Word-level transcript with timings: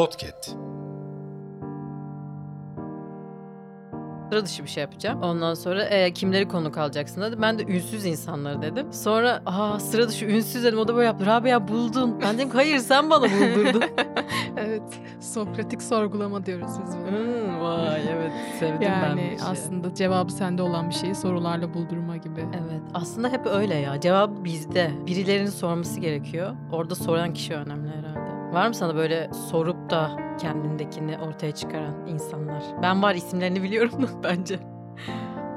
Podcast. 0.00 0.56
sıra 4.30 4.44
dışı 4.44 4.62
bir 4.62 4.68
şey 4.68 4.80
yapacağım. 4.80 5.22
Ondan 5.22 5.54
sonra 5.54 5.84
e, 5.84 6.12
kimleri 6.12 6.48
konuk 6.48 6.78
alacaksın 6.78 7.22
dedi. 7.22 7.42
Ben 7.42 7.58
de 7.58 7.62
ünsüz 7.62 8.06
insanları 8.06 8.62
dedim. 8.62 8.92
Sonra 8.92 9.42
aa 9.46 9.80
sıra 9.80 10.08
dışı 10.08 10.26
ünsüz 10.26 10.64
dedim. 10.64 10.78
O 10.78 10.88
da 10.88 10.94
böyle 10.94 11.06
yaptı. 11.06 11.26
Rabia 11.26 11.68
buldun. 11.68 12.20
Ben 12.22 12.38
dedim 12.38 12.50
hayır 12.52 12.78
sen 12.78 13.10
bana 13.10 13.22
buldurdun. 13.22 13.82
evet. 14.56 15.00
Sokratik 15.20 15.82
sorgulama 15.82 16.46
diyoruz 16.46 16.72
biz 16.86 16.96
buna. 16.96 17.06
Hmm, 17.06 17.60
vay 17.60 18.02
evet 18.12 18.32
sevdim 18.58 18.80
ben 18.80 19.16
bu 19.16 19.20
Yani 19.20 19.34
işi. 19.34 19.44
aslında 19.44 19.94
cevabı 19.94 20.32
sende 20.32 20.62
olan 20.62 20.90
bir 20.90 20.94
şeyi 20.94 21.14
sorularla 21.14 21.74
buldurma 21.74 22.16
gibi. 22.16 22.40
Evet 22.40 22.82
aslında 22.94 23.28
hep 23.28 23.46
öyle 23.46 23.74
ya. 23.74 24.00
Cevap 24.00 24.44
bizde. 24.44 24.90
Birilerinin 25.06 25.50
sorması 25.50 26.00
gerekiyor. 26.00 26.56
Orada 26.72 26.94
soran 26.94 27.32
kişi 27.32 27.54
önemli 27.54 27.88
herhalde. 27.90 28.29
Var 28.52 28.68
mı 28.68 28.74
sana 28.74 28.94
böyle 28.96 29.30
sorup 29.50 29.90
da 29.90 30.10
kendindekini 30.38 31.18
ortaya 31.18 31.52
çıkaran 31.54 32.06
insanlar? 32.06 32.62
Ben 32.82 33.02
var 33.02 33.14
isimlerini 33.14 33.62
biliyorum 33.62 34.02
da 34.02 34.22
bence. 34.24 34.58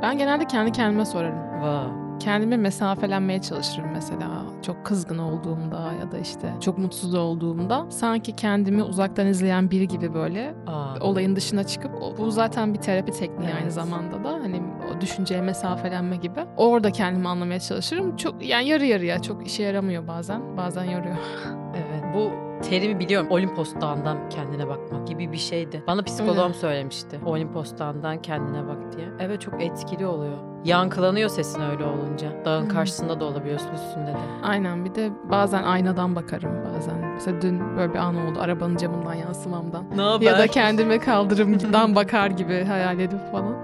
Ben 0.02 0.18
genelde 0.18 0.46
kendi 0.46 0.72
kendime 0.72 1.06
sorarım. 1.06 1.62
Vay. 1.62 2.03
Kendime 2.20 2.58
mesafelenmeye 2.58 3.42
çalışırım 3.42 3.90
mesela. 3.94 4.28
Çok 4.66 4.86
kızgın 4.86 5.18
olduğumda 5.18 5.94
ya 6.00 6.12
da 6.12 6.18
işte 6.18 6.54
çok 6.62 6.78
mutsuz 6.78 7.14
olduğumda 7.16 7.86
sanki 7.90 8.36
kendimi 8.36 8.84
uzaktan 8.84 9.28
izleyen 9.28 9.72
biri 9.72 9.88
gibi 9.88 10.14
böyle 10.14 10.56
Aa. 10.68 10.96
olayın 11.02 11.36
dışına 11.36 11.64
çıkıp 11.64 11.92
bu 12.18 12.32
zaten 12.32 12.74
bir 12.74 12.80
terapi 12.80 13.12
tekniği 13.12 13.50
aynı 13.50 13.62
Evet. 13.64 13.74
zamanda 13.74 14.24
da 14.24 14.30
hani 14.30 14.62
o 14.98 15.02
düşünceye 15.02 15.42
mesafelenme 15.42 16.16
gibi. 16.18 16.40
Orada 16.58 16.92
kendimi 16.92 17.28
anlamaya 17.28 17.60
çalışırım. 17.60 18.16
Çok 18.16 18.46
yani 18.46 18.68
yarı 18.68 18.86
yarıya 18.86 19.22
çok 19.22 19.48
işe 19.48 19.64
yaramıyor 19.64 20.08
bazen. 20.08 20.58
Bazen 20.58 20.84
yoruyor. 20.84 21.16
Evet 21.76 22.04
bu 22.16 22.32
terimi 22.70 23.00
biliyorum. 23.00 23.28
Olimpos 23.32 23.74
Dağı'ndan 23.82 24.30
kendine 24.30 24.68
bakmak 24.68 25.08
gibi 25.08 25.32
bir 25.32 25.38
şeydi. 25.38 25.84
Bana 25.88 26.02
psikoloğum 26.04 26.44
Öyle. 26.44 26.54
söylemişti. 26.54 27.20
Olimpos 27.26 27.78
Dağı'ndan 27.80 28.22
kendine 28.22 28.68
bak 28.68 28.98
diye. 28.98 29.08
Evet 29.20 29.42
çok 29.42 29.64
etkili 29.64 30.06
oluyor. 30.08 30.38
Yankılanıyor 30.66 31.30
sesin 31.30 31.62
öyle 31.62 31.84
olunca. 31.86 32.46
Dağın 32.46 32.70
karşısında 32.70 33.20
da 33.20 33.26
olabiliyorsun 33.26 33.70
üstünde 33.76 34.08
de. 34.12 34.18
Aynen 34.44 34.86
bir 34.86 34.96
de 34.96 35.12
bazen 35.32 35.64
aynadan 35.64 36.16
bakarım 36.16 36.52
bazen. 36.76 36.98
Mesela 37.14 37.42
dün 37.42 37.78
böyle 37.78 37.94
bir 37.94 38.00
an 38.00 38.16
oldu 38.16 38.40
arabanın 38.42 38.78
camından 38.78 39.14
yansımamdan. 39.14 39.86
Ne 39.96 40.02
haber? 40.02 40.26
Ya 40.26 40.40
da 40.40 40.48
kendime 40.48 41.00
kaldırımdan 41.00 41.96
bakar 41.96 42.28
gibi 42.28 42.64
hayal 42.64 43.00
edip 43.00 43.32
falan 43.32 43.56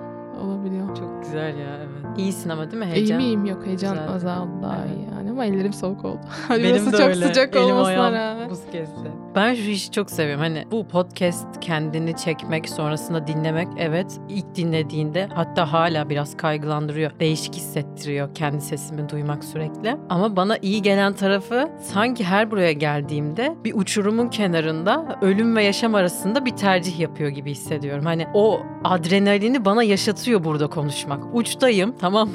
olabiliyor. 0.42 0.96
Çok 0.96 1.24
güzel 1.24 1.58
ya. 1.58 1.89
İyisin 2.20 2.50
ama 2.50 2.72
değil 2.72 2.78
mi 2.84 2.86
İyiyim 2.86 2.96
heyecan? 2.96 3.20
iyiyim 3.20 3.46
yok 3.46 3.66
heyecan 3.66 3.94
Güzel. 3.94 4.10
azaldı 4.16 4.52
daha 4.64 4.78
Evet. 4.86 4.98
iyi 4.98 5.06
yani 5.18 5.30
ama 5.32 5.46
ellerim 5.46 5.74
soğuk 5.74 6.06
oldu. 6.06 6.20
Hani 6.48 6.64
Benim 6.64 6.86
de 6.86 6.92
çok 6.92 7.00
öyle. 7.02 7.28
sıcak 7.28 7.56
Elim 7.56 7.66
olmasına 7.66 8.12
rağmen. 8.12 8.50
Buz 8.50 8.60
kesti. 8.72 9.12
Ben 9.36 9.54
şu 9.54 9.62
işi 9.70 9.92
çok 9.92 10.12
seviyorum. 10.12 10.42
Hani 10.42 10.66
bu 10.72 10.88
podcast 10.88 11.48
kendini 11.62 12.16
çekmek 12.16 12.70
sonrasında 12.70 13.28
dinlemek 13.28 13.68
evet 13.78 14.20
ilk 14.30 14.56
dinlediğinde 14.56 15.28
hatta 15.34 15.74
hala 15.74 16.10
biraz 16.10 16.38
kaygılandırıyor. 16.38 17.12
Değişik 17.20 17.56
hissettiriyor 17.56 18.36
kendi 18.36 18.62
sesimi 18.62 19.10
duymak 19.10 19.44
sürekli. 19.44 19.98
Ama 20.10 20.36
bana 20.36 20.58
iyi 20.62 20.82
gelen 20.82 21.14
tarafı 21.14 21.70
sanki 21.82 22.24
her 22.24 22.52
buraya 22.52 22.72
geldiğimde 22.72 23.56
bir 23.66 23.74
uçurumun 23.76 24.28
kenarında 24.30 25.20
ölüm 25.22 25.56
ve 25.56 25.64
yaşam 25.64 25.96
arasında 25.96 26.46
bir 26.46 26.52
tercih 26.56 27.00
yapıyor 27.00 27.30
gibi 27.30 27.52
hissediyorum. 27.52 28.06
Hani 28.06 28.28
o 28.34 28.60
adrenalini 28.84 29.66
bana 29.66 29.84
yaşatıyor 29.84 30.44
burada 30.44 30.68
konuşmak. 30.68 31.24
Uçtayım 31.36 31.96
tamam 32.00 32.09
mı? 32.10 32.32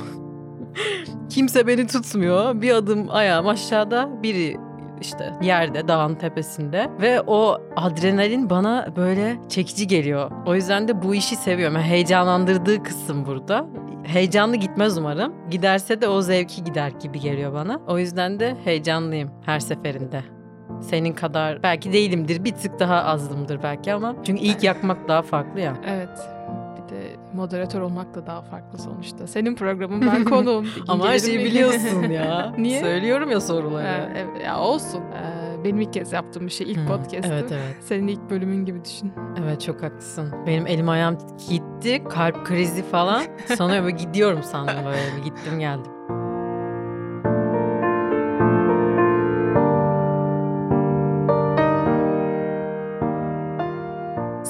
Kimse 1.30 1.67
beni 1.67 1.86
tutmuyor. 1.86 2.62
Bir 2.62 2.75
adım 2.75 3.06
ayağım 3.11 3.48
aşağıda, 3.48 4.22
biri 4.22 4.56
işte 5.00 5.33
yerde, 5.42 5.89
dağın 5.89 6.14
tepesinde 6.14 6.91
ve 7.00 7.20
o 7.27 7.58
adrenalin 7.77 8.50
bana 8.50 8.89
böyle 8.97 9.36
çekici 9.48 9.86
geliyor. 9.86 10.31
O 10.47 10.55
yüzden 10.55 10.89
de 10.89 11.03
bu 11.03 11.14
işi 11.14 11.36
seviyorum. 11.36 11.77
Yani 11.77 11.86
heyecanlandırdığı 11.86 12.83
kısım 12.83 13.27
burada. 13.27 13.66
Heyecanlı 14.05 14.56
gitmez 14.56 14.98
umarım. 14.98 15.32
Giderse 15.50 16.00
de 16.00 16.09
o 16.09 16.22
zevki 16.22 16.65
gider 16.65 16.93
gibi 17.03 17.21
geliyor 17.21 17.53
bana. 17.53 17.81
O 17.87 17.98
yüzden 17.98 18.41
de 18.41 18.56
heyecanlıyım 18.65 19.31
her 19.47 19.60
seferinde. 19.60 20.22
Senin 20.81 21.12
kadar 21.12 21.62
belki 21.62 21.93
değilimdir, 21.93 22.44
bir 22.44 22.54
tık 22.54 22.81
daha 22.81 22.97
azımdır 22.97 23.62
belki 23.62 23.93
ama 23.93 24.15
çünkü 24.27 24.43
ilk 24.43 24.62
yakmak 24.62 25.09
daha 25.09 25.22
farklı 25.22 25.60
ya. 25.60 25.77
Evet. 25.87 26.34
Moderatör 27.34 27.81
olmak 27.81 28.15
da 28.15 28.27
daha 28.27 28.43
farklı 28.43 28.78
sonuçta. 28.78 29.27
Senin 29.27 29.55
programın 29.55 30.00
ben 30.00 30.25
konuğum. 30.31 30.67
Ama 30.89 31.09
her 31.09 31.19
şeyi 31.19 31.39
biliyorsun 31.45 32.03
ya. 32.03 32.55
Niye? 32.59 32.81
Söylüyorum 32.81 33.31
ya 33.31 33.41
soruları. 33.41 33.87
Ha, 33.87 34.09
evet, 34.17 34.45
ya 34.45 34.59
olsun. 34.61 35.00
Ee, 35.00 35.65
benim 35.65 35.81
ilk 35.81 35.93
kez 35.93 36.12
yaptığım 36.12 36.47
bir 36.47 36.53
şey. 36.53 36.71
ilk 36.72 36.89
podcast'ım. 36.89 37.33
Evet 37.33 37.53
evet. 37.53 37.77
Senin 37.81 38.09
ilk 38.09 38.31
bölümün 38.31 38.65
gibi 38.65 38.84
düşün. 38.84 39.12
Evet 39.45 39.61
çok 39.61 39.83
haklısın. 39.83 40.33
Benim 40.47 40.67
elim 40.67 40.89
ayağım 40.89 41.19
gitti. 41.49 42.05
Kalp 42.11 42.47
krizi 42.47 42.83
falan. 42.83 43.22
Sanıyorum 43.56 43.84
böyle 43.84 43.97
gidiyorum 43.97 44.43
sandım 44.43 44.84
böyle. 44.84 45.21
Gittim 45.25 45.59
geldim. 45.61 45.93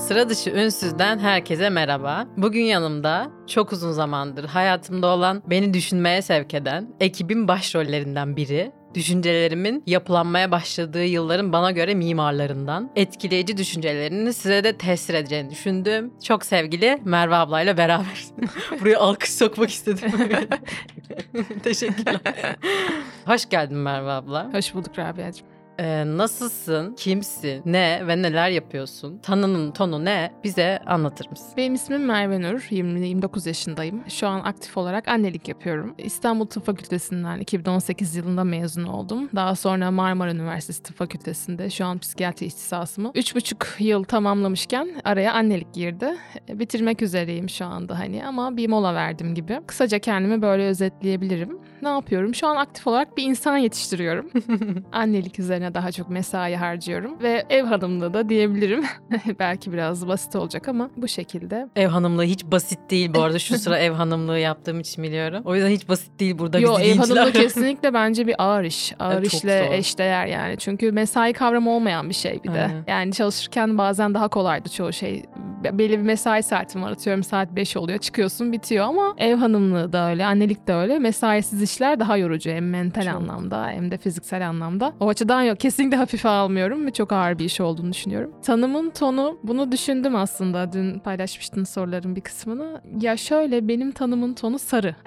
Sıra 0.09 0.29
dışı 0.29 0.51
ünsüzden 0.51 1.19
herkese 1.19 1.71
merhaba. 1.71 2.27
Bugün 2.37 2.63
yanımda 2.63 3.31
çok 3.47 3.73
uzun 3.73 3.93
zamandır 3.93 4.45
hayatımda 4.45 5.07
olan, 5.07 5.43
beni 5.51 5.75
düşünmeye 5.75 6.23
sevk 6.23 6.55
eden 6.55 6.89
ekibin 7.01 7.49
başrollerinden 7.49 8.37
biri. 8.37 8.73
Düşüncelerimin 8.95 9.83
yapılanmaya 9.87 10.51
başladığı 10.51 11.05
yılların 11.05 11.53
bana 11.53 11.71
göre 11.71 11.95
mimarlarından 11.95 12.91
etkileyici 12.97 13.57
düşüncelerini 13.57 14.33
size 14.33 14.65
de 14.65 14.79
tesir 14.79 15.15
edeceğini 15.15 15.51
düşündüm. 15.51 16.13
Çok 16.25 16.45
sevgili 16.45 17.01
Merve 17.05 17.35
ablayla 17.35 17.77
beraber. 17.77 18.25
Buraya 18.81 18.99
alkış 18.99 19.31
sokmak 19.33 19.71
istedim. 19.71 20.13
Teşekkürler. 21.63 22.21
Hoş 23.27 23.49
geldin 23.49 23.77
Merve 23.77 24.11
abla. 24.11 24.51
Hoş 24.53 24.75
bulduk 24.75 24.99
Rabia'cığım. 24.99 25.54
Ee, 25.79 26.05
nasılsın, 26.07 26.95
kimsin, 26.95 27.63
ne 27.67 28.03
ve 28.07 28.23
neler 28.23 28.49
yapıyorsun? 28.51 29.19
Tanının 29.19 29.71
tonu 29.73 30.05
ne? 30.05 30.33
Bize 30.45 30.79
anlatır 30.87 31.31
mısın? 31.31 31.49
Benim 31.57 31.75
ismim 31.75 32.05
Merve 32.05 32.43
Nur. 32.43 32.61
20-29 32.61 33.49
yaşındayım. 33.49 34.03
Şu 34.09 34.29
an 34.29 34.41
aktif 34.41 34.77
olarak 34.77 35.09
annelik 35.09 35.49
yapıyorum. 35.49 35.95
İstanbul 35.99 36.47
Tıp 36.47 36.67
Fakültesinden 36.67 37.39
2018 37.39 38.17
yılında 38.17 38.45
mezun 38.45 38.85
oldum. 38.85 39.29
Daha 39.35 39.57
sonra 39.57 39.91
Marmara 39.91 40.31
Üniversitesi 40.31 40.83
Tıp 40.83 40.97
Fakültesi'nde 40.97 41.71
şu 41.71 41.85
an 41.85 41.99
psikiyatri 41.99 42.47
ihtisasımı 42.47 43.09
3,5 43.09 43.83
yıl 43.83 44.05
tamamlamışken 44.05 44.89
araya 45.05 45.33
annelik 45.33 45.75
girdi. 45.75 46.17
E, 46.49 46.59
Bitirmek 46.59 47.03
üzereyim 47.03 47.49
şu 47.49 47.65
anda 47.65 47.99
hani 47.99 48.27
ama 48.27 48.57
bir 48.57 48.69
mola 48.69 48.95
verdim 48.95 49.35
gibi. 49.35 49.61
Kısaca 49.67 49.99
kendimi 49.99 50.43
böyle 50.43 50.67
özetleyebilirim. 50.67 51.59
Ne 51.83 51.89
yapıyorum? 51.89 52.35
Şu 52.35 52.47
an 52.47 52.57
aktif 52.57 52.87
olarak 52.87 53.17
bir 53.17 53.23
insan 53.23 53.57
yetiştiriyorum. 53.57 54.31
Annelik 54.93 55.39
üzerine 55.39 55.64
daha 55.75 55.93
çok 55.93 56.11
mesai 56.11 56.57
harcıyorum 56.57 57.23
ve 57.23 57.45
ev 57.51 57.65
hanımlığı 57.65 58.15
da 58.15 58.29
diyebilirim. 58.29 58.85
Belki 59.39 59.73
biraz 59.73 60.09
basit 60.09 60.37
olacak 60.37 60.69
ama 60.69 60.91
bu 60.97 61.09
şekilde. 61.09 61.69
Ev 61.77 61.89
hanımlığı 61.89 62.25
hiç 62.25 62.45
basit 62.45 62.79
değil 62.91 63.15
bu 63.15 63.23
arada. 63.23 63.39
Şu 63.39 63.59
sıra 63.65 63.79
ev 63.79 63.93
hanımlığı 63.93 64.39
yaptığım 64.39 64.81
için 64.81 65.05
biliyorum. 65.05 65.43
O 65.45 65.55
yüzden 65.55 65.71
hiç 65.71 65.89
basit 65.89 66.21
değil 66.21 66.39
burada 66.39 66.59
Yo 66.59 66.79
bizi 66.79 66.91
ev 66.91 66.97
hanımlığı 66.97 67.33
kesinlikle 67.43 67.95
bence 67.95 68.27
bir 68.27 68.35
ağır 68.39 68.65
iş. 68.65 68.93
Ağır 68.99 69.15
Evet, 69.15 69.35
işle 69.35 69.77
eşdeğer 69.77 70.27
yani. 70.27 70.57
Çünkü 70.59 70.93
mesai 70.93 71.33
kavramı 71.33 71.71
olmayan 71.71 72.09
bir 72.09 72.15
şey 72.15 72.41
bir 72.45 72.53
de. 72.53 72.63
Aynen. 72.63 72.85
Yani 72.87 73.13
çalışırken 73.13 73.79
bazen 73.79 74.15
daha 74.15 74.29
kolaydı 74.29 74.69
çoğu 74.69 74.93
şey. 74.93 75.23
Be- 75.65 75.79
Belli 75.79 75.99
bir 75.99 76.03
mesai 76.03 76.43
saatim 76.43 76.83
var 76.83 76.93
atıyorum 76.93 77.23
saat 77.23 77.57
5 77.57 77.77
oluyor 77.77 77.99
çıkıyorsun 77.99 78.53
bitiyor 78.53 78.85
ama 78.85 79.15
ev 79.19 79.35
hanımlığı 79.37 79.93
da 79.93 80.11
öyle 80.11 80.27
annelik 80.27 80.67
de 80.67 80.75
öyle 80.75 80.99
mesaisiz 80.99 81.63
işler 81.63 82.01
daha 82.01 82.17
yorucu 82.17 82.51
hem 82.51 82.71
mental 82.71 83.03
Çok. 83.03 83.15
anlamda 83.15 83.69
hem 83.69 83.91
de 83.91 83.97
fiziksel 83.99 84.49
anlamda. 84.49 84.93
O 85.01 85.09
açıdan 85.09 85.43
yok 85.55 85.61
kesinlikle 85.61 85.97
hafife 85.97 86.29
almıyorum 86.29 86.87
ve 86.87 86.91
çok 86.91 87.13
ağır 87.13 87.39
bir 87.39 87.45
iş 87.45 87.61
olduğunu 87.61 87.93
düşünüyorum. 87.93 88.31
Tanımın 88.43 88.91
tonu 88.91 89.39
bunu 89.43 89.73
düşündüm 89.73 90.17
aslında 90.17 90.73
dün 90.73 90.99
paylaşmıştın 90.99 91.65
soruların 91.65 92.17
bir 92.17 92.21
kısmını. 92.21 92.81
Ya 93.01 93.17
şöyle 93.17 93.69
benim 93.69 93.93
tanımın 93.93 94.35
tonu 94.35 94.59
sarı. 94.59 94.97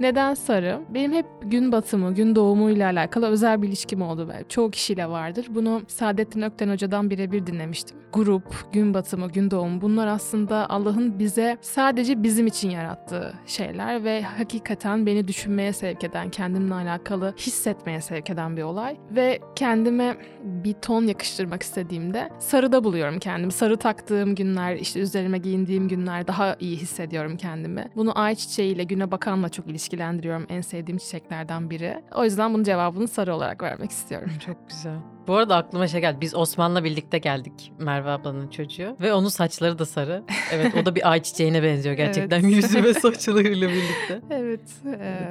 Neden 0.00 0.34
sarı? 0.34 0.80
Benim 0.94 1.12
hep 1.12 1.26
gün 1.42 1.72
batımı, 1.72 2.14
gün 2.14 2.36
doğumuyla 2.36 2.90
alakalı 2.90 3.26
özel 3.26 3.62
bir 3.62 3.68
ilişkim 3.68 4.02
oldu. 4.02 4.28
ve 4.28 4.44
Çoğu 4.48 4.70
kişiyle 4.70 5.08
vardır. 5.08 5.46
Bunu 5.50 5.82
Saadettin 5.88 6.42
Ökten 6.42 6.70
Hoca'dan 6.70 7.10
birebir 7.10 7.46
dinlemiştim. 7.46 7.96
Grup, 8.12 8.72
gün 8.72 8.94
batımı, 8.94 9.28
gün 9.28 9.50
doğumu 9.50 9.80
bunlar 9.80 10.06
aslında 10.06 10.70
Allah'ın 10.70 11.18
bize 11.18 11.58
sadece 11.60 12.22
bizim 12.22 12.46
için 12.46 12.70
yarattığı 12.70 13.34
şeyler 13.46 14.04
ve 14.04 14.22
hakikaten 14.22 15.06
beni 15.06 15.28
düşünmeye 15.28 15.72
sevk 15.72 16.04
eden, 16.04 16.30
kendimle 16.30 16.74
alakalı 16.74 17.34
hissetmeye 17.38 18.00
sevk 18.00 18.30
eden 18.30 18.56
bir 18.56 18.62
olay. 18.62 18.96
Ve 19.10 19.40
kendime 19.56 20.16
bir 20.44 20.72
ton 20.72 21.06
yakıştırmak 21.06 21.62
istediğimde 21.62 22.30
sarıda 22.38 22.84
buluyorum 22.84 23.18
kendimi. 23.18 23.52
Sarı 23.52 23.76
taktığım 23.76 24.34
günler, 24.34 24.76
işte 24.76 25.00
üzerime 25.00 25.38
giyindiğim 25.38 25.88
günler 25.88 26.26
daha 26.26 26.56
iyi 26.60 26.76
hissediyorum 26.76 27.36
kendimi. 27.36 27.90
Bunu 27.96 28.18
ay 28.18 28.34
çiçeğiyle, 28.34 28.84
güne 28.84 29.10
bakanla 29.10 29.48
çok 29.48 29.66
ilişkilendiriyorum. 29.66 30.46
En 30.48 30.60
sevdiğim 30.60 30.98
çiçeklerden 30.98 31.70
biri. 31.70 32.02
O 32.14 32.24
yüzden 32.24 32.54
bunun 32.54 32.64
cevabını 32.64 33.08
sarı 33.08 33.34
olarak 33.34 33.62
vermek 33.62 33.90
istiyorum. 33.90 34.30
Çok 34.46 34.68
güzel. 34.68 34.96
Bu 35.26 35.34
arada 35.36 35.56
aklıma 35.56 35.88
şey 35.88 36.00
geldi. 36.00 36.18
Biz 36.20 36.34
Osman'la 36.34 36.84
birlikte 36.84 37.18
geldik 37.18 37.72
Merve 37.78 38.10
ablanın 38.10 38.48
çocuğu. 38.48 38.96
Ve 39.00 39.14
onun 39.14 39.28
saçları 39.28 39.78
da 39.78 39.86
sarı. 39.86 40.22
Evet 40.52 40.74
o 40.82 40.86
da 40.86 40.94
bir 40.94 41.10
ay 41.10 41.22
çiçeğine 41.22 41.62
benziyor 41.62 41.94
gerçekten 41.94 42.40
Evet. 42.40 42.52
yüzü 42.52 42.84
ve 42.84 42.94
saçlarıyla 42.94 43.68
birlikte. 43.68 44.20
Evet. 44.30 44.60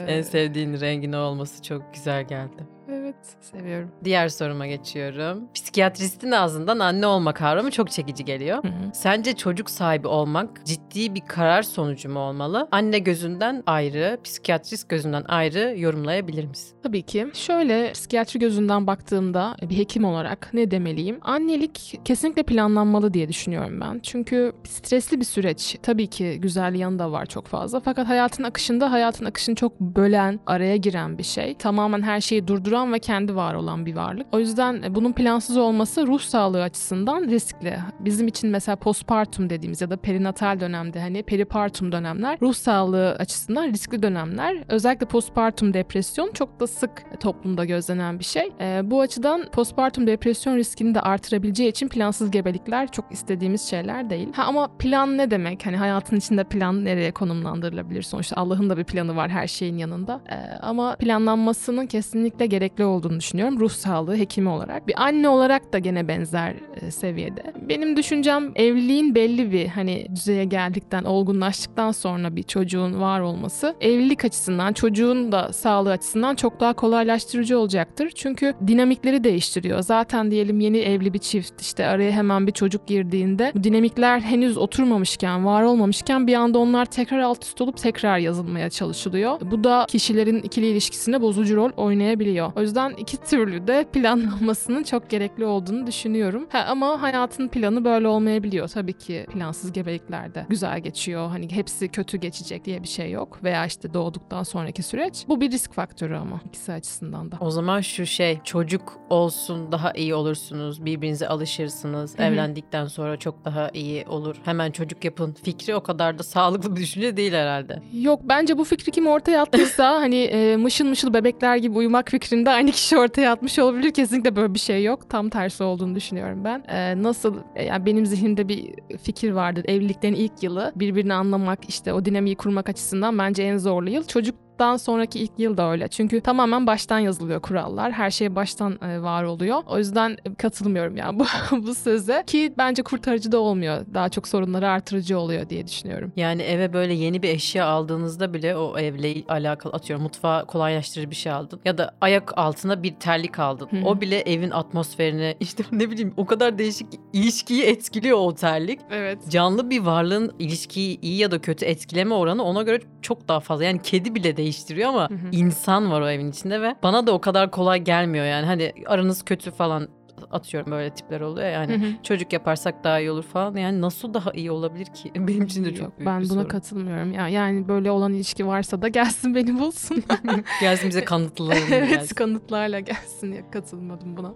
En 0.08 0.22
sevdiğin 0.22 0.80
rengin 0.80 1.14
olması 1.14 1.64
çok 1.64 1.94
güzel 1.94 2.28
geldi. 2.28 2.64
Evet 2.94 3.16
seviyorum. 3.42 3.92
Diğer 4.04 4.30
soruma 4.30 4.68
geçiyorum. 4.68 5.44
Psikiyatristin 5.54 6.32
ağzından 6.32 6.80
anne 6.80 7.08
olma 7.08 7.34
kavramı 7.34 7.72
çok 7.72 7.92
çekici 7.92 8.26
geliyor. 8.26 8.64
Hı 8.64 8.68
hı. 8.68 8.92
Sence 8.94 9.36
çocuk 9.36 9.70
sahibi 9.70 10.08
olmak 10.08 10.66
ciddi 10.66 11.16
bir 11.16 11.22
karar 11.28 11.64
sonucu 11.64 12.10
mu 12.10 12.20
olmalı? 12.20 12.68
Anne 12.72 13.00
gözünden 13.00 13.64
ayrı, 13.66 14.20
psikiyatrist 14.24 14.90
gözünden 14.90 15.24
ayrı 15.28 15.76
yorumlayabilir 15.78 16.46
misin? 16.46 16.78
Tabii 16.84 17.02
ki. 17.02 17.28
Şöyle 17.34 17.92
psikiyatri 17.92 18.40
gözünden 18.40 18.88
baktığımda 18.88 19.56
bir 19.70 19.78
hekim 19.78 20.06
olarak 20.06 20.50
ne 20.54 20.72
demeliyim? 20.72 21.20
Annelik 21.22 22.00
kesinlikle 22.06 22.44
planlanmalı 22.44 23.14
diye 23.14 23.30
düşünüyorum 23.30 23.82
ben. 23.82 24.00
Çünkü 24.04 24.54
stresli 24.64 25.20
bir 25.20 25.26
süreç. 25.26 25.78
Tabii 25.84 26.08
ki 26.08 26.38
güzel 26.42 26.76
yanı 26.76 27.00
da 27.00 27.12
var 27.12 27.26
çok 27.26 27.48
fazla. 27.48 27.80
Fakat 27.80 28.08
hayatın 28.08 28.44
akışında 28.44 28.92
hayatın 28.92 29.26
akışını 29.26 29.56
çok 29.56 29.80
bölen, 29.80 30.40
araya 30.46 30.76
giren 30.76 31.18
bir 31.18 31.24
şey. 31.24 31.56
Tamamen 31.56 32.02
her 32.02 32.22
şeyi 32.22 32.48
durduran 32.48 32.81
ve 32.94 33.00
kendi 33.00 33.36
var 33.36 33.54
olan 33.54 33.86
bir 33.86 33.96
varlık. 33.96 34.28
O 34.32 34.40
yüzden 34.40 34.82
e, 34.84 34.96
bunun 34.96 35.14
plansız 35.14 35.58
olması 35.58 36.08
ruh 36.08 36.20
sağlığı 36.20 36.64
açısından 36.64 37.24
riskli. 37.24 37.78
Bizim 38.00 38.28
için 38.28 38.50
mesela 38.50 38.76
postpartum 38.76 39.50
dediğimiz 39.50 39.82
ya 39.82 39.90
da 39.90 39.98
perinatal 39.98 40.60
dönemde 40.60 41.02
hani 41.02 41.24
peripartum 41.24 41.92
dönemler 41.92 42.38
ruh 42.42 42.54
sağlığı 42.54 43.12
açısından 43.12 43.68
riskli 43.68 44.04
dönemler. 44.04 44.58
Özellikle 44.70 45.06
postpartum 45.06 45.74
depresyon 45.74 46.32
çok 46.32 46.60
da 46.60 46.68
sık 46.68 47.20
toplumda 47.20 47.66
gözlenen 47.66 48.20
bir 48.20 48.24
şey. 48.24 48.52
Ee, 48.62 48.82
bu 48.84 49.02
açıdan 49.02 49.46
postpartum 49.52 50.08
depresyon 50.08 50.58
riskini 50.58 50.96
de 50.96 51.02
artırabileceği 51.02 51.70
için 51.70 51.88
plansız 51.88 52.32
gebelikler 52.32 52.92
çok 52.92 53.06
istediğimiz 53.12 53.62
şeyler 53.62 54.10
değil. 54.10 54.34
Ha 54.34 54.44
ama 54.44 54.70
plan 54.80 55.18
ne 55.18 55.32
demek? 55.32 55.66
Hani 55.66 55.78
hayatın 55.78 56.16
içinde 56.16 56.44
plan 56.44 56.86
nereye 56.86 57.12
konumlandırılabilir? 57.12 58.02
Sonuçta 58.02 58.36
Allah'ın 58.36 58.70
da 58.70 58.78
bir 58.78 58.84
planı 58.84 59.16
var 59.16 59.30
her 59.30 59.48
şeyin 59.48 59.78
yanında. 59.78 60.22
Ee, 60.32 60.36
ama 60.62 60.96
planlanmasının 60.96 61.88
kesinlikle 61.88 62.46
gerekli 62.72 62.86
olduğunu 62.86 63.20
düşünüyorum. 63.20 63.60
Ruh 63.60 63.70
sağlığı 63.70 64.18
hekimi 64.18 64.50
olarak. 64.50 64.88
Bir 64.88 65.04
anne 65.04 65.30
olarak 65.30 65.74
da 65.74 65.80
gene 65.80 66.08
benzer 66.08 66.56
e, 66.82 66.92
seviyede. 66.92 67.54
Benim 67.70 67.98
düşüncem 67.98 68.52
evliliğin 68.56 69.16
belli 69.16 69.52
bir 69.52 69.68
hani 69.68 70.08
düzeye 70.16 70.46
geldikten, 70.46 71.04
olgunlaştıktan 71.04 71.92
sonra 71.92 72.36
bir 72.36 72.44
çocuğun 72.44 73.02
var 73.02 73.20
olması 73.22 73.76
evlilik 73.82 74.26
açısından, 74.26 74.74
çocuğun 74.74 75.32
da 75.32 75.54
sağlığı 75.54 75.92
açısından 75.92 76.36
çok 76.36 76.60
daha 76.60 76.74
kolaylaştırıcı 76.74 77.60
olacaktır. 77.60 78.12
Çünkü 78.16 78.54
dinamikleri 78.68 79.24
değiştiriyor. 79.24 79.82
Zaten 79.82 80.32
diyelim 80.32 80.60
yeni 80.60 80.78
evli 80.78 81.14
bir 81.14 81.20
çift 81.20 81.62
işte 81.62 81.86
araya 81.86 82.12
hemen 82.12 82.48
bir 82.48 82.52
çocuk 82.52 82.88
girdiğinde 82.88 83.52
bu 83.56 83.64
dinamikler 83.64 84.20
henüz 84.20 84.58
oturmamışken, 84.58 85.46
var 85.46 85.64
olmamışken 85.64 86.28
bir 86.28 86.34
anda 86.34 86.60
onlar 86.60 86.86
tekrar 86.86 87.20
alt 87.20 87.44
üst 87.44 87.62
olup 87.62 87.78
tekrar 87.78 88.18
yazılmaya 88.18 88.70
çalışılıyor. 88.70 89.40
Bu 89.52 89.64
da 89.64 89.86
kişilerin 89.90 90.40
ikili 90.40 90.66
ilişkisine 90.66 91.22
bozucu 91.22 91.56
rol 91.56 91.72
oynayabiliyor. 91.78 92.51
O 92.56 92.62
yüzden 92.62 92.90
iki 92.98 93.18
türlü 93.18 93.68
de 93.68 93.86
planlanmasının 93.94 94.84
çok 94.84 95.10
gerekli 95.10 95.46
olduğunu 95.46 95.88
düşünüyorum. 95.88 96.48
Ha, 96.52 96.66
ama 96.70 97.02
hayatın 97.02 97.48
planı 97.48 97.86
böyle 97.86 98.08
olmayabiliyor. 98.08 98.68
Tabii 98.68 98.94
ki 98.94 99.26
plansız 99.34 99.72
gebeliklerde 99.72 100.46
güzel 100.50 100.80
geçiyor. 100.80 101.30
Hani 101.30 101.52
hepsi 101.52 101.88
kötü 101.88 102.18
geçecek 102.18 102.66
diye 102.66 102.84
bir 102.84 102.88
şey 102.88 103.12
yok. 103.12 103.40
Veya 103.44 103.66
işte 103.66 103.94
doğduktan 103.94 104.44
sonraki 104.44 104.84
süreç. 104.84 105.26
Bu 105.28 105.42
bir 105.42 105.52
risk 105.52 105.74
faktörü 105.74 106.16
ama 106.16 106.42
ikisi 106.46 106.72
açısından 106.74 107.32
da. 107.32 107.38
O 107.40 107.52
zaman 107.52 107.82
şu 107.82 108.06
şey 108.06 108.40
çocuk 108.44 109.00
olsun 109.10 109.72
daha 109.72 109.92
iyi 109.92 110.16
olursunuz. 110.16 110.86
Birbirinize 110.86 111.28
alışırsınız. 111.28 112.18
Hı 112.18 112.24
hı. 112.24 112.28
Evlendikten 112.28 112.86
sonra 112.86 113.18
çok 113.18 113.46
daha 113.46 113.70
iyi 113.74 114.06
olur. 114.08 114.36
Hemen 114.46 114.72
çocuk 114.72 115.06
yapın 115.06 115.36
fikri 115.44 115.76
o 115.76 115.84
kadar 115.84 116.20
da 116.20 116.24
sağlıklı 116.24 116.76
bir 116.76 116.82
düşünce 116.82 117.18
değil 117.18 117.34
herhalde. 117.34 117.82
Yok 117.94 118.22
bence 118.24 118.58
bu 118.58 118.64
fikri 118.64 118.92
kim 118.92 119.08
ortaya 119.08 119.42
attıysa 119.42 119.94
hani 120.02 120.16
e, 120.16 120.58
mışıl 120.58 120.86
mışıl 120.86 121.14
bebekler 121.14 121.56
gibi 121.56 121.78
uyumak 121.78 122.14
fikrinde 122.42 122.50
aynı 122.50 122.72
kişi 122.72 122.98
ortaya 122.98 123.32
atmış 123.32 123.60
olabilir. 123.60 123.94
Kesinlikle 123.94 124.36
böyle 124.36 124.54
bir 124.54 124.60
şey 124.60 124.84
yok. 124.84 125.10
Tam 125.10 125.30
tersi 125.30 125.64
olduğunu 125.64 125.96
düşünüyorum 125.96 126.44
ben. 126.44 126.64
E, 126.68 127.04
nasıl 127.04 127.36
e, 127.56 127.66
yani 127.66 127.86
benim 127.86 128.06
zihnimde 128.06 128.48
bir 128.48 128.74
fikir 129.04 129.32
vardır. 129.32 129.66
Evliliklerin 129.68 130.16
ilk 130.16 130.44
yılı 130.44 130.72
birbirini 130.76 131.14
anlamak 131.14 131.60
işte 131.70 131.94
o 131.94 132.06
dinamiği 132.06 132.36
kurmak 132.36 132.70
açısından 132.70 133.18
bence 133.18 133.44
en 133.44 133.58
zorlu 133.58 133.90
yıl. 133.90 134.04
Çocuk 134.04 134.36
Çocuktan 134.62 134.78
sonraki 134.78 135.20
ilk 135.20 135.32
yıl 135.38 135.58
da 135.58 135.72
öyle. 135.72 135.88
Çünkü 135.88 136.22
tamamen 136.22 136.68
baştan 136.68 137.00
yazılıyor 137.00 137.42
kurallar. 137.42 137.92
Her 137.92 138.12
şey 138.12 138.36
baştan 138.36 138.80
e, 138.82 139.02
var 139.02 139.24
oluyor. 139.24 139.64
O 139.68 139.78
yüzden 139.78 140.18
katılmıyorum 140.38 140.98
yani 140.98 141.20
bu, 141.20 141.26
bu 141.68 141.76
söze. 141.76 142.24
Ki 142.28 142.54
bence 142.58 142.84
kurtarıcı 142.84 143.32
da 143.32 143.40
olmuyor. 143.40 143.86
Daha 143.94 144.10
çok 144.10 144.28
sorunları 144.28 144.70
artırıcı 144.70 145.20
oluyor 145.20 145.50
diye 145.50 145.68
düşünüyorum. 145.68 146.12
Yani 146.16 146.42
eve 146.42 146.74
böyle 146.74 146.94
yeni 146.94 147.24
bir 147.24 147.30
eşya 147.30 147.66
aldığınızda 147.66 148.34
bile 148.34 148.56
o 148.56 148.78
evle 148.80 149.24
alakalı 149.28 149.74
atıyorum 149.74 150.04
mutfağı 150.04 150.46
kolaylaştırıcı 150.46 151.10
bir 151.10 151.16
şey 151.16 151.32
aldın. 151.32 151.60
Ya 151.66 151.78
da 151.78 151.96
ayak 152.02 152.38
altına 152.38 152.84
bir 152.84 152.96
terlik 152.96 153.40
aldın. 153.40 153.68
Hı. 153.72 153.86
O 153.86 154.02
bile 154.02 154.20
evin 154.20 154.52
atmosferini 154.52 155.36
işte 155.40 155.64
ne 155.72 155.92
bileyim 155.92 156.14
o 156.18 156.26
kadar 156.26 156.58
değişik 156.58 156.92
ki 156.92 157.00
ilişkiyi 157.14 157.64
etkiliyor 157.64 158.18
o 158.18 158.36
terlik. 158.36 158.80
Evet. 158.92 159.20
Canlı 159.30 159.70
bir 159.70 159.80
varlığın 159.80 160.34
ilişkiyi 160.40 161.00
iyi 161.02 161.18
ya 161.18 161.32
da 161.32 161.42
kötü 161.42 161.66
etkileme 161.66 162.16
oranı 162.16 162.44
ona 162.44 162.64
göre 162.64 162.80
çok 163.02 163.28
daha 163.28 163.40
fazla. 163.40 163.64
Yani 163.64 163.82
kedi 163.82 164.16
bile 164.16 164.38
değiştiriyor 164.52 164.90
ama 164.90 165.10
Hı 165.10 165.14
hı. 165.14 165.28
insan 165.32 165.92
var 165.92 166.02
o 166.02 166.10
evin 166.10 166.32
içinde 166.32 166.62
ve 166.62 166.76
bana 166.84 167.08
da 167.08 167.12
o 167.12 167.22
kadar 167.22 167.52
kolay 167.52 167.80
gelmiyor 167.80 168.26
yani. 168.26 168.46
Hani 168.46 168.74
aranız 168.86 169.26
kötü 169.26 169.52
falan 169.52 169.88
atıyorum 170.32 170.72
böyle 170.72 170.90
tipler 170.90 171.22
oluyor 171.22 171.48
ya 171.48 171.52
yani. 171.54 171.74
Hı 171.74 171.86
hı. 171.86 172.04
Çocuk 172.04 172.34
yaparsak 172.34 172.84
daha 172.84 173.00
iyi 173.00 173.12
olur 173.12 173.24
falan. 173.24 173.56
Yani 173.56 173.82
nasıl 173.82 174.14
daha 174.14 174.32
iyi 174.32 174.52
olabilir 174.52 174.86
ki? 174.86 175.12
Benim 175.28 175.44
için 175.44 175.66
de 175.66 175.70
çok 175.76 175.84
Yok, 175.84 175.98
büyük 175.98 176.08
ben 176.08 176.22
bir 176.22 176.30
buna 176.30 176.40
sorun. 176.40 176.50
katılmıyorum. 176.50 177.14
Ya 177.14 177.28
yani 177.28 177.68
böyle 177.68 177.92
olan 177.92 178.14
ilişki 178.14 178.48
varsa 178.48 178.82
da 178.82 178.88
gelsin 178.88 179.36
beni 179.36 179.60
bulsun. 179.60 180.04
Gelsin 180.62 180.90
bize 180.90 181.06
kanıtlayalım. 181.06 181.68
evet, 181.74 181.90
gelsin. 181.90 182.16
kanıtlarla 182.16 182.80
gelsin 182.80 183.32
ya 183.34 183.52
katılmadım 183.52 184.18
buna. 184.18 184.34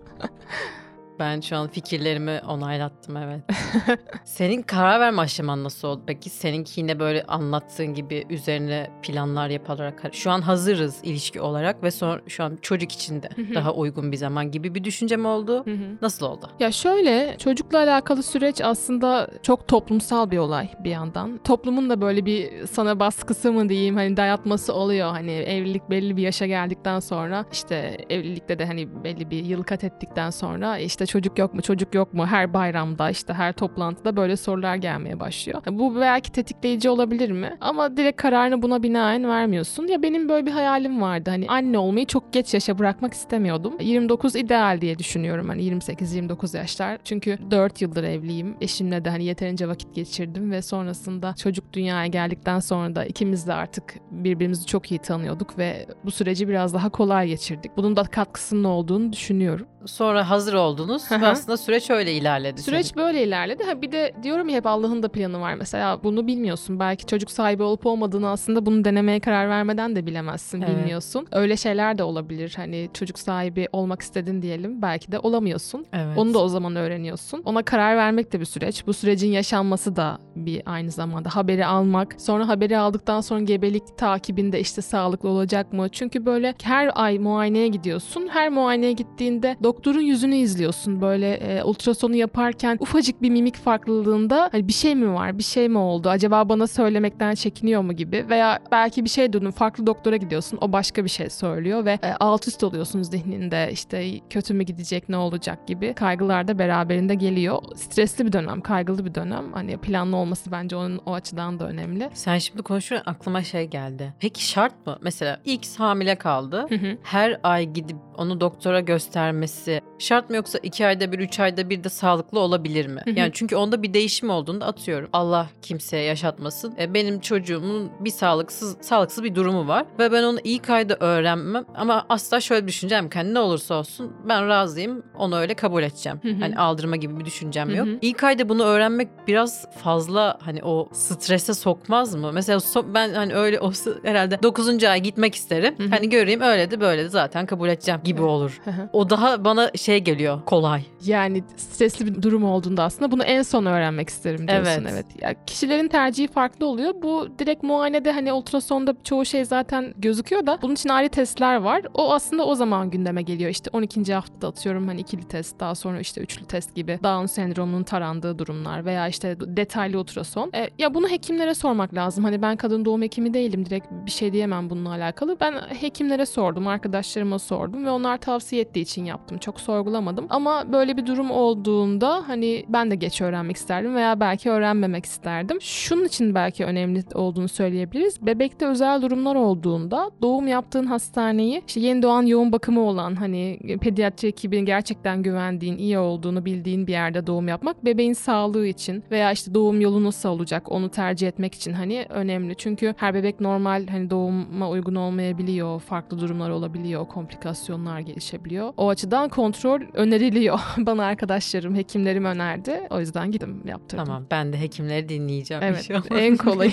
Ben 1.20 1.42
şu 1.42 1.58
an 1.58 1.68
fikirlerimi 1.68 2.42
onaylattım 2.48 3.18
evet. 3.18 3.42
Senin 4.24 4.62
karar 4.62 5.00
verme 5.00 5.22
aşaman 5.22 5.64
nasıl 5.64 5.88
oldu? 5.88 6.04
Peki 6.08 6.30
seninki 6.30 6.82
yine 6.82 7.00
böyle 7.00 7.24
anlattığın 7.24 7.94
gibi 7.94 8.26
üzerine 8.30 8.92
planlar 9.02 9.50
yapılarak 9.50 10.02
şu 10.12 10.32
an 10.32 10.42
hazırız 10.42 11.00
ilişki 11.04 11.42
olarak 11.42 11.84
ve 11.84 11.92
sonra 11.92 12.22
şu 12.28 12.44
an 12.44 12.58
çocuk 12.62 12.92
için 12.92 13.22
de 13.24 13.30
daha 13.56 13.74
uygun 13.74 14.12
bir 14.12 14.18
zaman 14.18 14.52
gibi 14.52 14.76
bir 14.76 14.84
düşünce 14.84 15.18
mi 15.18 15.28
oldu? 15.28 15.66
Nasıl 16.02 16.26
oldu? 16.26 16.50
Ya 16.60 16.72
şöyle 16.72 17.36
çocukla 17.38 17.78
alakalı 17.78 18.24
süreç 18.24 18.62
aslında 18.62 19.30
çok 19.44 19.68
toplumsal 19.68 20.32
bir 20.32 20.38
olay 20.38 20.70
bir 20.84 20.89
yandan. 20.89 21.38
Toplumun 21.44 21.89
da 21.89 22.01
böyle 22.01 22.25
bir 22.25 22.66
sana 22.68 23.00
baskısı 23.00 23.51
mı 23.51 23.70
diyeyim 23.70 23.96
hani 23.96 24.18
dayatması 24.18 24.74
oluyor. 24.74 25.10
Hani 25.12 25.32
evlilik 25.32 25.89
belli 25.89 26.18
bir 26.18 26.22
yaşa 26.22 26.46
geldikten 26.46 27.00
sonra 27.00 27.46
işte 27.51 27.98
evlilikte 28.10 28.60
de 28.60 28.66
hani 28.66 29.04
belli 29.04 29.32
bir 29.32 29.46
yıl 29.46 29.63
kat 29.63 29.84
ettikten 29.84 30.30
sonra 30.30 30.78
işte 30.78 31.05
çocuk 31.06 31.40
yok 31.40 31.54
mu 31.54 31.62
çocuk 31.62 31.96
yok 31.96 32.14
mu 32.14 32.28
her 32.28 32.54
bayramda 32.54 33.10
işte 33.10 33.34
her 33.34 33.54
toplantıda 33.54 34.16
böyle 34.16 34.38
sorular 34.38 34.76
gelmeye 34.76 35.20
başlıyor. 35.20 35.62
Bu 35.72 35.96
belki 36.00 36.32
tetikleyici 36.32 36.90
olabilir 36.90 37.32
mi? 37.32 37.58
Ama 37.62 37.98
direkt 37.98 38.22
kararını 38.22 38.62
buna 38.62 38.84
binaen 38.84 39.28
vermiyorsun. 39.28 39.88
Ya 39.88 40.04
benim 40.04 40.30
böyle 40.30 40.46
bir 40.46 40.52
hayalim 40.52 41.02
vardı. 41.02 41.30
Hani 41.30 41.46
anne 41.48 41.78
olmayı 41.78 42.06
çok 42.06 42.34
geç 42.34 42.54
yaşa 42.54 42.80
bırakmak 42.80 43.14
istemiyordum. 43.14 43.74
29 43.80 44.36
ideal 44.36 44.82
diye 44.82 45.00
düşünüyorum. 45.00 45.50
Hani 45.50 45.62
28-29 45.62 46.58
yaşlar. 46.58 46.98
Çünkü 47.04 47.38
4 47.52 47.82
yıldır 47.82 48.04
evliyim. 48.04 48.56
Eşimle 48.62 49.06
de 49.06 49.10
hani 49.10 49.26
yeterince 49.26 49.68
vakit 49.68 49.96
geçirdim 49.96 50.52
ve 50.52 50.62
sonrasında 50.62 51.34
çocuk 51.36 51.74
dünyaya 51.74 52.08
geldikten 52.08 52.60
sonra 52.60 52.96
da 52.96 53.06
ikimiz 53.06 53.48
de 53.48 53.54
artık 53.54 53.96
birbirimizi 54.12 54.66
çok 54.66 54.92
iyi 54.92 55.00
tanıyorduk 55.00 55.58
ve 55.58 55.86
bu 56.06 56.12
süreci 56.12 56.48
biraz 56.48 56.74
daha 56.74 56.90
kolay 56.90 57.28
geçirdik. 57.28 57.72
Bunun 57.78 57.96
da 57.96 58.04
katkısının 58.04 58.64
olduğunu 58.64 59.14
düşünüyorum. 59.14 59.68
Sonra 59.86 60.30
hazır 60.30 60.54
oldunuz 60.54 61.12
Hı 61.12 61.15
ve 61.15 61.20
hı. 61.20 61.27
aslında 61.27 61.58
süreç 61.58 61.89
öyle 61.89 62.13
ilerledi. 62.13 62.62
Süreç 62.62 62.86
senin. 62.86 63.06
böyle 63.06 63.24
ilerledi. 63.24 63.63
Ha 63.63 63.82
bir 63.82 63.92
de 63.92 64.13
diyorum 64.24 64.50
ya 64.50 64.56
hep 64.56 64.65
Allah'ın 64.65 65.04
da 65.04 65.08
planı 65.10 65.42
var. 65.42 65.54
Mesela 65.54 66.04
bunu 66.04 66.27
bilmiyorsun. 66.27 66.80
Belki 66.80 67.06
çocuk 67.06 67.32
sahibi 67.32 67.63
olup 67.63 67.86
olmadığını 67.86 68.30
aslında 68.30 68.65
bunu 68.65 68.86
denemeye 68.86 69.20
karar 69.20 69.50
vermeden 69.50 69.96
de 69.96 70.06
bilemezsin. 70.06 70.62
Evet. 70.62 70.77
Bilmiyorsun. 70.77 71.27
Öyle 71.32 71.58
şeyler 71.58 71.98
de 71.98 72.04
olabilir. 72.04 72.54
Hani 72.58 72.89
çocuk 72.94 73.20
sahibi 73.20 73.68
olmak 73.72 74.01
istedin 74.01 74.42
diyelim. 74.42 74.82
Belki 74.82 75.12
de 75.12 75.20
olamıyorsun. 75.20 75.86
Evet. 75.94 76.18
Onu 76.18 76.34
da 76.34 76.39
o 76.39 76.48
zaman 76.48 76.75
öğreniyorsun. 76.75 77.42
Ona 77.46 77.63
karar 77.63 77.98
vermek 77.98 78.34
de 78.34 78.39
bir 78.39 78.46
süreç. 78.46 78.88
Bu 78.88 78.94
sürecin 78.94 79.32
yaşanması 79.32 79.96
da 79.96 80.18
bir 80.36 80.62
aynı 80.65 80.92
zamanda 80.92 81.30
haberi 81.36 81.65
almak. 81.65 82.15
Sonra 82.18 82.48
haberi 82.48 82.77
aldıktan 82.77 83.22
sonra 83.22 83.39
gebelik 83.42 83.98
takibinde 83.98 84.60
işte 84.60 84.82
sağlıklı 84.82 85.30
olacak 85.30 85.74
mı? 85.74 85.89
Çünkü 85.89 86.25
böyle 86.25 86.54
her 86.63 86.92
ay 86.96 87.20
muayeneye 87.20 87.68
gidiyorsun. 87.68 88.27
Her 88.32 88.50
muayeneye 88.50 88.92
gittiğinde 88.92 89.58
doktorun 89.75 90.01
yüzünü 90.01 90.36
izliyorsun. 90.36 91.01
Böyle 91.01 91.34
e, 91.34 91.63
ultrasonu 91.63 92.15
yaparken 92.15 92.77
ufacık 92.79 93.22
bir 93.22 93.29
mimik 93.29 93.55
farklılığında 93.55 94.50
hani 94.51 94.67
bir 94.67 94.74
şey 94.74 94.96
mi 94.96 95.13
var, 95.13 95.38
bir 95.38 95.44
şey 95.44 95.70
mi 95.70 95.77
oldu? 95.77 96.10
Acaba 96.10 96.50
bana 96.50 96.67
söylemekten 96.67 97.36
çekiniyor 97.36 97.82
mu 97.82 97.94
gibi 97.94 98.25
veya 98.29 98.60
belki 98.72 99.03
bir 99.03 99.10
şey 99.10 99.34
duydun, 99.34 99.51
farklı 99.51 99.88
doktora 99.88 100.17
gidiyorsun. 100.17 100.60
O 100.62 100.72
başka 100.72 101.03
bir 101.03 101.10
şey 101.10 101.29
söylüyor 101.29 101.86
ve 101.86 101.91
e, 101.91 102.13
alt 102.20 102.48
üst 102.48 102.63
oluyorsun 102.63 103.01
zihninde. 103.01 103.70
işte 103.72 104.20
kötü 104.29 104.53
mü 104.53 104.63
gidecek, 104.63 105.10
ne 105.10 105.17
olacak 105.17 105.67
gibi 105.67 105.94
kaygılar 105.94 106.48
da 106.48 106.60
beraberinde 106.60 107.15
geliyor. 107.15 107.62
Stresli 107.75 108.25
bir 108.25 108.34
dönem, 108.34 108.62
kaygılı 108.62 109.05
bir 109.05 109.15
dönem. 109.15 109.53
Hani 109.53 109.77
planlı 109.77 110.15
olması 110.17 110.51
bence 110.51 110.75
onun 110.75 111.01
o 111.05 111.13
açıdan 111.13 111.60
da 111.60 111.67
önemli. 111.67 112.10
Sen 112.13 112.38
şimdi 112.38 112.62
konuşurken 112.62 113.03
aklıma 113.05 113.44
şey 113.44 113.65
geldi. 113.65 114.13
Peki 114.20 114.46
şart 114.46 114.88
mı? 114.88 114.98
Mesela 115.01 115.39
X 115.46 115.79
hamile 115.79 116.15
kaldı. 116.15 116.65
Hı 116.70 116.75
hı. 116.75 116.98
Her 117.03 117.39
ay 117.44 117.65
gidip 117.65 117.98
onu 118.17 118.41
doktora 118.41 118.79
göstermesi 118.79 119.64
şart 120.00 120.29
mı 120.29 120.36
yoksa 120.36 120.57
iki 120.63 120.88
ayda 120.88 121.12
bir, 121.12 121.19
üç 121.19 121.39
ayda 121.39 121.69
bir 121.69 121.84
de 121.84 121.89
sağlıklı 121.89 122.39
olabilir 122.39 122.88
mi? 122.88 123.01
Hı 123.05 123.12
hı. 123.12 123.19
Yani 123.19 123.31
çünkü 123.34 123.55
onda 123.55 123.84
bir 123.84 123.93
değişim 123.93 124.29
olduğunda 124.29 124.65
atıyorum. 124.65 125.10
Allah 125.13 125.48
kimseye 125.62 126.03
yaşatmasın. 126.03 126.74
E, 126.79 126.93
benim 126.93 127.19
çocuğumun 127.19 127.91
bir 128.00 128.10
sağlıksız 128.10 128.77
sağlıksız 128.81 129.24
bir 129.24 129.36
durumu 129.36 129.67
var 129.67 129.86
ve 130.00 130.12
ben 130.12 130.24
onu 130.24 130.39
ilk 130.43 130.69
ayda 130.69 130.95
öğrenmem 131.00 131.65
ama 131.75 132.05
asla 132.10 132.41
şöyle 132.41 132.67
düşüneceğim 132.67 133.10
ki 133.10 133.17
hani 133.17 133.34
ne 133.34 133.39
olursa 133.39 133.75
olsun 133.75 134.13
ben 134.29 134.48
razıyım 134.48 135.03
onu 135.17 135.38
öyle 135.38 135.53
kabul 135.53 135.84
edeceğim. 135.84 136.19
Hı 136.22 136.29
hı. 136.29 136.39
Hani 136.39 136.57
aldırma 136.57 136.95
gibi 136.95 137.19
bir 137.19 137.25
düşüncem 137.25 137.69
Hı 137.69 137.75
yok. 137.75 137.88
hı. 137.88 137.98
İlk 138.01 138.24
ayda 138.24 138.50
bunu 138.50 138.63
öğrenmek 138.63 139.07
biraz 139.27 139.65
fazla 139.84 140.38
hani 140.41 140.63
o 140.63 140.89
strese 140.91 141.53
sokmaz 141.53 142.15
mı? 142.15 142.31
Mesela 142.34 142.57
so- 142.60 142.93
ben 142.93 143.13
hani 143.13 143.34
öyle 143.36 143.60
olsa 143.60 143.91
herhalde 144.03 144.43
9. 144.43 144.84
ay 144.84 145.01
gitmek 145.01 145.36
isterim. 145.36 145.75
Hı 145.77 145.84
hı. 145.84 145.89
Hani 145.89 146.10
göreyim 146.10 146.41
öyle 146.41 146.72
de 146.72 146.81
böyle 146.81 147.03
de 147.03 147.10
zaten 147.10 147.45
kabul 147.45 147.69
edeceğim 147.69 148.01
gibi 148.03 148.22
olur. 148.22 148.62
Hı 148.65 148.72
hı. 148.72 148.89
O 148.93 149.10
daha 149.10 149.45
bana 149.45 149.55
şey 149.76 150.00
geliyor 150.00 150.46
kolay. 150.46 150.84
Yani 151.06 151.44
stresli 151.56 152.06
bir 152.06 152.22
durum 152.22 152.44
olduğunda 152.44 152.84
aslında 152.84 153.12
bunu 153.12 153.24
en 153.24 153.42
son 153.42 153.66
öğrenmek 153.66 154.10
isterim 154.10 154.48
diyorsun. 154.48 154.72
Evet. 154.72 154.92
Evet. 154.92 155.06
Ya 155.22 155.46
kişilerin 155.46 155.88
tercihi 155.88 156.28
farklı 156.28 156.66
oluyor. 156.66 156.94
Bu 157.02 157.28
direkt 157.40 157.64
muayenede 157.64 158.12
hani 158.12 158.34
ultrasonda 158.34 158.96
çoğu 159.04 159.26
şey 159.26 159.46
zaten 159.46 159.94
gözüküyor 159.98 160.46
da 160.46 160.60
bunun 160.62 160.74
için 160.74 160.90
ayrı 160.90 161.10
testler 161.10 161.56
var. 161.56 161.82
O 161.94 162.14
aslında 162.14 162.46
o 162.46 162.56
zaman 162.56 162.90
gündeme 162.90 163.22
geliyor. 163.22 163.50
İşte 163.50 163.70
12. 163.74 164.14
haftada 164.14 164.48
atıyorum 164.48 164.88
hani 164.88 165.02
ikili 165.02 165.24
test, 165.28 165.60
daha 165.60 165.76
sonra 165.76 166.00
işte 166.00 166.22
üçlü 166.22 166.46
test 166.46 166.76
gibi 166.76 167.00
Down 167.04 167.26
sendromunun 167.26 167.84
tarandığı 167.84 168.40
durumlar 168.40 168.86
veya 168.86 169.08
işte 169.08 169.38
detaylı 169.40 170.00
ultrason. 170.00 170.52
E, 170.56 170.70
ya 170.78 170.94
bunu 170.94 171.10
hekimlere 171.10 171.54
sormak 171.54 171.94
lazım. 171.94 172.24
Hani 172.24 172.42
ben 172.42 172.56
kadın 172.58 172.86
doğum 172.86 173.02
hekimi 173.02 173.34
değilim. 173.34 173.66
Direkt 173.66 173.88
bir 173.92 174.12
şey 174.12 174.34
diyemem 174.34 174.70
bununla 174.70 174.90
alakalı. 174.90 175.38
Ben 175.40 175.54
hekimlere 175.82 176.26
sordum, 176.26 176.68
arkadaşlarıma 176.68 177.40
sordum 177.40 177.86
ve 177.86 177.90
onlar 177.90 178.18
tavsiye 178.18 178.62
ettiği 178.62 178.82
için 178.82 179.06
yaptım. 179.06 179.35
Çok 179.38 179.62
sorgulamadım. 179.62 180.25
Ama 180.30 180.74
böyle 180.74 180.98
bir 180.98 181.06
durum 181.06 181.32
olduğunda 181.32 182.24
hani 182.27 182.65
ben 182.70 182.92
de 182.92 182.96
geç 182.96 183.22
öğrenmek 183.22 183.56
isterdim 183.56 183.96
veya 183.96 184.20
belki 184.20 184.50
öğrenmemek 184.50 185.06
isterdim. 185.06 185.62
Şunun 185.62 186.06
için 186.06 186.36
belki 186.36 186.65
önemli 186.65 187.04
olduğunu 187.13 187.48
söyleyebiliriz. 187.48 188.25
Bebekte 188.25 188.68
özel 188.68 189.01
durumlar 189.01 189.36
olduğunda 189.36 190.12
doğum 190.22 190.48
yaptığın 190.48 190.86
hastaneyi 190.86 191.62
işte 191.68 191.80
yeni 191.80 192.01
doğan 192.01 192.24
yoğun 192.24 192.51
bakımı 192.51 192.82
olan 192.82 193.15
hani 193.15 193.60
pediatri 193.82 194.27
ekibinin 194.27 194.65
gerçekten 194.65 195.24
güvendiğin, 195.24 195.77
iyi 195.77 195.98
olduğunu 195.98 196.46
bildiğin 196.46 196.88
bir 196.88 196.92
yerde 196.92 197.27
doğum 197.27 197.48
yapmak 197.48 197.86
bebeğin 197.86 198.13
sağlığı 198.13 198.68
için 198.68 199.04
veya 199.12 199.32
işte 199.32 199.54
doğum 199.54 199.82
yolu 199.82 200.04
nasıl 200.04 200.30
olacak 200.30 200.72
onu 200.72 200.89
tercih 200.89 201.27
etmek 201.27 201.56
için 201.56 201.74
hani 201.74 202.06
önemli. 202.10 202.56
Çünkü 202.56 202.94
her 202.98 203.13
bebek 203.13 203.39
normal 203.39 203.88
hani 203.88 204.10
doğuma 204.10 204.70
uygun 204.70 204.96
olmayabiliyor. 204.96 205.80
Farklı 205.80 206.20
durumlar 206.20 206.50
olabiliyor. 206.50 207.08
Komplikasyonlar 207.08 208.00
gelişebiliyor. 208.00 208.74
O 208.77 208.89
açıdan 208.89 209.25
kontrol 209.29 209.82
öneriliyor. 209.94 210.60
Bana 210.77 211.05
arkadaşlarım, 211.05 211.75
hekimlerim 211.75 212.25
önerdi. 212.25 212.88
O 212.89 213.00
yüzden 213.00 213.32
gittim 213.32 213.62
yaptırdım. 213.65 214.05
Tamam 214.05 214.25
ben 214.32 214.53
de 214.53 214.60
hekimleri 214.60 215.10
dinleyeceğim. 215.10 215.63
Evet 215.63 215.89
inşallah. 215.89 216.22
en 216.22 216.38
kolayı. 216.38 216.72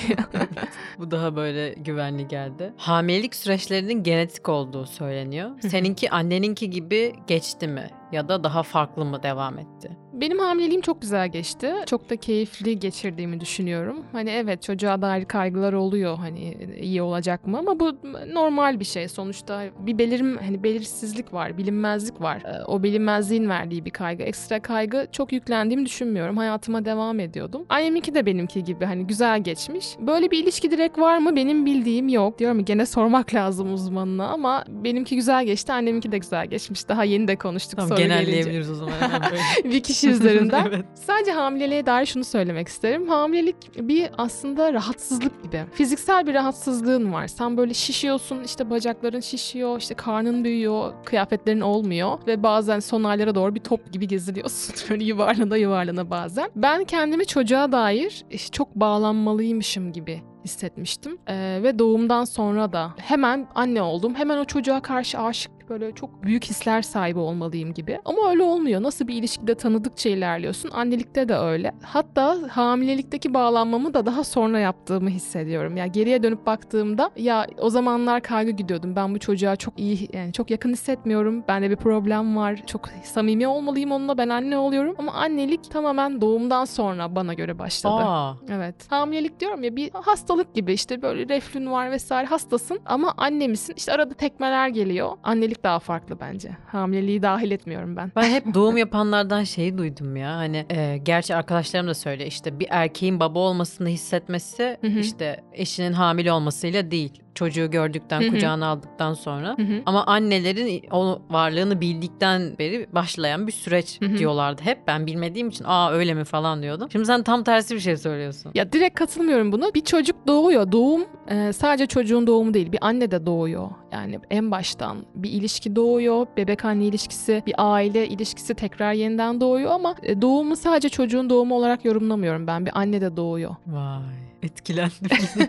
Bu 0.99 1.11
daha 1.11 1.37
böyle 1.37 1.75
güvenli 1.75 2.28
geldi. 2.28 2.73
Hamilelik 2.76 3.35
süreçlerinin 3.35 4.02
genetik 4.02 4.49
olduğu 4.49 4.87
söyleniyor. 4.87 5.50
Seninki 5.61 6.11
anneninki 6.11 6.71
gibi 6.71 7.12
geçti 7.26 7.68
mi? 7.68 7.90
Ya 8.12 8.28
da 8.28 8.45
daha 8.45 8.62
farklı 8.62 9.04
mı 9.04 9.23
devam 9.23 9.59
etti? 9.59 9.90
Benim 10.12 10.38
hamileliğim 10.38 10.81
çok 10.81 11.02
güzel 11.02 11.28
geçti. 11.28 11.73
Çok 11.87 12.11
da 12.11 12.16
keyifli 12.16 12.78
geçirdiğimi 12.78 13.40
düşünüyorum. 13.40 14.04
Hani 14.12 14.31
evet 14.31 14.62
çocuğa 14.62 15.02
dair 15.02 15.25
kaygılar 15.25 15.73
oluyor 15.73 16.16
hani 16.19 16.54
iyi 16.81 17.02
olacak 17.02 17.47
mı 17.47 17.59
ama 17.59 17.81
bu 17.81 17.97
normal 18.33 18.81
bir 18.81 18.85
şey. 18.85 19.09
Sonuçta 19.09 19.62
bir 19.78 19.99
belirim 19.99 20.38
hani 20.38 20.62
belirsizlik 20.62 21.33
var, 21.35 21.59
bilinmezlik 21.59 22.21
var. 22.21 22.37
Ee, 22.45 22.64
O 22.66 22.83
bilinmezliğin 22.83 23.49
verdiği 23.49 23.85
bir 23.85 23.90
kaygı. 23.90 24.23
Ekstra 24.23 24.61
kaygı 24.62 25.07
çok 25.12 25.33
yüklendiğimi 25.33 25.87
düşünmüyorum. 25.87 26.37
Hayatıma 26.37 26.85
devam 26.85 27.21
ediyordum. 27.21 27.66
Anneminki 27.69 28.14
de 28.14 28.26
benimki 28.26 28.64
gibi 28.64 28.85
hani 28.85 29.07
güzel 29.07 29.40
geçmiş. 29.42 29.97
Böyle 30.00 30.31
bir 30.31 30.42
ilişki 30.42 30.71
direkt 30.71 30.99
var 30.99 31.19
mı? 31.19 31.37
Benim 31.37 31.66
bildiğim 31.66 32.09
yok. 32.09 32.38
Diyorum 32.38 32.64
gene 32.64 32.87
sormak 32.87 33.35
lazım 33.35 33.75
uzmanına 33.75 34.28
ama 34.28 34.64
benimki 34.69 35.16
güzel 35.16 35.45
geçti. 35.45 35.73
Anneminki 35.73 36.12
de 36.12 36.19
güzel 36.19 36.47
geçmiş. 36.47 36.88
Daha 36.88 37.04
yeni 37.04 37.28
de 37.28 37.37
konuştuk. 37.37 37.76
Tamam 37.81 37.88
gelince. 37.97 38.01
Genelleyebiliriz 38.02 38.71
o 38.71 38.75
zaman. 38.75 38.94
bir 39.64 39.82
kişi 39.82 40.11
üzerinden. 40.11 40.66
evet. 40.68 40.85
Sadece 40.94 41.32
hamileliğe 41.32 41.87
dair 41.87 42.06
şunu 42.06 42.25
söylemek 42.25 42.68
isterim. 42.68 43.09
Hamilelik 43.09 43.56
bir 43.88 44.11
aslında 44.18 44.73
rahatsızlık 44.73 45.42
gibi. 45.42 45.64
Fiziksel 45.73 46.26
bir 46.26 46.35
rahatsızlığın 46.35 47.12
var. 47.12 47.28
Sen 47.28 47.56
böyle 47.56 47.75
şişiyorsun, 47.75 48.44
işte 48.44 48.71
bacakların 48.71 49.21
şişiyor, 49.21 49.80
işte 49.80 49.94
karnın 49.94 50.44
büyüyor, 50.44 50.92
kıyafetlerin 51.04 51.61
olmuyor 51.61 52.18
ve 52.26 52.42
bazen 52.42 52.80
son 52.80 53.04
aylara 53.04 53.35
doğru 53.35 53.54
bir 53.54 53.61
top 53.61 53.92
gibi 53.92 54.09
geziliyorsun. 54.09 54.75
Böyle 54.90 55.04
yuvarlana 55.04 55.56
yuvarlana 55.56 56.11
bazen. 56.11 56.50
Ben 56.56 56.85
kendimi 56.85 57.26
çocuğa 57.26 57.73
dair 57.73 58.25
işte 58.30 58.50
çok 58.50 58.75
bağlanmalıymışım 58.75 59.92
gibi 59.92 60.23
hissetmiştim. 60.44 61.18
Ee, 61.28 61.61
ve 61.62 61.78
doğumdan 61.78 62.25
sonra 62.25 62.73
da 62.73 62.90
hemen 62.97 63.49
anne 63.54 63.82
oldum. 63.82 64.14
Hemen 64.14 64.38
o 64.38 64.44
çocuğa 64.44 64.80
karşı 64.80 65.18
aşık 65.18 65.52
böyle 65.73 65.93
çok 65.93 66.23
büyük 66.25 66.45
hisler 66.45 66.83
sahibi 66.83 67.19
olmalıyım 67.19 67.75
gibi. 67.75 67.99
Ama 68.05 68.31
öyle 68.31 68.43
olmuyor. 68.43 68.83
Nasıl 68.83 69.09
bir 69.09 69.14
ilişkide 69.14 69.55
tanıdıkça 69.55 70.11
ilerliyorsun. 70.11 70.71
Annelikte 70.71 71.29
de 71.29 71.35
öyle. 71.37 71.73
Hatta 71.83 72.38
hamilelikteki 72.50 73.35
bağlanmamı 73.35 73.95
da 73.95 74.07
daha 74.07 74.25
sonra 74.25 74.59
yaptığımı 74.59 75.09
hissediyorum. 75.11 75.76
Ya 75.76 75.87
geriye 75.87 76.23
dönüp 76.23 76.47
baktığımda 76.47 77.11
ya 77.17 77.47
o 77.59 77.71
zamanlar 77.71 78.21
kaygı 78.23 78.50
gidiyordum. 78.50 78.97
Ben 78.97 79.14
bu 79.14 79.19
çocuğa 79.19 79.57
çok 79.57 79.79
iyi 79.81 80.09
yani 80.12 80.33
çok 80.33 80.50
yakın 80.50 80.73
hissetmiyorum. 80.73 81.45
Bende 81.49 81.71
bir 81.71 81.76
problem 81.76 82.37
var. 82.37 82.62
Çok 82.67 82.88
samimi 83.02 83.47
olmalıyım 83.47 83.93
onunla. 83.93 84.19
Ben 84.19 84.29
anne 84.29 84.59
oluyorum. 84.59 84.95
Ama 84.99 85.12
annelik 85.12 85.71
tamamen 85.71 86.21
doğumdan 86.21 86.64
sonra 86.64 87.14
bana 87.17 87.35
göre 87.35 87.59
başladı. 87.59 87.93
Aa, 87.95 88.35
Evet. 88.50 88.75
Hamilelik 88.91 89.41
diyorum 89.41 89.62
ya 89.62 89.76
bir 89.76 89.91
hastalık 89.93 90.55
gibi 90.55 90.73
işte 90.73 91.02
böyle 91.02 91.29
reflün 91.35 91.71
var 91.73 91.91
vesaire 91.91 92.26
hastasın 92.26 92.81
ama 92.87 93.14
anne 93.17 93.49
misin? 93.49 93.75
İşte 93.76 93.93
arada 93.93 94.14
tekmeler 94.14 94.69
geliyor. 94.69 95.11
Annelik 95.23 95.62
daha 95.64 95.78
farklı 95.78 96.21
bence. 96.21 96.50
Hamileliği 96.66 97.23
dahil 97.23 97.50
etmiyorum 97.50 97.97
ben. 97.97 98.12
ben 98.16 98.31
hep 98.31 98.45
doğum 98.54 98.76
yapanlardan 98.76 99.45
şeyi 99.45 99.78
duydum 99.78 100.16
ya. 100.16 100.37
Hani 100.37 100.66
e, 100.71 100.99
gerçi 101.02 101.35
arkadaşlarım 101.35 101.87
da 101.88 101.95
söyle 101.95 102.26
işte 102.26 102.61
bir 102.61 102.66
erkeğin 102.71 103.21
baba 103.21 103.38
olmasını 103.38 103.88
hissetmesi 103.88 104.76
Hı 104.81 104.87
hı. 104.87 104.99
işte 104.99 105.40
eşinin 105.52 105.92
hamile 105.92 106.33
olmasıyla 106.33 106.90
değil. 106.90 107.23
Çocuğu 107.42 107.70
gördükten, 107.70 108.20
Hı 108.20 108.26
hı. 108.26 108.30
kucağına 108.30 108.66
aldıktan 108.66 109.14
sonra. 109.14 109.54
Hı 109.58 109.62
hı. 109.62 109.82
Ama 109.87 110.06
annelerin 110.06 110.82
o 110.90 111.18
varlığını 111.30 111.80
bildikten 111.80 112.58
beri 112.58 112.87
başlayan 112.92 113.46
bir 113.46 113.52
süreç 113.52 114.00
Hı 114.00 114.06
hı. 114.06 114.18
diyorlardı. 114.18 114.62
Hep 114.62 114.87
ben 114.87 115.06
bilmediğim 115.06 115.49
için 115.49 115.64
aa 115.68 115.90
öyle 115.92 116.14
mi 116.14 116.25
falan 116.25 116.62
diyordum. 116.62 116.88
Şimdi 116.92 117.06
sen 117.06 117.22
tam 117.22 117.44
tersi 117.44 117.75
bir 117.75 117.80
şey 117.80 117.96
söylüyorsun. 117.96 118.52
Ya 118.54 118.72
direkt 118.72 118.99
katılmıyorum 118.99 119.52
buna. 119.52 119.75
Bir 119.75 119.80
çocuk 119.80 120.16
doğuyor. 120.26 120.72
Doğum 120.72 121.04
e, 121.28 121.52
sadece 121.52 121.87
çocuğun 121.87 122.26
doğumu 122.26 122.54
değil. 122.54 122.72
Bir 122.72 122.78
anne 122.80 123.11
de 123.11 123.26
doğuyor. 123.26 123.70
Yani 123.92 124.18
en 124.30 124.50
baştan 124.50 124.96
bir 125.14 125.30
ilişki 125.30 125.76
doğuyor. 125.76 126.26
Bebek 126.37 126.64
anne 126.64 126.84
ilişkisi, 126.84 127.42
bir 127.46 127.54
aile 127.58 128.08
ilişkisi 128.08 128.54
tekrar 128.54 128.92
yeniden 128.92 129.40
doğuyor 129.40 129.70
ama 129.70 129.94
e, 130.02 130.22
doğumu 130.22 130.56
sadece 130.56 130.88
çocuğun 130.88 131.30
doğumu 131.30 131.54
olarak 131.54 131.84
yorumlamıyorum 131.84 132.46
ben. 132.46 132.66
Bir 132.66 132.78
anne 132.78 133.00
de 133.00 133.16
doğuyor. 133.16 133.56
Vay 133.66 134.32
etkilendim. 134.42 135.18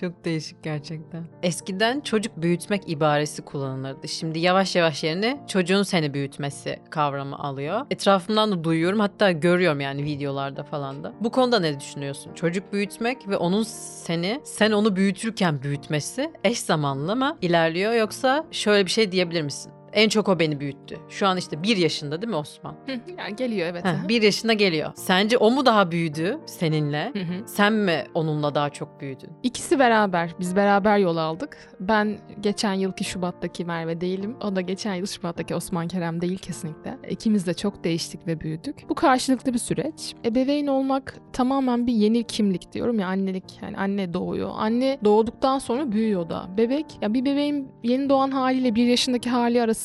Çok 0.00 0.24
değişik 0.24 0.62
gerçekten. 0.62 1.24
Eskiden 1.42 2.00
çocuk 2.00 2.36
büyütmek 2.36 2.88
ibaresi 2.88 3.42
kullanılırdı. 3.42 4.08
Şimdi 4.08 4.38
yavaş 4.38 4.76
yavaş 4.76 5.04
yerine 5.04 5.40
çocuğun 5.48 5.82
seni 5.82 6.14
büyütmesi 6.14 6.78
kavramı 6.90 7.38
alıyor. 7.38 7.86
Etrafımdan 7.90 8.52
da 8.52 8.64
duyuyorum 8.64 9.00
hatta 9.00 9.30
görüyorum 9.32 9.80
yani 9.80 10.04
videolarda 10.04 10.62
falan 10.62 11.04
da. 11.04 11.12
Bu 11.20 11.30
konuda 11.30 11.60
ne 11.60 11.80
düşünüyorsun? 11.80 12.34
Çocuk 12.34 12.72
büyütmek 12.72 13.28
ve 13.28 13.36
onun 13.36 13.62
seni 13.62 14.40
sen 14.44 14.72
onu 14.72 14.96
büyütürken 14.96 15.62
büyütmesi 15.62 16.32
eş 16.44 16.60
zamanlı 16.60 17.16
mı 17.16 17.38
ilerliyor 17.42 17.92
yoksa 17.92 18.46
şöyle 18.50 18.86
bir 18.86 18.90
şey 18.90 19.12
diyebilir 19.12 19.42
misin? 19.42 19.73
En 19.94 20.08
çok 20.08 20.28
o 20.28 20.38
beni 20.38 20.60
büyüttü. 20.60 20.96
Şu 21.08 21.26
an 21.26 21.36
işte 21.36 21.62
bir 21.62 21.76
yaşında 21.76 22.22
değil 22.22 22.30
mi 22.30 22.36
Osman? 22.36 22.72
Hı, 22.86 23.00
yani 23.18 23.36
geliyor 23.36 23.68
evet. 23.68 23.84
Heh, 23.84 24.08
bir 24.08 24.22
yaşında 24.22 24.52
geliyor. 24.52 24.92
Sence 24.94 25.36
o 25.36 25.50
mu 25.50 25.66
daha 25.66 25.90
büyüdü 25.90 26.38
seninle? 26.46 27.10
Hı 27.12 27.18
hı. 27.18 27.46
Sen 27.46 27.72
mi 27.72 28.04
onunla 28.14 28.54
daha 28.54 28.70
çok 28.70 29.00
büyüdün? 29.00 29.30
İkisi 29.42 29.78
beraber. 29.78 30.34
Biz 30.40 30.56
beraber 30.56 30.98
yol 30.98 31.16
aldık. 31.16 31.58
Ben 31.80 32.18
geçen 32.40 32.72
yılki 32.72 33.04
Şubat'taki 33.04 33.64
Merve 33.64 34.00
değilim. 34.00 34.36
O 34.42 34.56
da 34.56 34.60
geçen 34.60 34.94
yıl 34.94 35.06
Şubat'taki 35.06 35.54
Osman 35.54 35.88
Kerem 35.88 36.20
değil 36.20 36.38
kesinlikle. 36.38 36.98
İkimiz 37.10 37.46
de 37.46 37.54
çok 37.54 37.84
değiştik 37.84 38.26
ve 38.26 38.40
büyüdük. 38.40 38.88
Bu 38.88 38.94
karşılıklı 38.94 39.54
bir 39.54 39.58
süreç. 39.58 40.14
Ebeveyn 40.24 40.66
olmak 40.66 41.14
tamamen 41.32 41.86
bir 41.86 41.92
yeni 41.92 42.24
kimlik 42.24 42.72
diyorum 42.72 42.98
ya 42.98 43.08
annelik. 43.08 43.44
Yani 43.62 43.76
anne 43.76 44.14
doğuyor. 44.14 44.50
Anne 44.56 44.98
doğduktan 45.04 45.58
sonra 45.58 45.92
büyüyor 45.92 46.28
da. 46.28 46.46
Bebek 46.56 46.86
ya 47.02 47.14
bir 47.14 47.24
bebeğin 47.24 47.68
yeni 47.82 48.08
doğan 48.08 48.30
haliyle 48.30 48.74
bir 48.74 48.86
yaşındaki 48.86 49.30
hali 49.30 49.62
arasında 49.62 49.83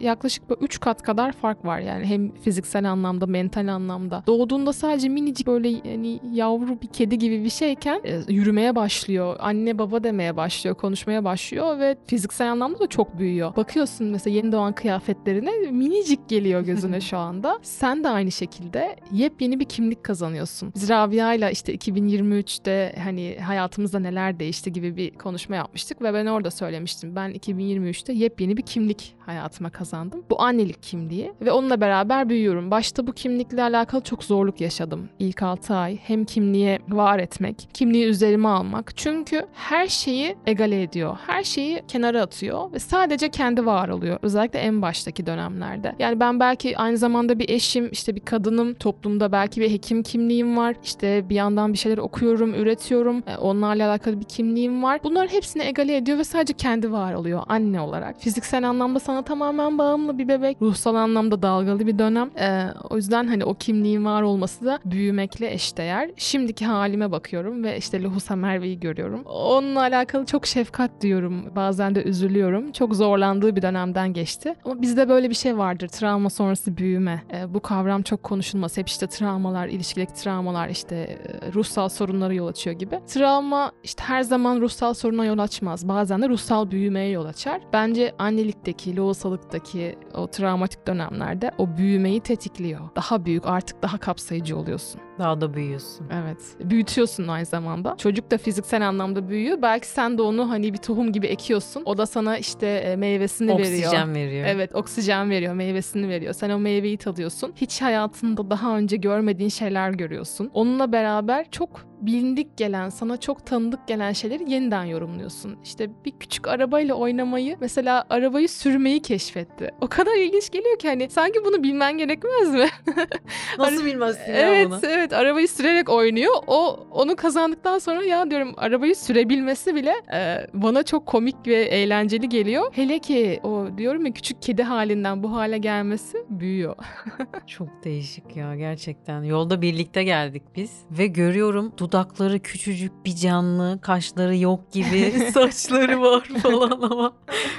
yaklaşık 0.00 0.50
böyle 0.50 0.60
3 0.60 0.80
kat 0.80 1.02
kadar 1.02 1.32
fark 1.32 1.64
var 1.64 1.78
yani 1.78 2.06
hem 2.06 2.34
fiziksel 2.34 2.90
anlamda 2.90 3.26
mental 3.26 3.68
anlamda. 3.68 4.22
Doğduğunda 4.26 4.72
sadece 4.72 5.08
minicik 5.08 5.46
böyle 5.46 5.68
yani 5.68 6.20
yavru 6.32 6.80
bir 6.82 6.86
kedi 6.86 7.18
gibi 7.18 7.44
bir 7.44 7.50
şeyken 7.50 8.00
e, 8.04 8.32
yürümeye 8.32 8.76
başlıyor. 8.76 9.36
Anne 9.40 9.78
baba 9.78 10.04
demeye 10.04 10.36
başlıyor, 10.36 10.76
konuşmaya 10.76 11.24
başlıyor 11.24 11.78
ve 11.78 11.96
fiziksel 12.06 12.52
anlamda 12.52 12.78
da 12.78 12.86
çok 12.86 13.18
büyüyor. 13.18 13.56
Bakıyorsun 13.56 14.06
mesela 14.06 14.36
yeni 14.36 14.52
doğan 14.52 14.72
kıyafetlerine 14.72 15.50
minicik 15.70 16.28
geliyor 16.28 16.60
gözüne 16.60 17.00
şu 17.10 17.18
anda. 17.18 17.58
Sen 17.62 18.04
de 18.04 18.08
aynı 18.08 18.32
şekilde 18.32 18.96
yepyeni 19.12 19.60
bir 19.60 19.64
kimlik 19.64 20.04
kazanıyorsun. 20.04 20.72
Biz 20.74 20.88
Rabia'yla 20.88 21.50
işte 21.50 21.74
2023'te 21.74 22.94
hani 23.04 23.38
hayatımızda 23.46 23.98
neler 23.98 24.40
değişti 24.40 24.72
gibi 24.72 24.96
bir 24.96 25.14
konuşma 25.14 25.56
yapmıştık 25.56 26.02
ve 26.02 26.14
ben 26.14 26.26
orada 26.26 26.50
söylemiştim. 26.50 27.16
Ben 27.16 27.32
2023'te 27.32 28.12
yepyeni 28.12 28.56
bir 28.56 28.62
kimlik 28.62 29.16
hayatıma 29.36 29.70
kazandım. 29.70 30.22
Bu 30.30 30.42
annelik 30.42 30.82
kimliği 30.82 31.32
ve 31.40 31.52
onunla 31.52 31.80
beraber 31.80 32.28
büyüyorum. 32.28 32.70
Başta 32.70 33.06
bu 33.06 33.12
kimlikle 33.12 33.62
alakalı 33.62 34.00
çok 34.00 34.24
zorluk 34.24 34.60
yaşadım. 34.60 35.08
İlk 35.18 35.42
6 35.42 35.74
ay 35.74 35.96
hem 35.96 36.24
kimliğe 36.24 36.78
var 36.88 37.18
etmek, 37.18 37.68
kimliği 37.74 38.04
üzerime 38.04 38.48
almak. 38.48 38.96
Çünkü 38.96 39.46
her 39.54 39.86
şeyi 39.86 40.36
egale 40.46 40.82
ediyor. 40.82 41.16
Her 41.26 41.42
şeyi 41.44 41.82
kenara 41.88 42.22
atıyor 42.22 42.72
ve 42.72 42.78
sadece 42.78 43.28
kendi 43.28 43.66
var 43.66 43.88
oluyor. 43.88 44.18
Özellikle 44.22 44.58
en 44.58 44.82
baştaki 44.82 45.26
dönemlerde. 45.26 45.94
Yani 45.98 46.20
ben 46.20 46.40
belki 46.40 46.78
aynı 46.78 46.96
zamanda 46.96 47.38
bir 47.38 47.48
eşim, 47.48 47.88
işte 47.92 48.14
bir 48.14 48.20
kadınım, 48.20 48.74
toplumda 48.74 49.32
belki 49.32 49.60
bir 49.60 49.70
hekim 49.70 50.02
kimliğim 50.02 50.56
var. 50.56 50.76
İşte 50.84 51.28
bir 51.28 51.34
yandan 51.34 51.72
bir 51.72 51.78
şeyler 51.78 51.98
okuyorum, 51.98 52.54
üretiyorum. 52.54 53.22
E, 53.26 53.36
Onlarla 53.36 53.88
alakalı 53.90 54.20
bir 54.20 54.24
kimliğim 54.24 54.82
var. 54.82 55.00
Bunların 55.04 55.28
hepsini 55.34 55.62
egale 55.62 55.96
ediyor 55.96 56.18
ve 56.18 56.24
sadece 56.24 56.52
kendi 56.52 56.92
var 56.92 57.14
oluyor 57.14 57.42
anne 57.48 57.80
olarak. 57.80 58.20
Fiziksel 58.20 58.68
anlamda 58.68 58.98
sana 59.00 59.22
tamamen 59.26 59.78
bağımlı 59.78 60.18
bir 60.18 60.28
bebek. 60.28 60.62
Ruhsal 60.62 60.94
anlamda 60.94 61.42
dalgalı 61.42 61.86
bir 61.86 61.98
dönem. 61.98 62.30
E, 62.38 62.66
o 62.90 62.96
yüzden 62.96 63.26
hani 63.26 63.44
o 63.44 63.54
kimliğin 63.54 64.04
var 64.04 64.22
olması 64.22 64.64
da 64.64 64.78
büyümekle 64.84 65.52
eşdeğer. 65.52 66.10
Şimdiki 66.16 66.66
halime 66.66 67.12
bakıyorum 67.12 67.64
ve 67.64 67.78
işte 67.78 68.02
Lohusa 68.02 68.36
Merve'yi 68.36 68.80
görüyorum. 68.80 69.22
Onunla 69.24 69.80
alakalı 69.80 70.26
çok 70.26 70.46
şefkat 70.46 70.90
diyorum. 71.00 71.56
Bazen 71.56 71.94
de 71.94 72.02
üzülüyorum. 72.02 72.72
Çok 72.72 72.94
zorlandığı 72.94 73.56
bir 73.56 73.62
dönemden 73.62 74.12
geçti. 74.12 74.54
Ama 74.64 74.82
bizde 74.82 75.08
böyle 75.08 75.30
bir 75.30 75.34
şey 75.34 75.58
vardır. 75.58 75.88
Travma 75.88 76.30
sonrası 76.30 76.76
büyüme. 76.76 77.22
E, 77.34 77.54
bu 77.54 77.60
kavram 77.60 78.02
çok 78.02 78.22
konuşulmaz. 78.22 78.76
Hep 78.76 78.88
işte 78.88 79.06
travmalar, 79.06 79.68
ilişkideki 79.68 80.14
travmalar 80.14 80.68
işte 80.68 80.96
e, 80.96 81.52
ruhsal 81.52 81.88
sorunlara 81.88 82.32
yol 82.32 82.46
açıyor 82.46 82.76
gibi. 82.76 83.00
Travma 83.06 83.72
işte 83.82 84.02
her 84.02 84.22
zaman 84.22 84.60
ruhsal 84.60 84.94
soruna 84.94 85.24
yol 85.24 85.38
açmaz. 85.38 85.88
Bazen 85.88 86.22
de 86.22 86.28
ruhsal 86.28 86.70
büyümeye 86.70 87.10
yol 87.10 87.24
açar. 87.24 87.60
Bence 87.72 88.14
annelikteki, 88.18 88.96
lohusalıktaki 89.06 89.98
o 90.14 90.26
travmatik 90.26 90.86
dönemlerde 90.86 91.50
o 91.58 91.76
büyümeyi 91.76 92.20
tetikliyor. 92.20 92.80
Daha 92.96 93.24
büyük, 93.24 93.46
artık 93.46 93.82
daha 93.82 93.98
kapsayıcı 93.98 94.56
oluyorsun. 94.56 95.00
Daha 95.18 95.40
da 95.40 95.54
büyüyorsun. 95.54 96.06
Evet. 96.22 96.38
Büyütüyorsun 96.70 97.28
aynı 97.28 97.46
zamanda. 97.46 97.94
Çocuk 97.98 98.30
da 98.30 98.38
fiziksel 98.38 98.88
anlamda 98.88 99.28
büyüyor. 99.28 99.62
Belki 99.62 99.86
sen 99.86 100.18
de 100.18 100.22
onu 100.22 100.50
hani 100.50 100.72
bir 100.72 100.78
tohum 100.78 101.12
gibi 101.12 101.26
ekiyorsun. 101.26 101.82
O 101.84 101.98
da 101.98 102.06
sana 102.06 102.38
işte 102.38 102.66
e, 102.66 102.96
meyvesini 102.96 103.58
veriyor. 103.58 103.86
Oksijen 103.86 104.14
veriyor. 104.14 104.46
Evet 104.48 104.74
oksijen 104.74 105.30
veriyor, 105.30 105.54
meyvesini 105.54 106.08
veriyor. 106.08 106.32
Sen 106.32 106.50
o 106.50 106.58
meyveyi 106.58 106.96
tadıyorsun. 106.96 107.52
Hiç 107.56 107.82
hayatında 107.82 108.50
daha 108.50 108.76
önce 108.78 108.96
görmediğin 108.96 109.50
şeyler 109.50 109.90
görüyorsun. 109.90 110.50
Onunla 110.54 110.92
beraber 110.92 111.50
çok 111.50 111.96
bilindik 112.00 112.56
gelen, 112.56 112.88
sana 112.88 113.16
çok 113.16 113.46
tanıdık 113.46 113.88
gelen 113.88 114.12
şeyleri 114.12 114.52
yeniden 114.52 114.84
yorumluyorsun. 114.84 115.58
İşte 115.64 115.90
bir 116.04 116.12
küçük 116.20 116.48
arabayla 116.48 116.94
oynamayı, 116.94 117.56
mesela 117.60 118.04
arabayı 118.10 118.48
sürmeyi 118.48 119.02
keşfetti. 119.02 119.70
O 119.80 119.88
kadar 119.88 120.16
ilginç 120.16 120.50
geliyor 120.50 120.78
ki 120.78 120.88
hani 120.88 121.10
sanki 121.10 121.44
bunu 121.44 121.62
bilmen 121.62 121.98
gerekmez 121.98 122.54
mi? 122.54 122.68
Nasıl 123.58 123.84
bilmezsin 123.84 124.32
ya 124.32 124.38
evet, 124.38 124.66
bunu? 124.66 124.80
evet 124.82 125.05
arabayı 125.12 125.48
sürerek 125.48 125.88
oynuyor. 125.88 126.34
O 126.46 126.86
onu 126.90 127.16
kazandıktan 127.16 127.78
sonra 127.78 128.04
ya 128.04 128.30
diyorum 128.30 128.54
arabayı 128.56 128.96
sürebilmesi 128.96 129.74
bile 129.74 129.94
e, 130.14 130.46
bana 130.54 130.82
çok 130.82 131.06
komik 131.06 131.36
ve 131.46 131.54
eğlenceli 131.54 132.28
geliyor. 132.28 132.72
Hele 132.72 132.98
ki 132.98 133.40
o 133.42 133.66
diyorum 133.78 134.06
ya 134.06 134.12
küçük 134.12 134.42
kedi 134.42 134.62
halinden 134.62 135.22
bu 135.22 135.32
hale 135.32 135.58
gelmesi 135.58 136.18
büyüyor. 136.30 136.76
Çok 137.46 137.84
değişik 137.84 138.36
ya 138.36 138.56
gerçekten. 138.56 139.22
Yolda 139.22 139.62
birlikte 139.62 140.04
geldik 140.04 140.42
biz 140.56 140.70
ve 140.90 141.06
görüyorum 141.06 141.72
dudakları 141.78 142.38
küçücük 142.38 142.92
bir 143.04 143.16
canlı, 143.16 143.78
kaşları 143.80 144.36
yok 144.36 144.72
gibi, 144.72 145.10
saçları 145.34 146.00
var 146.00 146.28
falan 146.42 146.70
ama 146.70 147.12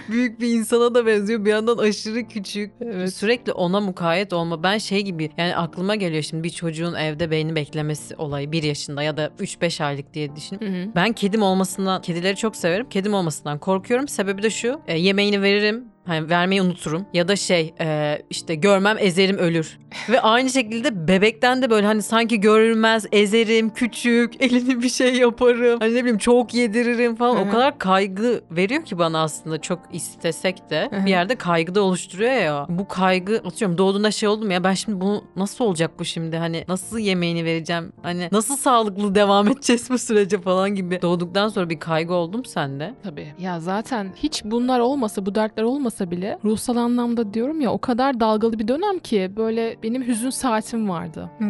büyük 0.10 0.41
bir 0.41 0.47
insana 0.47 0.95
da 0.95 1.05
benziyor. 1.05 1.45
Bir 1.45 1.49
yandan 1.49 1.77
aşırı 1.77 2.27
küçük. 2.27 2.71
Evet. 2.81 3.13
Sürekli 3.13 3.51
ona 3.51 3.79
mukayyet 3.79 4.33
olma. 4.33 4.63
Ben 4.63 4.77
şey 4.77 5.01
gibi 5.01 5.29
yani 5.38 5.55
aklıma 5.55 5.95
geliyor 5.95 6.23
şimdi 6.23 6.43
bir 6.43 6.49
çocuğun 6.49 6.93
evde 6.93 7.31
beyni 7.38 7.56
beklemesi 7.56 8.15
olayı 8.15 8.52
bir 8.52 8.63
yaşında 8.63 9.04
ya 9.04 9.17
da 9.17 9.32
3-5 9.39 9.84
aylık 9.84 10.13
diye 10.13 10.36
düşün. 10.36 10.60
Hı 10.60 10.65
hı. 10.65 10.95
Ben 10.95 11.13
kedim 11.13 11.41
olmasından, 11.41 12.02
kedileri 12.02 12.36
çok 12.36 12.56
severim. 12.56 12.89
Kedim 12.89 13.13
olmasından 13.13 13.60
korkuyorum. 13.60 14.08
Sebebi 14.08 14.43
de 14.43 14.50
şu. 14.50 14.82
e, 14.88 14.97
yemeğini 14.97 15.41
veririm. 15.41 15.86
Hani 16.07 16.29
vermeyi 16.29 16.61
unuturum. 16.61 17.05
Ya 17.13 17.27
da 17.27 17.35
şey 17.35 17.73
e, 17.81 18.17
işte 18.29 18.55
görmem 18.55 18.97
ezerim 18.99 19.37
ölür. 19.37 19.79
Ve 20.09 20.21
aynı 20.21 20.49
şekilde 20.49 21.07
bebekten 21.07 21.61
de 21.61 21.69
böyle 21.69 21.87
hani 21.87 22.01
sanki 22.01 22.39
görülmez 22.39 23.05
ezerim 23.11 23.69
küçük 23.69 24.41
elini 24.43 24.81
bir 24.81 24.89
şey 24.89 25.15
yaparım. 25.15 25.79
Hani 25.79 25.95
ne 25.95 25.99
bileyim 25.99 26.17
çok 26.17 26.53
yediririm 26.53 27.15
falan. 27.15 27.35
Hı 27.35 27.41
O 27.41 27.49
kadar 27.51 27.77
kaygı 27.79 28.41
veriyor 28.51 28.85
ki 28.85 28.99
bana 28.99 29.23
aslında 29.23 29.61
çok 29.61 29.79
istesek 29.93 30.69
de 30.69 30.87
Hı 30.91 30.95
hı. 30.95 31.05
bir 31.05 31.09
yerde 31.11 31.35
kaygı 31.35 31.75
da 31.75 31.81
oluşturuyor 31.81 32.31
ya. 32.31 32.65
Bu 32.69 32.87
kaygı 32.87 33.41
atıyorum 33.45 33.77
doğduğunda 33.77 34.11
şey 34.11 34.29
oldum 34.29 34.51
ya 34.51 34.63
ben 34.63 34.73
şimdi 34.73 35.01
bunu 35.01 35.23
nasıl 35.35 35.65
olacak 35.65 35.91
bu 35.99 36.05
şimdi 36.05 36.37
hani 36.37 36.65
nasıl 36.67 36.99
yemeğini 36.99 37.45
vereceğim 37.45 37.93
hani 38.03 38.29
nasıl 38.31 38.57
sağlıklı 38.57 39.15
devam 39.15 39.47
edeceğiz 39.51 39.89
bu 39.89 39.97
sürece 39.97 40.41
falan 40.41 40.75
gibi 40.75 41.01
doğduktan 41.01 41.49
sonra 41.49 41.69
bir 41.69 41.79
kaygı 41.79 42.13
oldum 42.13 42.45
sende. 42.45 42.93
Tabii. 43.03 43.33
Ya 43.39 43.59
zaten 43.59 44.13
hiç 44.15 44.41
bunlar 44.45 44.79
olmasa, 44.79 45.25
bu 45.25 45.35
dertler 45.35 45.63
olmasa 45.63 45.96
bile 46.05 46.39
ruhsal 46.45 46.75
anlamda 46.75 47.33
diyorum 47.33 47.62
ya 47.62 47.71
o 47.71 47.77
kadar 47.77 48.19
dalgalı 48.19 48.60
bir 48.60 48.67
dönem 48.67 48.99
ki 48.99 49.31
böyle 49.38 49.77
benim 49.83 50.07
hüzün 50.07 50.29
saatim 50.29 50.89
vardı. 50.89 51.29
Ne? 51.39 51.47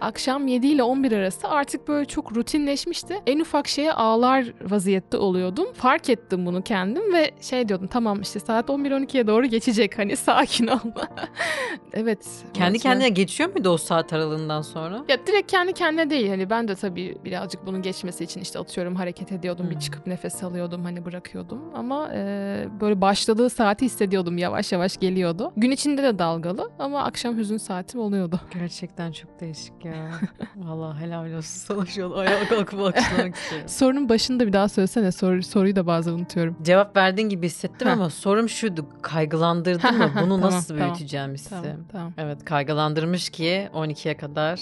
Akşam 0.00 0.46
7 0.46 0.66
ile 0.66 0.82
11 0.82 1.12
arası 1.12 1.48
artık 1.48 1.88
böyle 1.88 2.04
çok 2.04 2.36
rutinleşmişti. 2.36 3.16
En 3.26 3.40
ufak 3.40 3.68
şeye 3.68 3.92
ağlar 3.92 4.52
vaziyette 4.70 5.16
oluyordum. 5.16 5.66
Fark 5.74 6.10
ettim 6.10 6.46
bunu 6.46 6.62
kendim 6.62 7.12
ve 7.12 7.30
şey 7.40 7.68
diyordum 7.68 7.86
tamam 7.86 8.20
işte 8.20 8.40
saat 8.40 8.68
11-12'ye 8.68 9.26
doğru 9.26 9.46
geçecek 9.46 9.98
hani 9.98 10.16
sakin 10.16 10.66
ol. 10.66 10.78
evet. 11.92 12.26
Kendi 12.54 12.70
evet. 12.70 12.82
kendine 12.82 13.08
geçiyor 13.08 13.52
muydu 13.54 13.68
o 13.68 13.76
saat 13.76 14.12
aralığından 14.12 14.62
sonra? 14.62 15.04
Ya 15.08 15.26
direkt 15.26 15.50
kendi 15.50 15.72
kendine 15.72 16.10
değil 16.10 16.28
hani 16.28 16.50
ben 16.50 16.68
de 16.68 16.74
tabii 16.74 17.18
birazcık 17.24 17.66
bunun 17.66 17.82
geçmesi 17.82 18.24
için 18.24 18.40
işte 18.40 18.58
atıyorum 18.58 18.94
hareket 18.96 19.32
ediyordum 19.32 19.66
bir 19.70 19.74
Hmm. 19.74 19.80
çıkıp 19.80 20.06
nefes 20.06 20.42
alıyordum 20.42 20.84
hani 20.84 21.04
bırakıyordum 21.04 21.62
ama 21.74 22.10
e, 22.14 22.20
böyle 22.80 23.00
başladığı 23.00 23.50
saati 23.60 23.84
hissediyordum 23.84 24.38
yavaş 24.38 24.72
yavaş 24.72 24.96
geliyordu. 24.96 25.52
Gün 25.56 25.70
içinde 25.70 26.02
de 26.02 26.18
dalgalı 26.18 26.70
ama 26.78 27.04
akşam 27.04 27.36
hüzün 27.36 27.56
saatim 27.56 28.00
oluyordu. 28.00 28.40
Gerçekten 28.54 29.12
çok 29.12 29.40
değişik 29.40 29.84
ya. 29.84 30.10
Vallahi 30.56 31.00
helal 31.00 31.32
olsun 31.32 31.74
sana 31.74 31.86
şu 31.86 32.06
an 32.06 32.10
ayağa 32.10 32.48
kalkıp 32.48 32.80
alkışlamak 32.80 33.34
istiyorum. 33.36 33.68
Sorunun 33.68 34.08
başında 34.08 34.46
bir 34.46 34.52
daha 34.52 34.68
söylesene 34.68 35.12
soru, 35.12 35.42
soruyu 35.42 35.76
da 35.76 35.86
bazen 35.86 36.12
unutuyorum. 36.12 36.56
Cevap 36.62 36.96
verdiğin 36.96 37.28
gibi 37.28 37.46
hissettim 37.46 37.88
ama 37.88 38.10
sorum 38.10 38.48
şuydu. 38.48 38.86
Kaygılandırdın 39.02 39.98
mı? 39.98 40.10
Bunu 40.22 40.28
Tamam, 40.28 40.40
nasıl 40.40 40.74
tamam. 40.74 40.88
büyüteceğim 40.88 41.34
hissi? 41.34 41.50
Tamam 41.50 41.76
tamam. 41.92 42.12
Evet 42.18 42.44
kaygılandırmış 42.44 43.30
ki 43.30 43.68
12'ye 43.74 44.16
kadar 44.16 44.60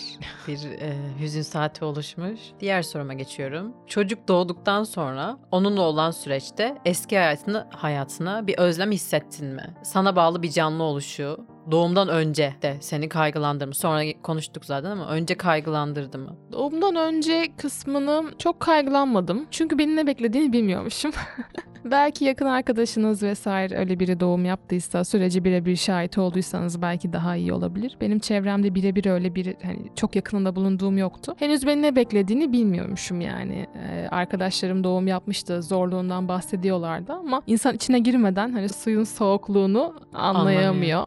bir 0.48 0.58
e, 0.70 0.96
hüzün 1.20 1.42
saati 1.42 1.84
oluşmuş. 1.84 2.40
Diğer 2.60 2.82
soruma 2.82 3.14
geçiyorum. 3.14 3.72
Çocuk 3.86 4.28
doğduktan 4.28 4.84
sonra 4.84 5.38
onunla 5.50 5.82
olan 5.82 6.10
süreçte 6.10 6.78
eski 6.84 7.18
hayatını, 7.18 7.66
hayatına 7.70 8.46
bir 8.46 8.58
özlem 8.58 8.87
hissettin 8.92 9.46
mi? 9.46 9.74
Sana 9.82 10.16
bağlı 10.16 10.42
bir 10.42 10.50
canlı 10.50 10.82
oluşu 10.82 11.46
doğumdan 11.70 12.08
önce 12.08 12.54
de 12.62 12.76
seni 12.80 13.08
kaygılandırmış. 13.08 13.78
Sonra 13.78 14.02
konuştuk 14.22 14.64
zaten 14.64 14.90
ama 14.90 15.08
önce 15.08 15.34
kaygılandırdı 15.34 16.18
mı? 16.18 16.36
Doğumdan 16.52 16.96
önce 16.96 17.48
kısmını 17.56 18.24
çok 18.38 18.60
kaygılanmadım. 18.60 19.46
Çünkü 19.50 19.78
beni 19.78 19.96
ne 19.96 20.06
beklediğini 20.06 20.52
bilmiyormuşum. 20.52 21.12
belki 21.84 22.24
yakın 22.24 22.46
arkadaşınız 22.46 23.22
vesaire 23.22 23.76
öyle 23.76 24.00
biri 24.00 24.20
doğum 24.20 24.44
yaptıysa 24.44 25.04
süreci 25.04 25.44
birebir 25.44 25.76
şahit 25.76 26.18
olduysanız 26.18 26.82
belki 26.82 27.12
daha 27.12 27.36
iyi 27.36 27.52
olabilir. 27.52 27.96
Benim 28.00 28.18
çevremde 28.18 28.74
birebir 28.74 29.06
öyle 29.06 29.34
bir 29.34 29.54
hani 29.62 29.78
çok 29.96 30.16
yakınında 30.16 30.56
bulunduğum 30.56 30.98
yoktu. 30.98 31.34
Henüz 31.38 31.66
beni 31.66 31.82
ne 31.82 31.96
beklediğini 31.96 32.52
bilmiyormuşum 32.52 33.20
yani. 33.20 33.66
Ee, 33.74 34.08
arkadaşlarım 34.10 34.84
doğum 34.84 35.06
yapmıştı 35.06 35.62
zorluğundan 35.62 36.28
bahsediyorlardı 36.28 37.12
ama 37.12 37.42
insan 37.46 37.74
içine 37.74 37.98
girmeden 37.98 38.52
hani 38.52 38.68
suyun 38.68 39.04
soğukluğunu 39.04 39.94
anlayamıyor. 40.14 40.68
Anlamıyor. 40.70 41.06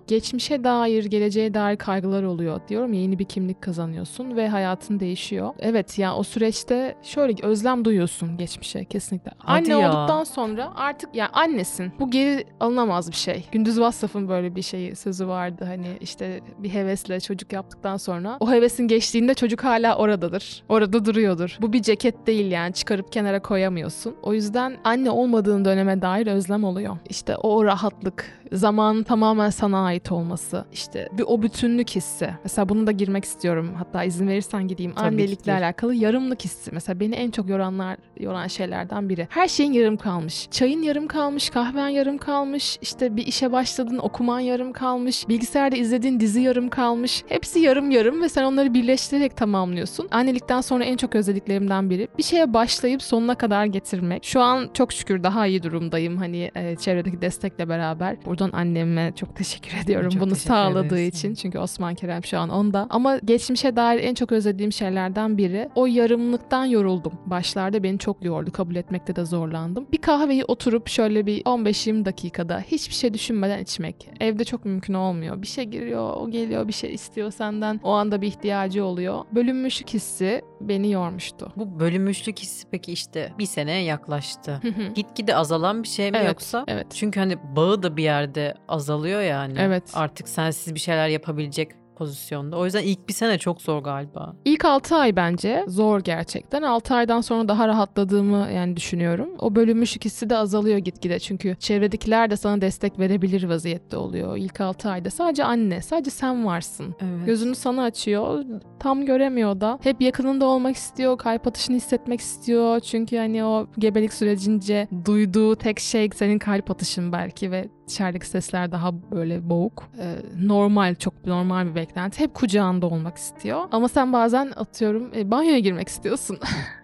Geçmişe 0.52 0.64
dair, 0.64 1.06
geleceğe 1.06 1.54
dair 1.54 1.78
kaygılar 1.78 2.24
oluyor. 2.24 2.62
Diyorum 2.68 2.94
ya 2.94 3.02
yeni 3.02 3.20
bir 3.20 3.26
kimlik 3.26 3.62
kazanıyorsun 3.62 4.36
ve 4.36 4.50
hayatın 4.50 5.00
değişiyor. 5.00 5.54
Evet 5.60 6.00
ya 6.00 6.16
o 6.16 6.24
süreçte 6.24 6.96
şöyle 7.04 7.36
özlem 7.44 7.86
duyuyorsun 7.86 8.38
geçmişe 8.38 8.86
kesinlikle. 8.86 9.32
Hadi 9.38 9.74
Anne 9.74 9.82
ya. 9.82 9.90
olduktan 9.90 10.24
sonra 10.24 10.72
artık 10.76 11.16
yani 11.16 11.30
annesin. 11.34 11.92
Bu 12.00 12.12
geri 12.12 12.46
alınamaz 12.60 13.12
bir 13.12 13.16
şey. 13.16 13.46
Gündüz 13.52 13.80
Vassaf'ın 13.80 14.30
böyle 14.30 14.56
bir 14.56 14.62
şeyi 14.62 14.96
sözü 14.96 15.28
vardı. 15.28 15.66
Hani 15.68 15.98
işte 16.02 16.40
bir 16.60 16.70
hevesle 16.70 17.20
çocuk 17.20 17.54
yaptıktan 17.54 17.98
sonra 17.98 18.38
o 18.40 18.52
hevesin 18.52 18.88
geçtiğinde 18.88 19.34
çocuk 19.34 19.64
hala 19.64 19.98
oradadır. 19.98 20.64
Orada 20.70 21.06
duruyordur. 21.06 21.58
Bu 21.62 21.74
bir 21.74 21.82
ceket 21.82 22.28
değil 22.28 22.52
yani 22.52 22.74
çıkarıp 22.74 23.12
kenara 23.12 23.42
koyamıyorsun. 23.42 24.16
O 24.24 24.34
yüzden 24.34 24.78
anne 24.84 25.12
olmadığın 25.12 25.66
döneme 25.66 26.02
dair 26.02 26.28
özlem 26.28 26.64
oluyor. 26.64 26.98
İşte 27.10 27.36
o 27.36 27.66
rahatlık, 27.66 28.41
zamanın 28.52 29.04
tamamen 29.04 29.50
sana 29.50 29.86
ait 29.86 30.12
olması, 30.12 30.66
işte 30.74 31.10
bir 31.18 31.24
o 31.28 31.42
bütünlük 31.42 31.90
hissi. 31.90 32.30
Mesela 32.44 32.70
bunu 32.70 32.88
da 32.88 32.92
girmek 32.92 33.26
istiyorum. 33.26 33.72
Hatta 33.78 34.04
izin 34.04 34.28
verirsen 34.28 34.68
gideyim. 34.68 34.92
Tabii 34.92 35.02
ki 35.02 35.08
Annelikle 35.24 35.52
gir. 35.52 35.62
alakalı 35.62 35.96
yarımlık 35.96 36.42
hissi. 36.46 36.72
Mesela 36.74 37.00
beni 37.00 37.16
en 37.16 37.32
çok 37.32 37.50
yoranlar, 37.50 37.98
yoran 38.20 38.48
şeylerden 38.48 39.10
biri. 39.10 39.28
Her 39.30 39.48
şeyin 39.48 39.72
yarım 39.74 39.98
kalmış. 39.98 40.48
Çayın 40.52 40.82
yarım 40.82 41.08
kalmış, 41.08 41.50
kahven 41.50 41.88
yarım 41.90 42.18
kalmış, 42.18 42.78
işte 42.82 43.16
bir 43.16 43.28
işe 43.28 43.52
başladın, 43.52 43.98
okuman 43.98 44.40
yarım 44.40 44.74
kalmış, 44.74 45.30
bilgisayarda 45.30 45.76
izlediğin 45.76 46.20
dizi 46.20 46.42
yarım 46.42 46.70
kalmış. 46.70 47.24
Hepsi 47.28 47.60
yarım 47.60 47.92
yarım 47.92 48.22
ve 48.22 48.30
sen 48.30 48.44
onları 48.44 48.74
birleştirerek 48.74 49.38
tamamlıyorsun. 49.38 50.08
Annelikten 50.12 50.62
sonra 50.62 50.84
en 50.84 50.98
çok 50.98 51.16
özlediklerimden 51.16 51.90
biri. 51.90 52.08
Bir 52.18 52.24
şeye 52.24 52.54
başlayıp 52.54 53.02
sonuna 53.02 53.36
kadar 53.36 53.66
getirmek. 53.66 54.26
Şu 54.26 54.42
an 54.42 54.70
çok 54.74 54.94
şükür 54.94 55.24
daha 55.24 55.48
iyi 55.48 55.64
durumdayım. 55.64 56.18
Hani 56.18 56.52
e, 56.56 56.76
çevredeki 56.76 57.22
destekle 57.22 57.70
beraber. 57.70 58.18
Buradan 58.42 58.58
anneme 58.58 59.14
çok 59.16 59.36
teşekkür 59.36 59.78
ediyorum 59.84 60.10
Çok 60.10 60.22
bunu 60.22 60.30
teşekkür 60.34 60.48
sağladığı 60.48 60.86
ederiz. 61.00 61.16
için. 61.18 61.34
Çünkü 61.34 61.60
Osman 61.60 61.96
Kerem 61.96 62.24
şu 62.24 62.40
an 62.40 62.50
onda. 62.50 62.88
Ama 62.90 63.18
geçmişe 63.18 63.76
dair 63.76 64.04
en 64.04 64.14
çok 64.14 64.32
özlediğim 64.32 64.72
şeylerden 64.72 65.38
biri 65.38 65.70
o 65.76 65.86
yarımlıktan 65.86 66.66
yoruldum. 66.66 67.14
Başlarda 67.26 67.84
beni 67.84 68.00
çok 68.00 68.26
yordu. 68.26 68.52
Kabul 68.52 68.76
etmekte 68.76 69.16
de 69.16 69.26
zorlandım. 69.26 69.88
Bir 69.92 69.98
kahveyi 69.98 70.46
oturup 70.46 70.88
şöyle 70.90 71.26
bir 71.26 71.42
15-20 71.44 72.06
dakikada 72.06 72.60
hiçbir 72.60 72.94
şey 72.96 73.14
düşünmeden 73.14 73.60
içmek. 73.60 74.10
Evde 74.20 74.44
çok 74.44 74.66
mümkün 74.66 74.94
olmuyor. 74.94 75.42
Bir 75.42 75.48
şey 75.48 75.64
giriyor, 75.64 76.14
o 76.18 76.30
geliyor, 76.30 76.68
bir 76.68 76.74
şey 76.74 76.94
istiyor 76.94 77.32
senden. 77.32 77.80
O 77.84 77.90
anda 77.92 78.22
bir 78.22 78.28
ihtiyacı 78.28 78.86
oluyor. 78.86 79.24
Bölünmüşlük 79.36 79.90
hissi 79.90 80.42
beni 80.62 80.92
yormuştu. 80.92 81.52
Bu 81.56 81.80
bölünmüşlük 81.80 82.40
hissi 82.40 82.68
peki 82.72 82.92
işte 82.92 83.34
bir 83.40 83.46
seneye 83.46 83.84
yaklaştı. 83.84 84.62
Gitgide 84.96 85.36
azalan 85.36 85.84
bir 85.84 85.88
şey 85.88 86.12
mi 86.12 86.18
Evet, 86.18 86.28
yoksa? 86.28 86.64
evet. 86.68 86.88
Çünkü 86.94 87.20
hani 87.20 87.38
bağı 87.56 87.84
da 87.84 87.98
bir 87.98 88.04
yerde 88.04 88.31
azalıyor 88.68 89.22
yani. 89.22 89.54
Evet. 89.60 89.84
Artık 89.94 90.30
sensiz 90.30 90.76
bir 90.76 90.80
şeyler 90.80 91.08
yapabilecek 91.08 91.72
pozisyonda. 91.96 92.58
O 92.58 92.66
yüzden 92.66 92.84
ilk 92.84 93.08
bir 93.08 93.14
sene 93.14 93.38
çok 93.38 93.62
zor 93.62 93.80
galiba. 93.84 94.34
İlk 94.46 94.66
6 94.66 94.96
ay 94.96 95.16
bence 95.16 95.66
zor 95.68 96.00
gerçekten. 96.00 96.62
6 96.62 96.96
aydan 96.96 97.22
sonra 97.22 97.48
daha 97.48 97.68
rahatladığımı 97.68 98.48
yani 98.52 98.76
düşünüyorum. 98.78 99.30
O 99.40 99.56
bölünmüşlük 99.56 100.06
hissi 100.06 100.30
de 100.30 100.38
azalıyor 100.38 100.78
gitgide. 100.78 101.20
Çünkü 101.20 101.56
çevredekiler 101.60 102.30
de 102.30 102.38
sana 102.38 102.62
destek 102.62 103.00
verebilir 103.00 103.44
vaziyette 103.44 103.98
oluyor. 103.98 104.38
İlk 104.38 104.62
6 104.62 104.90
ayda 104.90 105.10
sadece 105.10 105.44
anne, 105.44 105.82
sadece 105.82 106.12
sen 106.12 106.46
varsın. 106.46 106.96
Evet. 107.02 107.26
Gözünü 107.26 107.56
sana 107.56 107.84
açıyor. 107.84 108.46
Tam 108.82 109.06
göremiyor 109.06 109.62
da. 109.62 109.80
Hep 109.84 110.02
yakınında 110.02 110.46
olmak 110.46 110.76
istiyor. 110.76 111.18
Kalp 111.18 111.48
atışını 111.48 111.76
hissetmek 111.76 112.20
istiyor. 112.20 112.80
Çünkü 112.80 113.18
hani 113.18 113.44
o 113.44 113.68
gebelik 113.80 114.14
sürecince 114.14 114.88
duyduğu 115.06 115.56
tek 115.56 115.80
şey 115.80 116.10
senin 116.16 116.40
kalp 116.40 116.72
atışın 116.72 117.12
belki 117.12 117.52
ve 117.52 117.70
dışarıdaki 117.88 118.28
sesler 118.28 118.72
daha 118.72 119.12
böyle 119.12 119.50
boğuk. 119.50 119.84
Ee, 120.00 120.16
normal, 120.48 120.96
çok 120.96 121.26
normal 121.26 121.66
bir 121.70 121.76
beklenti. 121.76 122.20
Hep 122.20 122.34
kucağında 122.34 122.86
olmak 122.88 123.18
istiyor. 123.18 123.68
Ama 123.72 123.88
sen 123.88 124.14
bazen 124.14 124.52
atıyorum 124.56 125.12
e, 125.16 125.32
banyoya 125.32 125.60
girmek 125.60 125.88
istiyorsun. 125.88 126.40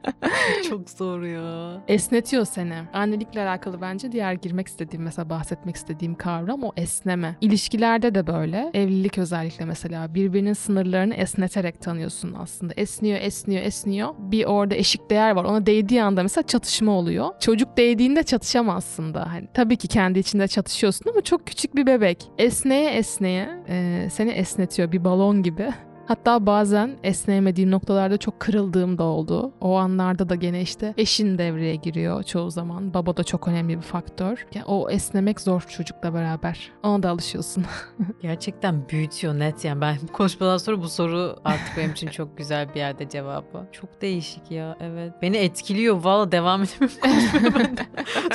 çok 0.69 0.89
zor 0.89 1.21
ya. 1.21 1.81
Esnetiyor 1.87 2.45
seni. 2.45 2.75
Annelikle 2.93 3.41
alakalı 3.41 3.81
bence 3.81 4.11
diğer 4.11 4.33
girmek 4.33 4.67
istediğim 4.67 5.03
mesela 5.03 5.29
bahsetmek 5.29 5.75
istediğim 5.75 6.15
kavram 6.15 6.63
o 6.63 6.71
esneme. 6.77 7.35
İlişkilerde 7.41 8.15
de 8.15 8.27
böyle. 8.27 8.71
Evlilik 8.73 9.17
özellikle 9.17 9.65
mesela 9.65 10.13
birbirinin 10.13 10.53
sınırlarını 10.53 11.13
esneterek 11.13 11.81
tanıyorsun 11.87 12.33
aslında. 12.33 12.73
Esniyor, 12.77 13.19
esniyor, 13.21 13.63
esniyor. 13.63 14.09
Bir 14.19 14.45
orada 14.45 14.75
eşik 14.75 15.09
değer 15.09 15.31
var. 15.31 15.43
Ona 15.45 15.65
değdiği 15.65 16.03
anda 16.03 16.23
mesela 16.23 16.47
çatışma 16.47 16.91
oluyor. 16.91 17.29
Çocuk 17.39 17.77
değdiğinde 17.77 18.23
çatışamazsın 18.23 19.13
da. 19.13 19.31
Hani 19.33 19.47
tabii 19.53 19.77
ki 19.77 19.87
kendi 19.87 20.19
içinde 20.19 20.47
çatışıyorsun 20.47 21.09
ama 21.11 21.21
çok 21.21 21.47
küçük 21.47 21.75
bir 21.75 21.87
bebek. 21.87 22.31
Esneye 22.37 22.91
esneye 22.91 23.49
e, 23.69 24.07
seni 24.11 24.31
esnetiyor 24.31 24.91
bir 24.91 25.03
balon 25.03 25.43
gibi. 25.43 25.73
Hatta 26.07 26.45
bazen 26.45 26.97
esneyemediğim 27.03 27.71
noktalarda 27.71 28.17
çok 28.17 28.39
kırıldığım 28.39 28.97
da 28.97 29.03
oldu. 29.03 29.51
O 29.61 29.75
anlarda 29.75 30.29
da 30.29 30.35
gene 30.35 30.61
işte 30.61 30.93
eşin 30.97 31.37
devreye 31.37 31.75
giriyor 31.75 32.23
çoğu 32.23 32.51
zaman. 32.51 32.93
Baba 32.93 33.17
da 33.17 33.23
çok 33.23 33.47
önemli 33.47 33.77
bir 33.77 33.81
faktör. 33.81 34.45
Yani 34.53 34.65
o 34.65 34.89
esnemek 34.89 35.41
zor 35.41 35.61
çocukla 35.61 36.13
beraber. 36.13 36.71
Ona 36.83 37.03
da 37.03 37.09
alışıyorsun. 37.09 37.65
Gerçekten 38.21 38.89
büyütüyor 38.89 39.39
net 39.39 39.65
yani. 39.65 39.81
Ben 39.81 39.97
bu 40.07 40.11
konuşmadan 40.13 40.57
sonra 40.57 40.81
bu 40.81 40.89
soru 40.89 41.35
artık 41.45 41.77
benim 41.77 41.91
için 41.91 42.07
çok 42.07 42.37
güzel 42.37 42.69
bir 42.69 42.79
yerde 42.79 43.09
cevabı. 43.09 43.67
Çok 43.71 44.01
değişik 44.01 44.51
ya 44.51 44.77
evet. 44.79 45.13
Beni 45.21 45.37
etkiliyor. 45.37 46.03
Valla 46.03 46.31
devam 46.31 46.63
edemiyorum 46.63 46.97
konuşmaya 47.01 47.55
ben 47.55 47.77
de. 47.77 47.81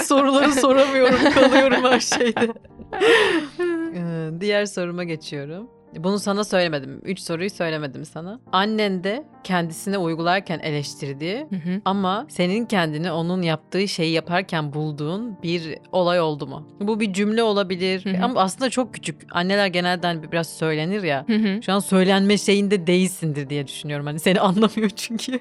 Soruları 0.04 0.52
soramıyorum. 0.52 1.32
Kalıyorum 1.34 1.82
her 1.84 2.00
şeyde. 2.00 2.52
Ee, 3.94 4.30
Diğer 4.40 4.66
soruma 4.66 5.04
geçiyorum. 5.04 5.68
Bunu 5.98 6.18
sana 6.18 6.44
söylemedim. 6.44 7.00
Üç 7.04 7.20
soruyu 7.20 7.50
söylemedim 7.50 8.04
sana. 8.04 8.40
Annen 8.52 9.04
de 9.04 9.24
kendisine 9.44 9.98
uygularken 9.98 10.58
eleştirdiği 10.58 11.46
Hı 11.50 11.56
hı. 11.56 11.80
ama 11.84 12.26
senin 12.28 12.66
kendini 12.66 13.12
onun 13.12 13.42
yaptığı 13.42 13.88
şeyi 13.88 14.12
yaparken 14.12 14.72
bulduğun 14.72 15.42
bir 15.42 15.78
olay 15.92 16.20
oldu 16.20 16.46
mu? 16.46 16.68
Bu 16.80 17.00
bir 17.00 17.12
cümle 17.12 17.42
olabilir 17.42 18.04
Hı 18.04 18.10
hı. 18.10 18.24
ama 18.24 18.40
aslında 18.40 18.70
çok 18.70 18.94
küçük. 18.94 19.16
Anneler 19.32 19.66
genelde 19.66 20.06
hani 20.06 20.32
biraz 20.32 20.48
söylenir 20.48 21.02
ya. 21.02 21.24
Hı 21.28 21.34
hı. 21.36 21.62
Şu 21.62 21.72
an 21.72 21.78
söylenme 21.78 22.38
şeyinde 22.38 22.86
değilsindir 22.86 23.50
diye 23.50 23.66
düşünüyorum. 23.66 24.06
Hani 24.06 24.18
seni 24.20 24.40
anlamıyor 24.52 24.90
çünkü. 24.96 25.40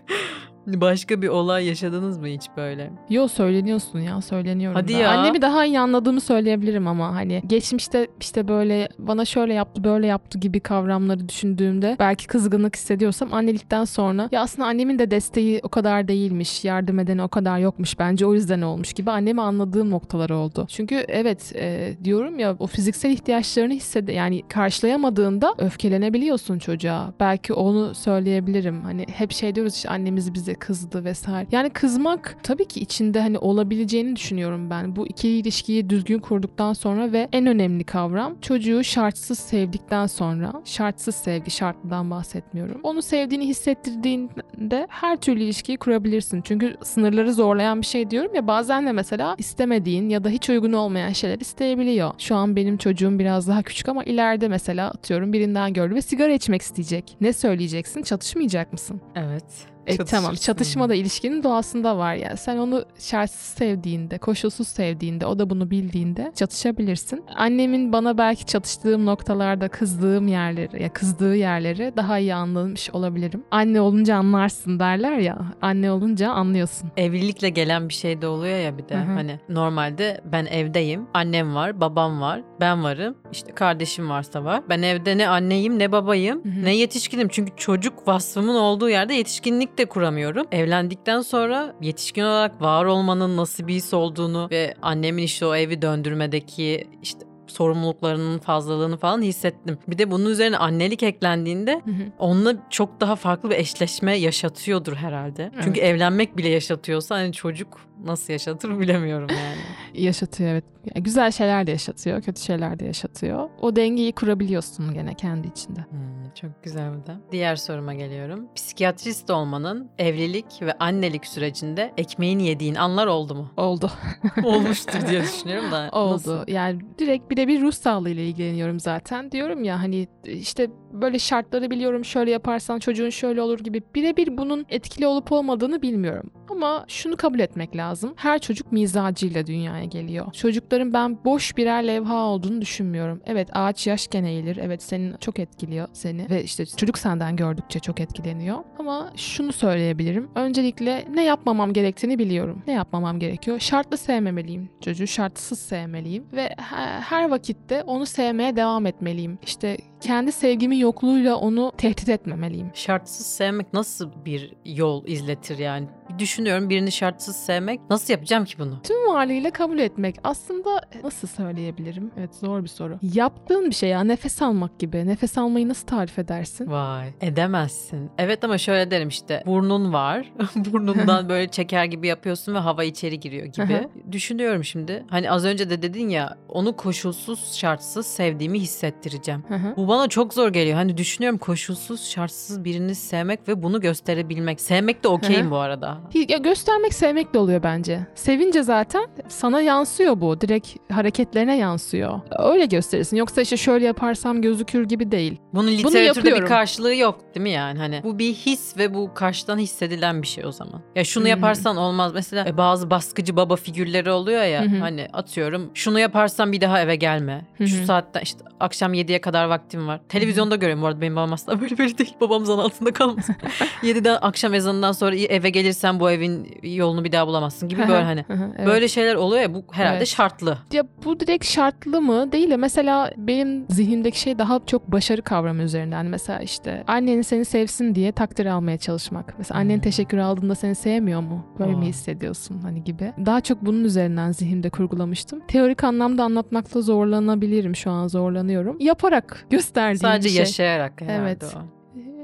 Başka 0.67 1.21
bir 1.21 1.28
olay 1.28 1.67
yaşadınız 1.67 2.17
mı 2.17 2.28
hiç 2.28 2.43
böyle? 2.58 2.91
Yo 3.10 3.28
söyleniyorsun 3.28 4.00
ya 4.00 4.21
söyleniyorum 4.21 4.76
Hadi 4.76 4.93
da. 4.93 4.97
ya. 4.97 5.12
Annemi 5.12 5.41
daha 5.41 5.65
iyi 5.65 5.80
anladığımı 5.80 6.21
söyleyebilirim 6.21 6.88
ama 6.88 7.15
hani 7.15 7.43
geçmişte 7.47 8.08
işte 8.19 8.47
böyle 8.47 8.89
bana 9.00 9.26
şöyle 9.26 9.54
yaptı 9.54 9.84
böyle 9.84 10.08
yaptı 10.08 10.39
gibi 10.39 10.60
kavramları 10.60 11.30
düşündüğümde 11.30 11.95
belki 12.00 12.28
kızgınlık 12.28 12.76
hissediyorsam 12.76 13.34
annelikten 13.34 13.86
sonra 13.86 14.30
ya 14.32 14.41
aslında 14.41 14.67
annemin 14.67 15.00
de 15.00 15.12
desteği 15.12 15.60
o 15.63 15.69
kadar 15.69 16.08
değilmiş 16.08 16.65
yardım 16.65 17.00
edeni 17.00 17.24
o 17.24 17.28
kadar 17.28 17.60
yokmuş 17.60 18.00
bence 18.00 18.26
o 18.26 18.34
yüzden 18.34 18.62
olmuş 18.62 18.93
gibi 18.93 19.12
annemi 19.12 19.41
anladığım 19.41 19.89
noktalar 19.89 20.30
oldu. 20.30 20.65
Çünkü 20.69 20.95
evet 21.08 21.54
e, 21.56 21.93
diyorum 22.04 22.39
ya 22.39 22.56
o 22.60 22.67
fiziksel 22.67 23.10
ihtiyaçlarını 23.12 23.74
hissede 23.74 24.12
yani 24.12 24.41
karşılayamadığında 24.50 25.56
öfkelenebiliyorsun 25.58 26.60
çocuğa. 26.60 27.13
Belki 27.19 27.54
onu 27.54 27.95
söyleyebilirim. 27.95 28.82
Hani 28.82 29.06
hep 29.13 29.32
şey 29.32 29.56
diyoruz 29.56 29.76
işte 29.76 29.89
annemiz 29.89 30.34
bize 30.34 30.50
kızdı 30.55 31.03
vesaire. 31.03 31.47
Yani 31.51 31.69
kızmak 31.69 32.37
tabii 32.43 32.67
ki 32.67 32.79
içinde 32.79 33.21
hani 33.21 33.37
olabileceğini 33.37 34.15
düşünüyorum 34.15 34.69
ben. 34.69 34.95
Bu 34.95 35.07
ikili 35.07 35.37
ilişkiyi 35.37 35.89
düzgün 35.89 36.19
kurduktan 36.19 36.73
sonra 36.73 37.11
ve 37.11 37.27
en 37.31 37.45
önemli 37.45 37.83
kavram 37.83 38.35
çocuğu 38.41 38.83
şartsız 38.83 39.39
sevdikten 39.39 40.07
sonra 40.07 40.53
şartsız 40.65 41.15
sevgi 41.15 41.51
şartlıdan 41.51 42.11
bahsetmiyorum. 42.11 42.79
Onu 42.83 43.01
sevdiğini 43.01 43.47
hissettirdiğinde 43.47 44.87
her 44.89 45.17
türlü 45.17 45.43
ilişkiyi 45.43 45.77
kurabilirsin. 45.77 46.41
Çünkü 46.41 46.75
sınırları 46.83 47.33
zorlayan 47.33 47.81
bir 47.81 47.85
şey 47.85 48.09
diyorum 48.11 48.35
ya 48.35 48.47
bazen 48.47 48.87
de 48.87 48.91
mesela 48.91 49.35
istemediğin 49.37 50.09
ya 50.09 50.23
da 50.23 50.29
hiç 50.29 50.49
uygun 50.49 50.73
olmayan 50.73 51.11
şeyler 51.11 51.39
isteyebiliyor. 51.39 52.11
Şu 52.17 52.35
an 52.35 52.55
benim 52.55 52.77
çocuğum 52.77 53.19
biraz 53.19 53.47
daha 53.47 53.63
küçük 53.63 53.89
ama 53.89 54.03
ileride 54.03 54.47
mesela 54.47 54.89
atıyorum 54.89 55.33
birinden 55.33 55.73
gördü 55.73 55.95
ve 55.95 56.01
sigara 56.01 56.33
içmek 56.33 56.61
isteyecek. 56.61 57.17
Ne 57.21 57.33
söyleyeceksin? 57.33 58.01
Çatışmayacak 58.03 58.73
mısın? 58.73 59.01
Evet. 59.15 59.43
E 59.88 59.98
tamam 59.98 60.36
çatışma 60.36 60.89
da 60.89 60.96
ilişkinin 60.96 61.44
doğasında 61.44 61.98
var 61.98 62.15
ya. 62.15 62.38
Sen 62.38 62.58
onu 62.58 62.86
şartsız 63.00 63.58
sevdiğinde, 63.58 64.17
koşulsuz 64.17 64.67
sevdiğinde, 64.67 65.26
o 65.26 65.39
da 65.39 65.50
bunu 65.50 65.72
bildiğinde 65.72 66.32
çatışabilirsin. 66.36 67.24
Annemin 67.36 67.94
bana 67.94 68.17
belki 68.17 68.46
çatıştığım 68.46 69.06
noktalarda 69.06 69.67
kızdığım 69.67 70.28
yerleri, 70.28 70.84
ya 70.84 70.94
kızdığı 70.94 71.36
yerleri 71.36 71.94
daha 71.98 72.20
iyi 72.20 72.34
anlamış 72.36 72.89
olabilirim. 72.89 73.44
Anne 73.52 73.82
olunca 73.82 74.15
anlarsın 74.15 74.80
derler 74.80 75.17
ya. 75.17 75.38
Anne 75.62 75.91
olunca 75.91 76.32
anlıyorsun. 76.32 76.91
Evlilikle 76.98 77.50
gelen 77.50 77.89
bir 77.89 77.94
şey 77.94 78.22
de 78.22 78.28
oluyor 78.28 78.58
ya 78.58 78.78
bir 78.78 78.89
de. 78.89 78.96
Hı 78.96 79.02
hı. 79.02 79.13
Hani 79.13 79.39
normalde 79.50 80.22
ben 80.26 80.46
evdeyim. 80.46 81.08
Annem 81.13 81.56
var, 81.56 81.82
babam 81.82 82.22
var, 82.22 82.41
ben 82.60 82.84
varım. 82.84 83.15
işte 83.32 83.52
kardeşim 83.52 84.10
varsa 84.10 84.44
var. 84.44 84.63
Ben 84.70 84.82
evde 84.82 85.17
ne 85.17 85.28
anneyim 85.28 85.80
ne 85.80 85.91
babayım 85.91 86.44
Hı 86.44 86.50
hı. 86.50 86.63
ne 86.63 86.76
yetişkinim. 86.76 87.28
Çünkü 87.28 87.52
çocuk 87.58 88.08
vasfımın 88.08 88.56
olduğu 88.56 88.89
yerde 88.89 89.13
yetişkinlik 89.13 89.70
de 89.77 89.86
kuramıyorum. 89.86 90.47
Evlendikten 90.51 91.21
sonra 91.21 91.75
yetişkin 91.81 92.23
olarak 92.23 92.62
var 92.62 92.86
olmanın 92.86 93.38
nasıl 93.38 93.67
bir 93.67 93.73
his 93.73 93.93
olduğunu 93.93 94.47
ve 94.51 94.73
annemin 94.81 95.23
işte 95.23 95.45
o 95.45 95.55
evi 95.55 95.81
döndürmedeki 95.81 96.88
işte 97.01 97.19
sorumluluklarının 97.47 98.39
fazlalığını 98.39 98.97
falan 98.97 99.21
hissettim. 99.21 99.77
Bir 99.88 99.97
de 99.97 100.12
bunun 100.12 100.25
üzerine 100.29 100.57
annelik 100.57 101.03
eklendiğinde 101.03 101.73
Hı 101.86 101.91
hı. 101.91 102.03
onunla 102.19 102.53
çok 102.69 103.01
daha 103.01 103.15
farklı 103.15 103.49
bir 103.49 103.55
eşleşme 103.55 104.15
yaşatıyordur 104.17 104.93
herhalde. 104.95 105.51
Çünkü 105.63 105.79
Evet. 105.79 105.89
evlenmek 105.89 106.38
bile 106.38 106.49
yaşatıyorsa 106.49 107.15
hani 107.15 107.34
çocuk 107.34 107.67
nasıl 108.05 108.33
yaşatır 108.33 108.79
bilemiyorum 108.79 109.27
yani. 109.29 109.61
Yaşatıyor 110.03 110.49
evet. 110.49 110.63
Ya, 110.95 111.01
güzel 111.01 111.31
şeyler 111.31 111.67
de 111.67 111.71
yaşatıyor, 111.71 112.21
kötü 112.21 112.41
şeyler 112.41 112.79
de 112.79 112.85
yaşatıyor. 112.85 113.49
O 113.61 113.75
dengeyi 113.75 114.11
kurabiliyorsun 114.11 114.93
gene 114.93 115.13
kendi 115.13 115.47
içinde. 115.47 115.79
Hmm, 115.79 116.31
çok 116.35 116.63
güzel 116.63 116.89
bu 116.93 117.07
da. 117.07 117.19
Diğer 117.31 117.55
soruma 117.55 117.93
geliyorum. 117.93 118.47
Psikiyatrist 118.55 119.29
olmanın 119.29 119.89
evlilik 119.99 120.45
ve 120.61 120.73
annelik 120.79 121.25
sürecinde 121.27 121.93
ekmeğini 121.97 122.47
yediğin 122.47 122.75
anlar 122.75 123.07
oldu 123.07 123.35
mu? 123.35 123.51
Oldu. 123.57 123.91
Olmuştur 124.43 125.07
diye 125.09 125.21
düşünüyorum 125.21 125.71
da. 125.71 125.89
Oldu. 125.91 126.13
Nasıl? 126.13 126.47
Yani 126.47 126.79
direkt 126.99 127.31
birebir 127.31 127.61
ruh 127.61 127.71
sağlığı 127.71 128.09
ile 128.09 128.25
ilgileniyorum 128.25 128.79
zaten. 128.79 129.31
Diyorum 129.31 129.63
ya 129.63 129.79
hani 129.79 130.07
işte 130.25 130.67
böyle 130.93 131.19
şartları 131.19 131.71
biliyorum 131.71 132.05
şöyle 132.05 132.31
yaparsan 132.31 132.79
çocuğun 132.79 133.09
şöyle 133.09 133.41
olur 133.41 133.59
gibi 133.59 133.81
birebir 133.95 134.37
bunun 134.37 134.65
etkili 134.69 135.07
olup 135.07 135.31
olmadığını 135.31 135.81
bilmiyorum. 135.81 136.31
Ama 136.49 136.85
şunu 136.87 137.17
kabul 137.17 137.39
etmek 137.39 137.75
lazım. 137.75 137.90
Her 138.15 138.39
çocuk 138.39 138.71
mizacıyla 138.71 139.47
dünyaya 139.47 139.86
geliyor. 139.86 140.34
Çocukların 140.34 140.93
ben 140.93 141.17
boş 141.25 141.58
birer 141.58 141.88
levha 141.88 142.15
olduğunu 142.25 142.62
düşünmüyorum. 142.62 143.21
Evet 143.25 143.49
ağaç 143.54 143.88
yaşken 143.88 144.23
eğilir. 144.23 144.58
Evet 144.58 144.84
senin 144.84 145.15
çok 145.19 145.39
etkiliyor 145.39 145.88
seni. 145.93 146.30
Ve 146.30 146.43
işte 146.43 146.65
çocuk 146.65 146.97
senden 146.97 147.36
gördükçe 147.36 147.80
çok 147.80 147.99
etkileniyor. 147.99 148.58
Ama 148.80 149.12
şunu 149.15 149.51
söyleyebilirim. 149.54 150.30
Öncelikle 150.36 151.06
ne 151.13 151.23
yapmamam 151.23 151.73
gerektiğini 151.73 152.19
biliyorum. 152.19 152.63
Ne 152.67 152.73
yapmamam 152.73 153.19
gerekiyor? 153.19 153.60
Şartlı 153.60 153.97
sevmemeliyim. 153.97 154.69
Çocuğu 154.82 155.08
şartsız 155.08 155.60
sevmeliyim. 155.60 156.23
Ve 156.34 156.43
he- 156.43 156.99
her 157.01 157.30
vakitte 157.30 157.84
onu 157.84 158.06
sevmeye 158.06 158.56
devam 158.56 158.86
etmeliyim. 158.86 159.39
İşte 159.43 159.77
kendi 160.01 160.32
sevgimin 160.32 160.77
yokluğuyla 160.77 161.36
onu 161.36 161.71
tehdit 161.77 162.10
etmemeliyim. 162.10 162.71
Şartsız 162.73 163.25
sevmek 163.25 163.73
nasıl 163.73 164.12
bir 164.25 164.54
yol 164.65 165.08
izletir 165.08 165.58
yani? 165.58 165.88
Bir 166.13 166.19
düşünüyorum 166.19 166.69
birini 166.69 166.91
şartsız 166.91 167.36
sevmek. 167.36 167.80
Nasıl 167.89 168.13
yapacağım 168.13 168.45
ki 168.45 168.56
bunu? 168.60 168.82
Tüm 168.84 169.08
varlığıyla 169.08 169.52
kabul 169.52 169.80
etmek 169.80 170.15
aslında 170.24 170.82
nasıl 171.04 171.28
söyleyebilirim? 171.28 172.12
Evet 172.17 172.36
zor 172.36 172.63
bir 172.63 172.67
soru. 172.67 173.00
Yaptığın 173.02 173.69
bir 173.69 173.76
şey 173.76 173.89
ya 173.89 174.04
nefes 174.04 174.41
almak 174.41 174.80
gibi. 174.80 175.08
Nefes 175.08 175.38
almayı 175.38 175.69
nasıl 175.69 175.88
tarif 175.88 176.19
edersin? 176.19 176.71
Vay 176.71 177.08
edemezsin. 177.21 178.12
Evet 178.17 178.43
ama 178.43 178.58
şöyle 178.58 178.91
derim 178.91 179.08
işte 179.08 179.43
burnun 179.45 179.93
var. 179.93 180.32
Burnundan 180.56 181.30
böyle 181.30 181.47
çeker 181.47 181.86
gibi 181.86 182.08
yapıyorsun 182.08 182.54
ve 182.54 182.60
hava 182.60 182.84
içeri 182.84 183.19
giriyor 183.19 183.45
gibi. 183.45 183.88
Düşünüyorum 184.12 184.63
şimdi. 184.63 185.06
Hani 185.10 185.32
az 185.32 185.45
önce 185.45 185.69
de 185.69 185.82
dedin 185.82 186.10
ya 186.10 186.38
onu 186.50 186.76
koşulsuz 186.76 187.54
şartsız 187.56 188.08
sevdiğimi 188.08 188.60
hissettireceğim. 188.60 189.43
Bu 189.78 189.88
bana 189.88 190.08
çok 190.08 190.34
zor 190.34 190.50
geliyor. 190.50 190.76
Hani 190.76 190.97
düşünüyorum 190.97 191.39
koşulsuz 191.39 192.10
şartsız 192.10 192.63
birini 192.63 192.95
sevmek 192.95 193.47
ve 193.47 193.63
bunu 193.63 193.82
gösterebilmek. 193.82 194.62
Sevmek 194.62 195.04
de 195.04 195.08
okeyim 195.08 195.52
bu 195.52 195.58
arada. 195.58 196.00
Ya 196.29 196.37
göstermek 196.37 196.93
sevmek 196.93 197.33
de 197.33 197.37
oluyor 197.37 197.63
bence. 197.63 197.99
Sevince 198.15 198.63
zaten 198.63 199.07
sana 199.27 199.61
yansıyor 199.61 200.21
bu. 200.21 200.41
Direkt 200.41 200.91
hareketlerine 200.91 201.57
yansıyor. 201.57 202.19
Öyle 202.39 202.65
gösterirsin. 202.65 203.17
Yoksa 203.17 203.41
işte 203.41 203.57
şöyle 203.57 203.85
yaparsam 203.85 204.41
gözükür 204.41 204.85
gibi 204.85 205.11
değil. 205.11 205.37
Bunun 205.53 205.67
literatürde 205.67 205.95
bir 205.97 206.29
yapıyorum. 206.29 206.47
karşılığı 206.47 206.95
yok 206.95 207.35
değil 207.35 207.43
mi 207.43 207.49
yani? 207.49 207.79
Hani 207.79 208.01
bu 208.03 208.19
bir 208.19 208.33
his 208.33 208.77
ve 208.77 208.93
bu 208.93 209.13
karşıdan 209.13 209.57
hissedilen 209.57 210.21
bir 210.21 210.27
şey 210.27 210.45
o 210.45 210.51
zaman. 210.51 210.81
Ya 210.95 211.03
şunu 211.03 211.23
hı. 211.23 211.29
yaparsan 211.29 211.77
olmaz. 211.77 212.11
Mesela 212.13 212.47
e, 212.47 212.57
bazı 212.57 212.89
baskıcı 212.89 213.35
baba 213.35 213.55
figürleri 213.55 214.11
oluyor 214.11 214.43
ya. 214.43 214.65
Hani 214.79 215.07
atıyorum 215.13 215.71
şunu 215.73 215.99
yaparsan 215.99 216.51
bir 216.51 216.61
daha 216.61 216.81
eve 216.81 216.95
gelme. 216.95 217.45
Şu 217.59 217.85
saatten 217.85 218.21
işte 218.21 218.39
akşam 218.59 218.93
7'ye 218.93 219.21
kadar 219.21 219.45
vaktim 219.45 219.87
var. 219.87 219.99
Televizyonda 220.09 220.55
görüyorum 220.55 220.83
bu 220.83 220.87
arada 220.87 221.01
benim 221.01 221.15
babam 221.15 221.33
asla 221.33 221.61
böyle 221.61 221.77
böyle 221.77 221.97
değil. 221.97 222.13
Babam 222.21 222.45
zan 222.45 222.57
altında 222.57 222.93
kalmasın. 222.93 223.35
7'den 223.83 224.17
akşam 224.21 224.53
ezanından 224.53 224.91
sonra 224.91 225.15
eve 225.15 225.49
gelirsen 225.49 225.90
bu 225.99 226.12
evin 226.12 226.58
yolunu 226.63 227.04
bir 227.04 227.12
daha 227.12 227.27
bulamazsın 227.27 227.69
gibi 227.69 227.82
böyle 227.88 228.04
hani. 228.04 228.25
Evet. 228.30 228.67
Böyle 228.67 228.88
şeyler 228.88 229.15
oluyor 229.15 229.41
ya 229.41 229.54
bu 229.54 229.63
herhalde 229.71 229.97
Evet. 229.97 230.08
şartlı. 230.08 230.58
Ya 230.73 230.84
bu 231.06 231.19
direkt 231.19 231.45
şartlı 231.45 232.01
mı? 232.01 232.32
Değil 232.32 232.49
de 232.51 232.58
mesela 232.58 233.12
benim 233.17 233.65
zihnimdeki 233.69 234.19
şey 234.19 234.39
daha 234.39 234.60
çok 234.65 234.91
başarı 234.91 235.21
kavramı 235.21 235.62
üzerinden. 235.63 235.95
Hani 235.97 236.10
Mesela 236.10 236.39
işte 236.39 236.84
annen 236.88 237.21
seni 237.21 237.45
sevsin 237.45 237.95
diye 237.95 238.12
takdir 238.12 238.45
almaya 238.45 238.77
çalışmak. 238.77 239.34
Mesela 239.38 239.60
annen 239.60 239.75
Hmm. 239.75 239.82
teşekkür 239.82 240.17
aldığında 240.17 240.56
seni 240.56 240.75
sevmiyor 240.75 241.21
mu? 241.21 241.45
Böyle 241.60 241.73
Aa. 241.75 241.77
mi 241.77 241.86
hissediyorsun 241.86 242.62
hani 242.62 242.84
gibi. 242.84 243.13
Daha 243.25 243.41
çok 243.41 243.62
bunun 243.65 243.84
üzerinden 243.84 244.32
zihnimde 244.32 244.69
kurgulamıştım. 244.69 245.39
Teorik 245.47 245.84
anlamda 245.84 246.23
anlatmakta 246.23 246.82
zorlanabilirim 246.82 247.75
şu 247.75 247.91
an 247.91 248.08
zorlanıyorum. 248.08 248.77
Yaparak 248.80 249.45
gösterdiğim 249.49 249.97
Sadece 249.97 250.30
şey. 250.30 250.38
yaşayarak 250.39 251.01
herhalde 251.01 251.21
Evet. 251.21 251.43
o. 251.43 251.81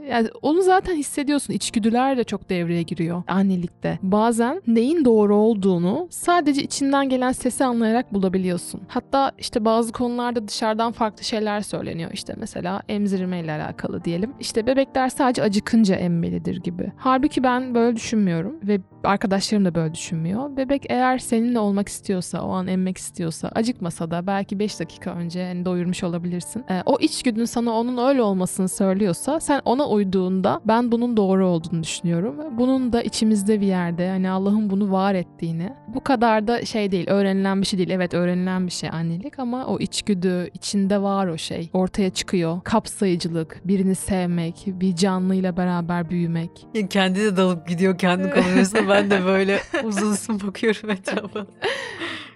Yani 0.10 0.30
onu 0.41 0.62
zaten 0.62 0.96
hissediyorsun. 0.96 1.54
İçgüdüler 1.54 2.17
de 2.17 2.24
çok 2.24 2.50
devreye 2.50 2.82
giriyor 2.82 3.24
annelikte. 3.28 4.00
Bazen 4.04 4.62
neyin 4.67 5.06
doğru 5.06 5.36
olduğunu 5.36 6.08
sadece 6.10 6.63
içinden 6.63 7.10
gelen 7.10 7.32
sesi 7.32 7.65
anlayarak 7.65 8.13
bulabiliyorsun. 8.13 8.82
Hatta 8.88 9.32
işte 9.38 9.65
bazı 9.65 9.91
konularda 9.91 10.48
dışarıdan 10.48 10.91
farklı 10.91 11.24
şeyler 11.24 11.62
söyleniyor. 11.62 12.12
İşte 12.13 12.34
mesela 12.38 12.82
emzirme 12.89 13.39
ile 13.39 13.52
alakalı 13.52 14.04
diyelim. 14.04 14.34
İşte 14.39 14.67
bebekler 14.67 15.10
sadece 15.10 15.43
acıkınca 15.43 15.96
emmelidir 15.96 16.58
gibi. 16.63 16.91
Halbuki 16.98 17.43
ben 17.43 17.76
böyle 17.76 17.96
düşünmüyorum 17.96 18.56
ve 18.63 18.80
arkadaşlarım 19.03 19.65
da 19.65 19.75
böyle 19.75 19.93
düşünmüyor. 19.93 20.57
Bebek 20.57 20.86
eğer 20.89 21.17
seninle 21.17 21.60
olmak 21.60 21.89
istiyorsa, 21.89 22.41
o 22.41 22.49
an 22.49 22.67
emmek 22.67 22.97
istiyorsa, 22.97 23.51
acıkmasa 23.55 24.12
da 24.12 24.27
belki 24.27 24.60
5 24.60 24.79
dakika 24.79 25.12
önce 25.12 25.45
hani 25.45 25.65
doyurmuş 25.65 26.03
olabilirsin. 26.03 26.63
Ee, 26.69 26.81
o 26.86 26.97
içgüdün 26.99 27.45
sana 27.45 27.71
onun 27.71 28.07
öyle 28.10 28.21
olmasını 28.21 28.69
söylüyorsa 28.69 29.39
sen 29.39 29.62
ona 29.65 29.89
uyduğunda 29.89 30.62
ben 30.65 30.91
bunun 30.91 31.17
doğru 31.17 31.47
olduğunu 31.47 31.83
düşünüyorum. 31.83 32.36
Bunun 32.57 32.93
da 32.93 33.01
içimizde 33.01 33.62
bir 33.62 33.67
yerde 33.67 34.10
hani 34.10 34.29
Allah'ın 34.29 34.69
bunu 34.69 34.91
var 34.91 35.13
ettiğini. 35.15 35.73
Bu 35.88 36.03
kadar 36.03 36.47
da 36.47 36.65
şey 36.65 36.91
değil, 36.91 37.10
öğrenilen 37.10 37.62
bir 37.62 37.65
şey 37.67 37.79
değil. 37.79 37.89
Evet 37.89 38.13
öğrenilen 38.13 38.67
bir 38.67 38.71
şey 38.71 38.89
annelik 38.89 39.39
ama 39.39 39.65
o 39.65 39.79
içgüdü, 39.79 40.49
içinde 40.53 41.01
var 41.01 41.27
o 41.27 41.38
şey. 41.38 41.69
Ortaya 41.73 42.10
çıkıyor. 42.10 42.62
Kapsayıcılık, 42.63 43.62
birini 43.65 43.95
sevmek, 43.95 44.63
bir 44.67 44.95
canlıyla 44.95 45.57
beraber 45.57 46.10
büyümek. 46.10 46.67
Kendi 46.89 47.19
de 47.19 47.38
dalıp 47.38 47.67
gidiyor 47.67 47.97
kendi 47.97 48.29
konuşmasına. 48.29 48.88
Ben 48.97 49.12
de 49.12 49.25
böyle 49.25 49.60
uzun 49.83 50.12
uzun 50.12 50.39
bakıyorum 50.41 50.89
etrafa. 50.89 51.47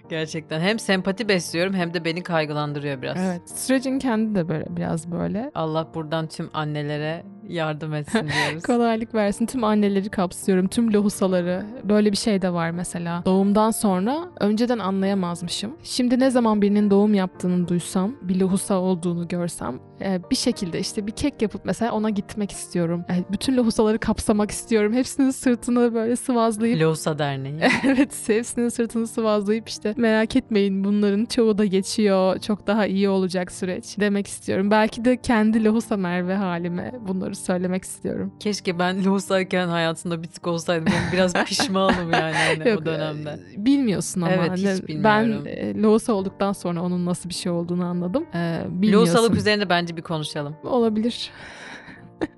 Gerçekten 0.08 0.60
hem 0.60 0.78
sempati 0.78 1.28
besliyorum 1.28 1.74
hem 1.74 1.94
de 1.94 2.04
beni 2.04 2.22
kaygılandırıyor 2.22 3.02
biraz. 3.02 3.16
Evet. 3.20 3.50
Sürecin 3.50 3.98
kendi 3.98 4.34
de 4.34 4.48
böyle 4.48 4.66
biraz 4.76 5.12
böyle. 5.12 5.50
Allah 5.54 5.94
buradan 5.94 6.26
tüm 6.26 6.50
annelere 6.54 7.24
yardım 7.52 7.94
etsin 7.94 8.20
diyoruz. 8.20 8.62
Kolaylık 8.66 9.14
versin. 9.14 9.46
Tüm 9.46 9.64
anneleri 9.64 10.08
kapsıyorum. 10.08 10.68
Tüm 10.68 10.92
lohusaları. 10.92 11.66
Böyle 11.84 12.12
bir 12.12 12.16
şey 12.16 12.42
de 12.42 12.52
var 12.52 12.70
mesela. 12.70 13.22
Doğumdan 13.24 13.70
sonra 13.70 14.18
önceden 14.40 14.78
anlayamazmışım. 14.78 15.76
Şimdi 15.82 16.20
ne 16.20 16.30
zaman 16.30 16.62
birinin 16.62 16.90
doğum 16.90 17.14
yaptığını 17.14 17.68
duysam, 17.68 18.14
bir 18.22 18.40
lohusa 18.40 18.74
olduğunu 18.78 19.28
görsem 19.28 19.80
e, 20.00 20.20
bir 20.30 20.36
şekilde 20.36 20.78
işte 20.80 21.06
bir 21.06 21.12
kek 21.12 21.42
yapıp 21.42 21.64
mesela 21.64 21.92
ona 21.92 22.10
gitmek 22.10 22.50
istiyorum. 22.50 23.04
E, 23.10 23.32
Bütün 23.32 23.56
lohusaları 23.56 23.98
kapsamak 23.98 24.50
istiyorum. 24.50 24.92
Hepsinin 24.92 25.30
sırtını 25.30 25.94
böyle 25.94 26.16
sıvazlayıp 26.16 26.80
Lohusa 26.82 27.18
Derneği. 27.18 27.60
evet 27.86 28.28
hepsinin 28.28 28.68
sırtını 28.68 29.06
sıvazlayıp 29.06 29.68
işte 29.68 29.94
merak 29.96 30.36
etmeyin 30.36 30.84
bunların 30.84 31.24
çoğu 31.24 31.58
da 31.58 31.64
geçiyor. 31.64 32.38
Çok 32.38 32.66
daha 32.66 32.86
iyi 32.86 33.08
olacak 33.08 33.52
süreç 33.52 33.98
demek 34.00 34.26
istiyorum. 34.26 34.70
Belki 34.70 35.04
de 35.04 35.16
kendi 35.16 35.64
lohusa 35.64 35.96
Merve 35.96 36.34
halime 36.34 36.92
bunları 37.08 37.34
söylemek 37.42 37.84
istiyorum. 37.84 38.32
Keşke 38.40 38.78
ben 38.78 39.04
lohusayken 39.04 39.68
hayatımda 39.68 40.22
bir 40.22 40.28
tık 40.28 40.46
olsaydım. 40.46 40.86
Ben 40.86 41.12
biraz 41.12 41.32
pişmanım 41.44 42.12
yani 42.12 42.34
hani 42.34 42.68
Yok, 42.68 42.82
o 42.82 42.86
dönemde. 42.86 43.40
e, 43.54 43.64
Bilmiyorsun 43.64 44.20
ama. 44.20 44.32
Evet, 44.32 44.52
hiç 44.56 44.66
Hani 44.66 44.88
bilmiyorum. 44.88 45.44
Ben 45.44 45.50
e, 45.50 45.82
lohusa 45.82 46.12
olduktan 46.12 46.52
sonra 46.52 46.82
onun 46.82 47.06
nasıl 47.06 47.28
bir 47.28 47.34
şey 47.34 47.52
olduğunu 47.52 47.84
anladım. 47.84 48.24
E, 48.34 48.62
bilmiyorsun. 48.68 49.32
Üzerine 49.32 49.68
bence 49.68 49.96
bir 49.96 50.02
konuşalım. 50.02 50.56
Olabilir. 50.64 51.30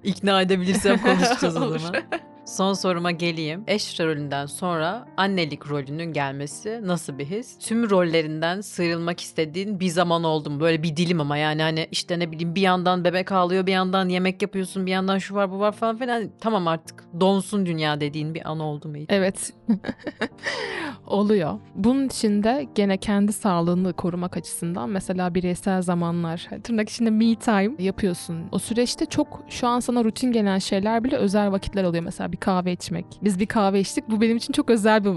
İkna 0.05 0.43
edebilirsem 0.43 0.99
konuşacağız 0.99 1.57
o 1.57 1.61
zaman. 1.79 1.95
Son 2.45 2.73
soruma 2.73 3.11
geleyim. 3.11 3.65
Eş 3.67 4.01
rolünden 4.01 4.47
sonra 4.47 5.07
annelik 5.17 5.71
rolünün 5.71 6.13
gelmesi 6.13 6.81
nasıl 6.85 7.19
bir 7.19 7.25
his? 7.25 7.59
Tüm 7.59 7.91
rollerinden 7.91 8.61
sıyrılmak 8.61 9.21
istediğin 9.21 9.81
bir 9.81 9.89
zaman 9.89 10.25
oldu 10.25 10.51
mu? 10.51 10.61
Böyle 10.61 10.83
bir 10.83 10.97
dilim 10.97 11.21
ama 11.21 11.37
yani 11.37 11.63
hani 11.63 11.89
işte 11.91 12.19
ne 12.19 12.33
bileyim 12.33 12.55
bir 12.55 12.61
yandan 12.61 13.05
bebek 13.05 13.33
ağlıyor, 13.33 13.67
bir 13.67 13.73
yandan 13.73 14.09
yemek 14.09 14.43
yapıyorsun, 14.43 14.87
bir 14.87 14.91
yandan 14.91 15.19
şu 15.19 15.35
var 15.35 15.51
bu 15.51 15.59
var 15.59 15.73
falan 15.73 15.97
filan. 15.97 16.31
Tamam 16.41 16.69
artık 16.69 17.05
donsun 17.21 17.67
dünya 17.67 18.01
dediğin 18.01 18.35
bir 18.35 18.51
an 18.51 18.61
oldu 18.61 18.89
mu? 18.89 18.97
Evet. 19.09 19.53
Oluyor. 21.07 21.59
Bunun 21.75 22.07
için 22.07 22.43
de 22.43 22.67
gene 22.75 22.97
kendi 22.97 23.33
sağlığını 23.33 23.93
korumak 23.93 24.37
açısından 24.37 24.91
mesela 24.91 25.35
bireysel 25.35 25.83
zamanlar, 25.83 26.49
tırnak 26.65 26.89
içinde 26.89 27.11
me 27.11 27.35
time 27.35 27.75
yapıyorsun. 27.79 28.45
O 28.53 28.59
süreçte 28.59 29.07
çok 29.07 29.43
şu 29.49 29.67
an 29.67 29.81
sana 29.81 30.05
rutin 30.05 30.33
gelen 30.33 30.59
şeyler 30.59 31.05
bile 31.05 31.17
özel 31.17 31.53
vakitler 31.53 31.85
oluyor. 31.85 32.05
Mesela 32.05 32.33
bir 32.35 32.41
kahve 32.41 32.73
içmek. 32.73 33.07
Biz 33.23 33.41
bir 33.41 33.47
kahve 33.47 33.81
içtik. 33.81 34.09
Bu 34.09 34.21
benim 34.21 34.37
için 34.37 34.53
çok 34.53 34.71
özel 34.71 35.05
bir 35.05 35.11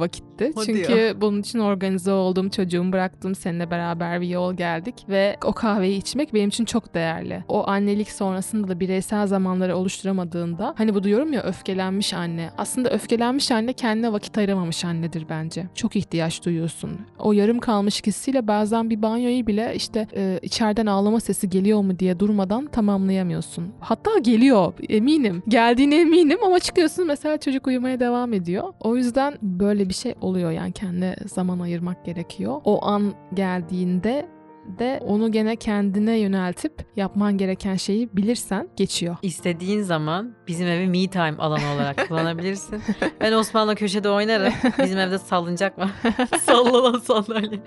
vakitti. 0.45 0.59
Hadi 0.59 0.65
Çünkü 0.65 0.99
ya. 1.01 1.21
bunun 1.21 1.41
için 1.41 1.59
organize 1.59 2.11
oldum. 2.11 2.49
Çocuğumu 2.49 2.91
bıraktım. 2.91 3.35
Seninle 3.35 3.71
beraber 3.71 4.21
bir 4.21 4.27
yol 4.27 4.53
geldik. 4.53 4.95
Ve 5.09 5.37
o 5.43 5.53
kahveyi 5.53 5.97
içmek 5.97 6.33
benim 6.33 6.49
için 6.49 6.65
çok 6.65 6.93
değerli. 6.93 7.43
O 7.47 7.67
annelik 7.67 8.11
sonrasında 8.11 8.67
da 8.67 8.79
bireysel 8.79 9.27
zamanları 9.27 9.75
oluşturamadığında 9.77 10.73
hani 10.77 10.95
bu 10.95 11.03
diyorum 11.03 11.33
ya 11.33 11.43
öfkelenmiş 11.43 12.13
anne. 12.13 12.49
Aslında 12.57 12.89
öfkelenmiş 12.89 13.51
anne 13.51 13.73
kendine 13.73 14.13
vakit 14.13 14.37
ayıramamış 14.37 14.85
annedir 14.85 15.25
bence. 15.29 15.65
Çok 15.75 15.95
ihtiyaç 15.95 16.45
duyuyorsun. 16.45 16.91
O 17.19 17.33
yarım 17.33 17.59
kalmış 17.59 18.01
hissiyle 18.05 18.47
bazen 18.47 18.89
bir 18.89 19.01
banyoyu 19.01 19.47
bile 19.47 19.73
işte 19.75 20.07
e, 20.15 20.39
içeriden 20.41 20.85
ağlama 20.85 21.19
sesi 21.19 21.49
geliyor 21.49 21.81
mu 21.81 21.99
diye 21.99 22.19
durmadan 22.19 22.65
tamamlayamıyorsun. 22.67 23.73
Hatta 23.79 24.17
geliyor 24.19 24.73
eminim. 24.89 25.43
Geldiğine 25.47 26.01
eminim 26.01 26.39
ama 26.45 26.59
çıkıyorsun 26.59 27.07
mesela 27.07 27.37
çocuk 27.37 27.67
uyumaya 27.67 27.99
devam 27.99 28.33
ediyor. 28.33 28.73
O 28.79 28.95
yüzden 28.97 29.33
böyle 29.41 29.89
bir 29.89 29.93
şey 29.93 30.15
oluyor 30.27 30.51
yani 30.51 30.71
kendine 30.71 31.15
zaman 31.25 31.59
ayırmak 31.59 32.05
gerekiyor. 32.05 32.61
O 32.65 32.85
an 32.85 33.13
geldiğinde 33.33 34.36
de 34.79 34.99
onu 35.05 35.31
gene 35.31 35.55
kendine 35.55 36.17
yöneltip 36.19 36.73
yapman 36.95 37.37
gereken 37.37 37.75
şeyi 37.75 38.09
bilirsen 38.13 38.69
geçiyor. 38.75 39.17
İstediğin 39.21 39.81
zaman 39.81 40.35
bizim 40.47 40.67
evi 40.67 40.87
me 40.87 41.07
time 41.07 41.35
alanı 41.37 41.73
olarak 41.75 42.07
kullanabilirsin. 42.07 42.81
Ben 43.21 43.31
Osman'la 43.31 43.75
köşede 43.75 44.09
oynarım. 44.09 44.53
Bizim 44.83 44.99
evde 44.99 45.17
salıncak 45.19 45.79
var. 45.79 45.89
Sallanan 46.39 46.99
sandalye. 46.99 47.59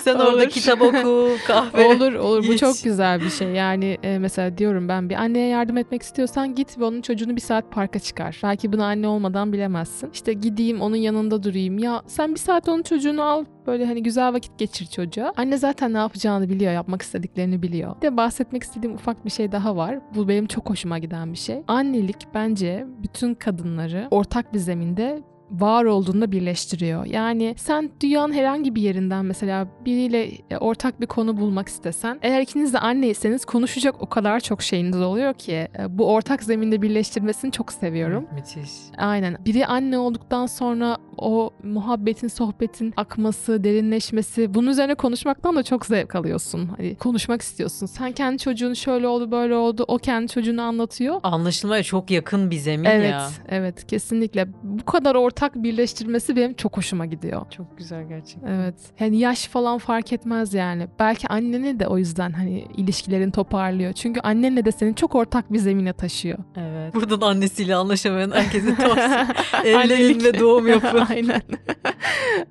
Sen 0.00 0.14
orada 0.14 0.36
Olur. 0.36 0.48
kitap 0.48 0.82
oku, 0.82 1.28
kahve. 1.46 1.86
Olur 1.86 2.12
olur 2.14 2.38
bu 2.48 2.52
Hiç. 2.52 2.60
çok 2.60 2.82
güzel 2.84 3.20
bir 3.20 3.30
şey. 3.30 3.48
Yani 3.48 3.98
e, 4.02 4.18
mesela 4.18 4.58
diyorum 4.58 4.88
ben 4.88 5.10
bir 5.10 5.14
anneye 5.14 5.48
yardım 5.48 5.76
etmek 5.76 6.02
istiyorsan 6.02 6.54
git 6.54 6.78
ve 6.78 6.84
onun 6.84 7.00
çocuğunu 7.02 7.36
bir 7.36 7.40
saat 7.40 7.72
parka 7.72 7.98
çıkar. 7.98 8.40
Belki 8.42 8.72
bunu 8.72 8.84
anne 8.84 9.08
olmadan 9.08 9.52
bilemezsin. 9.52 10.10
İşte 10.12 10.32
gideyim 10.32 10.80
onun 10.80 10.96
yanında 10.96 11.42
durayım. 11.42 11.78
Ya 11.78 12.02
sen 12.06 12.34
bir 12.34 12.38
saat 12.38 12.68
onun 12.68 12.82
çocuğunu 12.82 13.22
al 13.22 13.44
böyle 13.66 13.86
hani 13.86 14.02
güzel 14.02 14.32
vakit 14.32 14.58
geçir 14.58 14.86
çocuğa. 14.86 15.32
Anne 15.36 15.56
zaten 15.56 15.92
ne 15.92 15.98
yapacağını 15.98 16.48
biliyor, 16.48 16.72
yapmak 16.72 17.02
istediklerini 17.02 17.62
biliyor. 17.62 17.96
Bir 17.96 18.00
de 18.02 18.16
bahsetmek 18.16 18.62
istediğim 18.62 18.94
ufak 18.94 19.24
bir 19.24 19.30
şey 19.30 19.52
daha 19.52 19.76
var. 19.76 19.98
Bu 20.14 20.28
benim 20.28 20.46
çok 20.46 20.70
hoşuma 20.70 20.98
giden 20.98 21.32
bir 21.32 21.38
şey. 21.38 21.62
Annelik 21.68 22.26
bence 22.34 22.86
bütün 23.02 23.34
kadınları 23.34 24.08
ortak 24.10 24.54
bir 24.54 24.58
zeminde 24.58 25.22
var 25.50 25.84
olduğunda 25.84 26.32
birleştiriyor. 26.32 27.04
Yani 27.04 27.54
sen 27.58 27.90
dünyanın 28.00 28.32
herhangi 28.32 28.74
bir 28.74 28.82
yerinden 28.82 29.24
mesela 29.24 29.68
biriyle 29.84 30.30
e, 30.50 30.56
ortak 30.56 31.00
bir 31.00 31.06
konu 31.06 31.36
bulmak 31.36 31.68
istesen 31.68 32.18
eğer 32.22 32.40
ikiniz 32.40 32.72
de 32.72 32.78
anneyseniz 32.78 33.44
konuşacak 33.44 34.02
o 34.02 34.08
kadar 34.08 34.40
çok 34.40 34.62
şeyiniz 34.62 35.00
oluyor 35.00 35.34
ki 35.34 35.52
e, 35.52 35.98
bu 35.98 36.12
ortak 36.12 36.42
zeminde 36.42 36.82
birleştirmesini 36.82 37.52
çok 37.52 37.72
seviyorum. 37.72 38.26
Müthiş. 38.34 38.70
Aynen. 38.98 39.36
Biri 39.44 39.66
anne 39.66 39.98
olduktan 39.98 40.46
sonra 40.46 40.96
o 41.18 41.50
muhabbetin, 41.62 42.28
sohbetin 42.28 42.94
akması, 42.96 43.64
derinleşmesi 43.64 44.54
bunun 44.54 44.70
üzerine 44.70 44.94
konuşmaktan 44.94 45.56
da 45.56 45.62
çok 45.62 45.86
zevk 45.86 46.14
alıyorsun. 46.14 46.70
Hani 46.76 46.94
konuşmak 46.94 47.42
istiyorsun. 47.42 47.86
Sen 47.86 48.12
kendi 48.12 48.38
çocuğun 48.38 48.74
şöyle 48.74 49.06
oldu, 49.06 49.30
böyle 49.30 49.54
oldu. 49.54 49.84
O 49.88 49.98
kendi 49.98 50.32
çocuğunu 50.32 50.62
anlatıyor. 50.62 51.20
Anlaşılmaya 51.22 51.82
çok 51.82 52.10
yakın 52.10 52.50
bir 52.50 52.56
zemin 52.56 52.84
Evet, 52.84 53.10
ya. 53.10 53.28
evet 53.48 53.86
kesinlikle. 53.86 54.48
Bu 54.62 54.84
kadar 54.84 55.14
ortak 55.14 55.35
birleştirmesi 55.54 56.36
benim 56.36 56.54
çok 56.54 56.76
hoşuma 56.76 57.06
gidiyor. 57.06 57.42
Çok 57.50 57.78
güzel 57.78 58.08
gerçekten. 58.08 58.48
Evet. 58.52 58.74
Yani 59.00 59.18
yaş 59.18 59.46
falan 59.46 59.78
fark 59.78 60.12
etmez 60.12 60.54
yani. 60.54 60.86
Belki 60.98 61.28
anneni 61.28 61.80
de 61.80 61.86
o 61.86 61.98
yüzden 61.98 62.32
hani 62.32 62.64
ilişkilerin 62.76 63.30
toparlıyor. 63.30 63.92
Çünkü 63.92 64.20
annenle 64.20 64.64
de 64.64 64.72
seni 64.72 64.94
çok 64.94 65.14
ortak 65.14 65.52
bir 65.52 65.58
zemine 65.58 65.92
taşıyor. 65.92 66.38
Evet. 66.56 66.94
Buradan 66.94 67.20
annesiyle 67.20 67.74
anlaşamayan 67.74 68.30
herkese 68.30 68.74
tavsiye. 68.76 69.26
Evlenin 69.64 70.24
ve 70.24 70.40
doğum 70.40 70.66
yapın. 70.68 71.06
Aynen. 71.10 71.42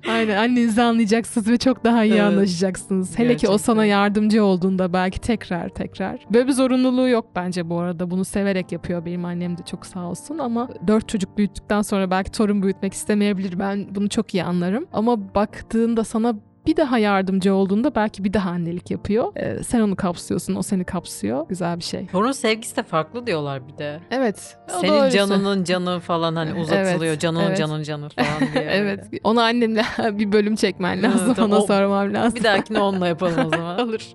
Aynen. 0.08 0.36
Annenizi 0.36 0.82
anlayacaksınız 0.82 1.48
ve 1.48 1.56
çok 1.56 1.84
daha 1.84 2.04
iyi 2.04 2.12
Evet. 2.12 2.22
anlaşacaksınız. 2.22 3.18
Hele 3.18 3.36
ki 3.36 3.46
o 3.48 3.50
Gerçekten. 3.50 3.56
sana 3.56 3.84
yardımcı 3.84 4.44
olduğunda 4.44 4.92
belki 4.92 5.20
tekrar 5.20 5.68
tekrar. 5.68 6.26
Böyle 6.30 6.46
bir 6.46 6.52
zorunluluğu 6.52 7.08
yok 7.08 7.26
bence 7.36 7.70
bu 7.70 7.78
arada. 7.78 8.10
Bunu 8.10 8.24
severek 8.24 8.72
yapıyor 8.72 9.04
benim 9.04 9.24
annem 9.24 9.58
de 9.58 9.62
çok 9.62 9.86
sağ 9.86 10.00
olsun 10.00 10.38
ama 10.38 10.68
dört 10.86 11.08
çocuk 11.08 11.38
büyüttükten 11.38 11.82
sonra 11.82 12.10
belki 12.10 12.30
torun 12.32 12.62
büyütmek 12.76 12.92
istemeyebilir. 12.92 13.58
Ben 13.58 13.86
bunu 13.94 14.08
çok 14.08 14.34
iyi 14.34 14.44
anlarım. 14.44 14.86
Ama 14.92 15.34
baktığında 15.34 16.04
sana 16.04 16.34
bir 16.66 16.76
daha 16.76 16.98
yardımcı 16.98 17.54
olduğunda 17.54 17.94
belki 17.94 18.24
bir 18.24 18.32
daha 18.32 18.50
annelik 18.50 18.90
yapıyor. 18.90 19.32
Ee, 19.36 19.62
sen 19.62 19.80
onu 19.80 19.96
kapsıyorsun, 19.96 20.54
o 20.54 20.62
seni 20.62 20.84
kapsıyor. 20.84 21.48
Güzel 21.48 21.78
bir 21.78 21.84
şey. 21.84 22.06
Torun 22.06 22.32
sevgisi 22.32 22.76
de 22.76 22.82
farklı 22.82 23.26
diyorlar 23.26 23.68
bir 23.68 23.78
de. 23.78 24.00
Evet. 24.10 24.56
Senin 24.80 25.10
canının 25.10 25.64
canı 25.64 26.00
falan 26.00 26.36
hani 26.36 26.60
uzatılıyor. 26.60 27.12
Evet, 27.12 27.20
canının 27.20 27.46
evet. 27.46 27.58
canın 27.58 27.82
canı 27.82 28.08
falan 28.08 28.52
diye. 28.54 28.64
evet. 28.70 29.04
Ona 29.24 29.44
annemle 29.44 29.84
bir 30.18 30.32
bölüm 30.32 30.56
çekmen 30.56 31.02
lazım. 31.02 31.26
Evet, 31.26 31.38
Ona 31.38 31.56
o- 31.56 31.66
sormam 31.66 32.14
lazım. 32.14 32.38
Bir 32.38 32.44
dahakine 32.44 32.80
onunla 32.80 33.08
yapalım 33.08 33.46
o 33.46 33.50
zaman. 33.50 33.80
Olur. 33.88 34.06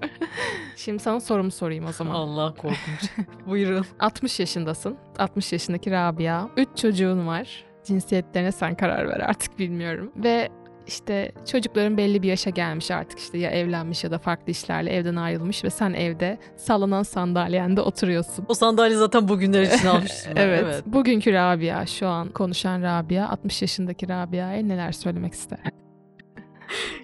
Şimdi 0.76 1.04
sana 1.04 1.20
sorumu 1.20 1.52
sorayım 1.52 1.86
o 1.86 1.92
zaman. 1.92 2.16
Allah 2.16 2.54
korkunç. 2.54 3.12
Buyurun. 3.48 3.86
60 4.00 4.40
yaşındasın. 4.40 4.98
60 5.20 5.54
yaşındaki 5.54 5.92
Rabia. 5.92 6.48
3 6.58 6.68
çocuğun 6.76 7.28
var. 7.28 7.71
Cinsiyetlerine 7.84 8.52
sen 8.52 8.76
karar 8.76 9.08
ver 9.08 9.20
artık 9.20 9.60
bilmiyorum. 9.60 10.12
Ve 10.16 10.50
işte 10.88 11.32
çocukların 11.52 11.98
belli 11.98 12.22
bir 12.24 12.28
yaşa 12.28 12.50
gelmiş 12.50 12.92
artık 12.92 13.20
işte 13.20 13.38
ya 13.38 13.52
evlenmiş 13.52 14.04
ya 14.04 14.12
da 14.12 14.18
farklı 14.18 14.52
işlerle 14.52 14.90
evden 14.94 15.16
ayrılmış 15.16 15.64
ve 15.64 15.70
sen 15.70 15.94
evde 15.94 16.38
sallanan 16.58 17.04
sandalyende 17.04 17.82
oturuyorsun. 17.82 18.46
O 18.50 18.54
sandalye 18.54 18.98
zaten 18.98 19.28
bugünler 19.28 19.62
için 19.62 19.88
almıştım. 19.88 20.34
ben, 20.36 20.42
Evet. 20.42 20.84
Bugünkü 20.86 21.34
Rabia, 21.34 21.86
şu 21.86 22.08
an 22.08 22.30
konuşan 22.30 22.82
Rabia, 22.82 23.30
60 23.30 23.62
yaşındaki 23.62 24.10
Rabia'ya 24.10 24.64
neler 24.64 24.92
söylemek 24.92 25.34
ister? 25.34 25.60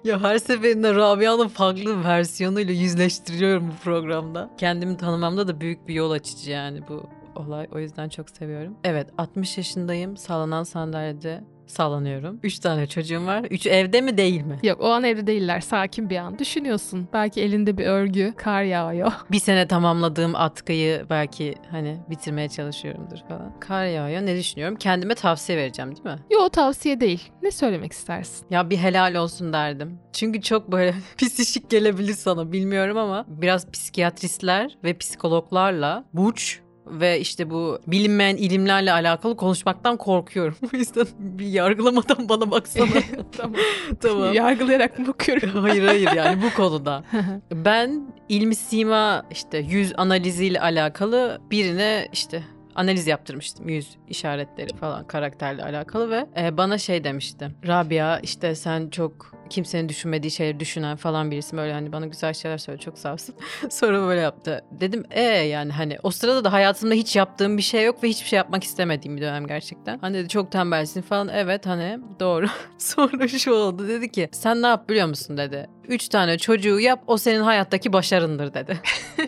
Ya 0.03 0.23
her 0.23 0.37
seferinde 0.37 0.95
Rabia'nın 0.95 1.47
farklı 1.47 2.03
versiyonuyla 2.03 2.73
yüzleştiriyorum 2.73 3.67
bu 3.67 3.83
programda. 3.83 4.49
Kendimi 4.57 4.97
tanımamda 4.97 5.47
da 5.47 5.61
büyük 5.61 5.87
bir 5.87 5.93
yol 5.93 6.11
açıcı 6.11 6.51
yani 6.51 6.79
bu 6.89 7.09
olay. 7.37 7.67
O 7.71 7.79
yüzden 7.79 8.09
çok 8.09 8.29
seviyorum. 8.29 8.77
Evet 8.83 9.09
60 9.17 9.57
yaşındayım. 9.57 10.17
Sallanan 10.17 10.63
sandalyede 10.63 11.43
sallanıyorum. 11.67 12.39
3 12.43 12.59
tane 12.59 12.87
çocuğum 12.87 13.25
var. 13.25 13.43
3 13.51 13.67
evde 13.67 14.01
mi 14.01 14.17
değil 14.17 14.41
mi? 14.41 14.59
Yok 14.63 14.81
o 14.81 14.89
an 14.89 15.03
evde 15.03 15.27
değiller. 15.27 15.59
Sakin 15.59 16.09
bir 16.09 16.17
an. 16.17 16.39
Düşünüyorsun. 16.39 17.07
Belki 17.13 17.41
elinde 17.41 17.77
bir 17.77 17.85
örgü. 17.85 18.33
Kar 18.37 18.63
yağıyor. 18.63 19.11
Bir 19.31 19.39
sene 19.39 19.67
tamamladığım 19.67 20.35
atkıyı 20.35 21.05
belki 21.09 21.55
hani 21.71 21.97
bitirmeye 22.09 22.49
çalışıyorumdur 22.49 23.17
falan. 23.29 23.59
Kar 23.59 23.85
yağıyor. 23.85 24.21
Ne 24.21 24.37
düşünüyorum? 24.37 24.75
Kendime 24.75 25.15
tavsiye 25.15 25.57
vereceğim 25.57 25.95
değil 25.95 26.05
mi? 26.05 26.21
Yo 26.31 26.49
tavsiye 26.49 26.99
değil. 26.99 27.31
Ne 27.41 27.51
söylemek 27.51 27.91
istersin? 27.91 28.47
Ya 28.49 28.69
bir 28.69 28.77
helal 28.77 29.15
olsun 29.15 29.53
derdim. 29.53 29.99
Çünkü 30.13 30.41
çok 30.41 30.71
böyle 30.71 30.95
psişik 31.17 31.69
gelebilir 31.69 32.13
sana 32.13 32.51
bilmiyorum 32.51 32.97
ama 32.97 33.25
biraz 33.27 33.71
psikiyatristler 33.71 34.77
ve 34.83 34.97
psikologlarla 34.97 36.03
burç 36.13 36.59
ve 36.91 37.19
işte 37.19 37.49
bu 37.49 37.79
bilinmeyen 37.87 38.35
ilimlerle 38.35 38.91
alakalı 38.91 39.37
konuşmaktan 39.37 39.97
korkuyorum. 39.97 40.55
O 40.73 40.77
yüzden 40.77 41.07
bir 41.19 41.47
yargılamadan 41.47 42.29
bana 42.29 42.51
baksana. 42.51 42.87
tamam. 43.37 43.55
tamam. 44.01 44.33
Yargılayarak 44.33 44.99
mı 44.99 45.07
bakıyorum? 45.07 45.49
hayır 45.49 45.83
hayır 45.83 46.11
yani 46.15 46.41
bu 46.41 46.55
konuda. 46.55 47.03
Ben 47.51 48.13
ilmi 48.29 48.55
sima 48.55 49.25
işte 49.31 49.57
yüz 49.57 49.93
analiziyle 49.97 50.61
alakalı 50.61 51.41
birine 51.51 52.07
işte 52.13 52.43
analiz 52.75 53.07
yaptırmıştım 53.07 53.69
yüz 53.69 53.97
işaretleri 54.07 54.75
falan 54.75 55.07
karakterle 55.07 55.63
alakalı 55.63 56.09
ve 56.09 56.27
e, 56.37 56.57
bana 56.57 56.77
şey 56.77 57.03
demişti. 57.03 57.51
Rabia 57.67 58.19
işte 58.19 58.55
sen 58.55 58.89
çok 58.89 59.36
kimsenin 59.47 59.89
düşünmediği 59.89 60.31
şeyleri 60.31 60.59
düşünen 60.59 60.95
falan 60.97 61.31
birisi 61.31 61.57
böyle 61.57 61.73
hani 61.73 61.91
bana 61.91 62.05
güzel 62.05 62.33
şeyler 62.33 62.57
söyle 62.57 62.79
çok 62.79 62.97
sağ 62.97 63.13
olsun. 63.13 63.35
Sonra 63.69 64.01
böyle 64.01 64.21
yaptı. 64.21 64.65
Dedim 64.71 65.03
e 65.11 65.21
yani 65.21 65.71
hani 65.71 65.97
o 66.03 66.11
sırada 66.11 66.43
da 66.43 66.53
hayatımda 66.53 66.93
hiç 66.93 67.15
yaptığım 67.15 67.57
bir 67.57 67.61
şey 67.61 67.85
yok 67.85 68.03
ve 68.03 68.09
hiçbir 68.09 68.27
şey 68.27 68.37
yapmak 68.37 68.63
istemediğim 68.63 69.17
bir 69.17 69.21
dönem 69.21 69.47
gerçekten. 69.47 69.99
Hani 69.99 70.17
dedi 70.17 70.29
çok 70.29 70.51
tembelsin 70.51 71.01
falan 71.01 71.27
evet 71.27 71.65
hani 71.65 71.99
doğru. 72.19 72.47
Sonra 72.77 73.27
şu 73.27 73.51
oldu 73.53 73.87
dedi 73.87 74.11
ki 74.11 74.29
sen 74.31 74.61
ne 74.61 74.67
yap 74.67 74.89
biliyor 74.89 75.07
musun 75.07 75.37
dedi. 75.37 75.67
Üç 75.87 76.09
tane 76.09 76.37
çocuğu 76.37 76.79
yap 76.79 76.99
o 77.07 77.17
senin 77.17 77.41
hayattaki 77.41 77.93
başarındır 77.93 78.53
dedi. 78.53 78.79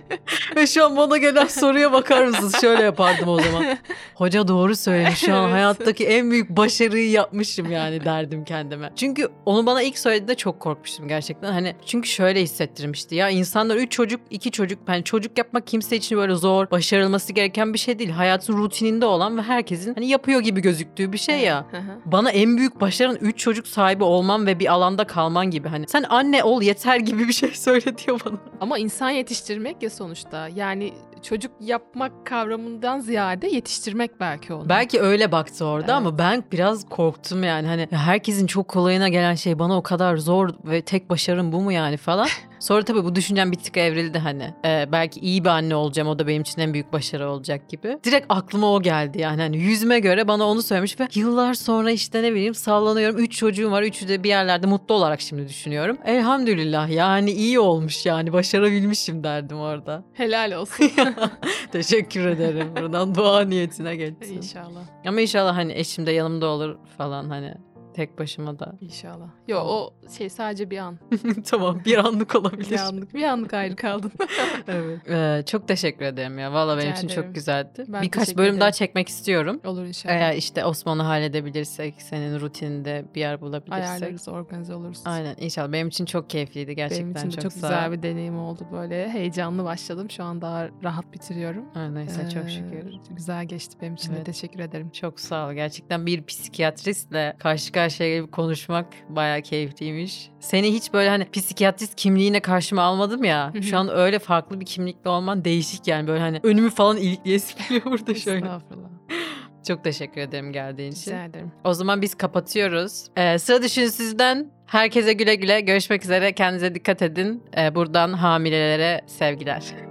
Ve 0.55 0.67
şu 0.67 0.85
an 0.85 0.97
bana 0.97 1.17
gelen 1.17 1.45
soruya 1.45 1.91
bakar 1.91 2.25
mısınız? 2.25 2.61
Şöyle 2.61 2.83
yapardım 2.83 3.29
o 3.29 3.41
zaman. 3.41 3.77
Hoca 4.15 4.47
doğru 4.47 4.75
söylemiş. 4.75 5.19
Şu 5.19 5.33
an 5.35 5.43
Evet. 5.43 5.53
hayattaki 5.53 6.07
en 6.07 6.31
büyük 6.31 6.49
başarıyı 6.49 7.09
yapmışım 7.11 7.71
yani 7.71 8.05
derdim 8.05 8.43
kendime. 8.45 8.91
Çünkü 8.95 9.29
onu 9.45 9.65
bana 9.65 9.81
ilk 9.81 9.97
söylediğinde 9.99 10.35
çok 10.35 10.59
korkmuştum 10.59 11.07
gerçekten. 11.07 11.51
Hani 11.51 11.75
çünkü 11.85 12.09
şöyle 12.09 12.41
hissettirmişti. 12.41 13.15
Ya 13.15 13.29
insanlar 13.29 13.75
üç 13.75 13.91
çocuk, 13.91 14.21
iki 14.29 14.51
çocuk. 14.51 14.79
Yani 14.89 15.03
çocuk 15.03 15.37
yapmak 15.37 15.67
kimse 15.67 15.95
için 15.95 16.17
böyle 16.17 16.35
zor, 16.35 16.71
başarılması 16.71 17.33
gereken 17.33 17.73
bir 17.73 17.79
şey 17.79 17.99
değil. 17.99 18.09
Hayatın 18.09 18.57
rutininde 18.57 19.05
olan 19.05 19.37
ve 19.37 19.41
herkesin 19.41 19.93
hani 19.95 20.07
yapıyor 20.07 20.41
gibi 20.41 20.61
gözüktüğü 20.61 21.13
bir 21.13 21.17
şey 21.17 21.39
ya. 21.39 21.65
Bana 22.05 22.31
en 22.31 22.57
büyük 22.57 22.81
başarın 22.81 23.15
3 23.21 23.37
çocuk 23.37 23.67
sahibi 23.67 24.03
olman 24.03 24.45
ve 24.45 24.59
bir 24.59 24.73
alanda 24.73 25.03
kalman 25.03 25.51
gibi. 25.51 25.67
Hani 25.67 25.85
sen 25.87 26.05
anne 26.09 26.43
ol 26.49 26.61
yeter 26.61 26.97
gibi 26.99 27.27
bir 27.27 27.33
şey 27.33 27.51
söyle 27.53 27.97
diyor 27.97 28.21
bana. 28.25 28.37
Ama 28.61 28.77
insan 28.77 29.09
yetiştirmek 29.09 29.83
ya 29.83 29.89
sonuçta. 29.89 30.47
Yani 30.55 30.93
çocuk 31.23 31.51
yapmak 31.61 32.25
kavramından 32.25 32.99
ziyade 32.99 33.47
yetiştirmek 33.47 34.19
belki 34.19 34.53
onu. 34.53 34.69
Belki 34.69 35.01
öyle 35.01 35.31
baktı 35.31 35.65
orada 35.65 35.85
Evet. 35.85 35.95
ama 35.95 36.17
ben 36.17 36.43
biraz 36.51 36.89
korktum 36.89 37.43
yani. 37.43 37.67
Hani 37.67 37.87
herkesin 37.91 38.47
çok 38.47 38.67
kolayına 38.67 39.09
gelen 39.09 39.35
şey 39.35 39.59
bana 39.59 39.77
o 39.77 39.83
kadar 39.83 40.17
zor 40.17 40.49
ve 40.65 40.81
tek 40.81 41.09
başarım 41.09 41.51
bu 41.51 41.61
mu 41.61 41.71
yani 41.71 41.97
falan. 41.97 42.27
Sonra 42.59 42.83
tabii 42.83 43.03
bu 43.03 43.15
düşüncem 43.15 43.51
bir 43.51 43.57
tık 43.57 43.77
evrildi 43.77 44.19
hani. 44.19 44.53
Ee, 44.65 44.85
belki 44.91 45.19
iyi 45.19 45.43
bir 45.43 45.49
anne 45.49 45.75
olacağım 45.75 46.09
o 46.09 46.19
da 46.19 46.27
benim 46.27 46.41
için 46.41 46.61
en 46.61 46.73
büyük 46.73 46.93
başarı 46.93 47.29
olacak 47.29 47.69
gibi. 47.69 47.99
Direkt 48.03 48.25
aklıma 48.29 48.73
o 48.73 48.81
geldi 48.81 49.21
yani. 49.21 49.41
Hani 49.41 49.57
yüzüme 49.57 49.99
göre 49.99 50.27
bana 50.27 50.47
onu 50.47 50.61
söylemiş 50.61 50.99
ve 50.99 51.07
yıllar 51.15 51.53
sonra 51.53 51.91
işte 51.91 52.23
ne 52.23 52.31
bileyim 52.31 52.55
sallanıyorum. 52.55 53.19
Üç 53.19 53.37
çocuğum 53.37 53.71
var. 53.71 53.83
Üçü 53.83 54.07
de 54.07 54.23
bir 54.23 54.29
yerlerde 54.29 54.67
mutlu 54.67 54.95
olarak 54.95 55.21
şimdi 55.21 55.47
düşünüyorum. 55.47 55.97
Elhamdülillah 56.05 56.89
yani 56.89 57.31
iyi 57.31 57.59
olmuş 57.59 58.05
yani 58.05 58.33
başarabilmişim 58.33 59.23
derdim 59.23 59.59
orada. 59.59 60.03
Helal 60.13 60.51
olsun. 60.51 60.91
Teşekkür 61.71 62.25
ederim. 62.25 62.75
Buradan 62.75 63.15
dua 63.15 63.41
niyetine 63.41 63.95
geçsin. 63.95 64.37
İnşallah. 64.37 64.81
Ama 65.05 65.21
inşallah 65.21 65.55
hani 65.55 65.73
eşim 65.73 66.05
de 66.05 66.11
yanımda 66.11 66.47
olur 66.47 66.77
falan 66.97 67.29
hani 67.29 67.53
tek 67.93 68.19
başıma 68.19 68.59
da. 68.59 68.75
İnşallah. 68.81 69.27
Yo 69.47 69.59
o 69.59 69.93
şey 70.17 70.29
sadece 70.29 70.69
bir 70.69 70.77
an. 70.77 70.99
tamam 71.45 71.81
bir 71.85 71.97
anlık 71.97 72.35
olabilir. 72.35 72.71
Bir 72.71 72.79
anlık, 72.79 73.13
bir 73.13 73.23
anlık 73.23 73.53
ayrı 73.53 73.75
kaldın. 73.75 74.11
evet. 74.67 75.09
Ee, 75.09 75.43
çok 75.45 75.67
teşekkür 75.67 76.05
ederim 76.05 76.39
ya. 76.39 76.53
Valla 76.53 76.77
benim 76.77 76.91
için 76.93 77.07
ederim. 77.07 77.23
çok 77.23 77.35
güzeldi. 77.35 77.85
Ben 77.87 78.01
Birkaç 78.01 78.37
bölüm 78.37 78.59
daha 78.59 78.69
ederim. 78.69 78.77
çekmek 78.77 79.09
istiyorum. 79.09 79.61
Olur 79.65 79.85
inşallah. 79.85 80.13
Eğer 80.13 80.33
işte 80.35 80.65
Osman'ı 80.65 81.03
halledebilirsek, 81.03 82.01
senin 82.01 82.39
rutininde 82.39 83.05
bir 83.15 83.19
yer 83.19 83.41
bulabilirsek. 83.41 83.83
Ayarlarız, 83.83 84.27
organize 84.27 84.75
oluruz. 84.75 85.01
Aynen 85.05 85.35
inşallah. 85.39 85.71
Benim 85.71 85.87
için 85.87 86.05
çok 86.05 86.29
keyifliydi 86.29 86.75
gerçekten. 86.75 87.15
Benim 87.15 87.17
için 87.17 87.27
de 87.27 87.41
çok, 87.41 87.41
çok, 87.41 87.51
sağ 87.53 87.67
güzel 87.67 87.91
bir 87.91 88.03
deneyim 88.03 88.39
oldu 88.39 88.67
böyle. 88.71 89.09
Heyecanlı 89.09 89.63
başladım. 89.63 90.11
Şu 90.11 90.23
an 90.23 90.41
daha 90.41 90.67
rahat 90.83 91.13
bitiriyorum. 91.13 91.65
Aynen, 91.75 91.95
neyse 91.95 92.29
çok 92.33 92.45
Ee, 92.45 92.49
şükür. 92.49 92.93
Güzel 93.09 93.45
geçti 93.45 93.77
benim 93.81 93.93
için 93.93 94.09
Evet. 94.13 94.19
de. 94.21 94.31
Teşekkür 94.31 94.59
ederim. 94.59 94.89
Çok 94.89 95.19
sağ 95.19 95.47
ol. 95.47 95.53
Gerçekten 95.53 96.05
bir 96.05 96.23
psikiyatristle 96.25 97.35
karşı 97.39 97.71
karşıya 97.79 98.09
gelip 98.09 98.31
konuşmak 98.31 98.85
bayağı 99.09 99.41
keyifliymiş. 99.41 100.29
Seni 100.39 100.73
hiç 100.73 100.93
böyle 100.93 101.09
hani 101.09 101.29
psikiyatrist 101.31 101.95
kimliğine 101.95 102.39
karşıma 102.39 102.81
almadım 102.81 103.23
ya. 103.23 103.53
Şu 103.61 103.77
an 103.77 103.89
öyle 103.89 104.19
farklı 104.19 104.59
bir 104.59 104.65
kimlikle 104.65 105.09
olman 105.09 105.45
değişik 105.45 105.87
yani. 105.87 106.07
Böyle 106.07 106.19
hani 106.19 106.39
önümü 106.43 106.69
falan 106.69 106.97
ilikleyesim 106.97 107.57
geliyor 107.63 107.85
burada 107.91 108.15
şöyle. 108.15 108.45
Estağfurullah. 108.45 108.89
Çok 109.67 109.83
teşekkür 109.83 110.21
ederim 110.21 110.51
geldiğin 110.51 110.91
için. 110.91 111.11
Rica 111.11 111.25
ederim. 111.25 111.51
O 111.63 111.73
zaman 111.73 112.01
biz 112.01 112.15
kapatıyoruz. 112.15 113.05
Ee, 113.17 113.39
sıra 113.39 113.61
dışı 113.61 113.91
sizden 113.91 114.51
herkese 114.65 115.13
güle 115.13 115.35
güle. 115.35 115.61
Görüşmek 115.61 116.03
üzere. 116.03 116.33
Kendinize 116.33 116.75
dikkat 116.75 117.01
edin. 117.01 117.43
Ee, 117.57 117.75
buradan 117.75 118.13
hamilelere 118.13 119.01
sevgiler. 119.07 119.88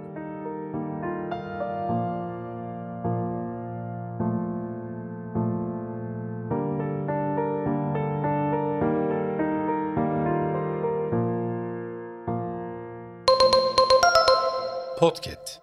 Podcast. 14.99 15.58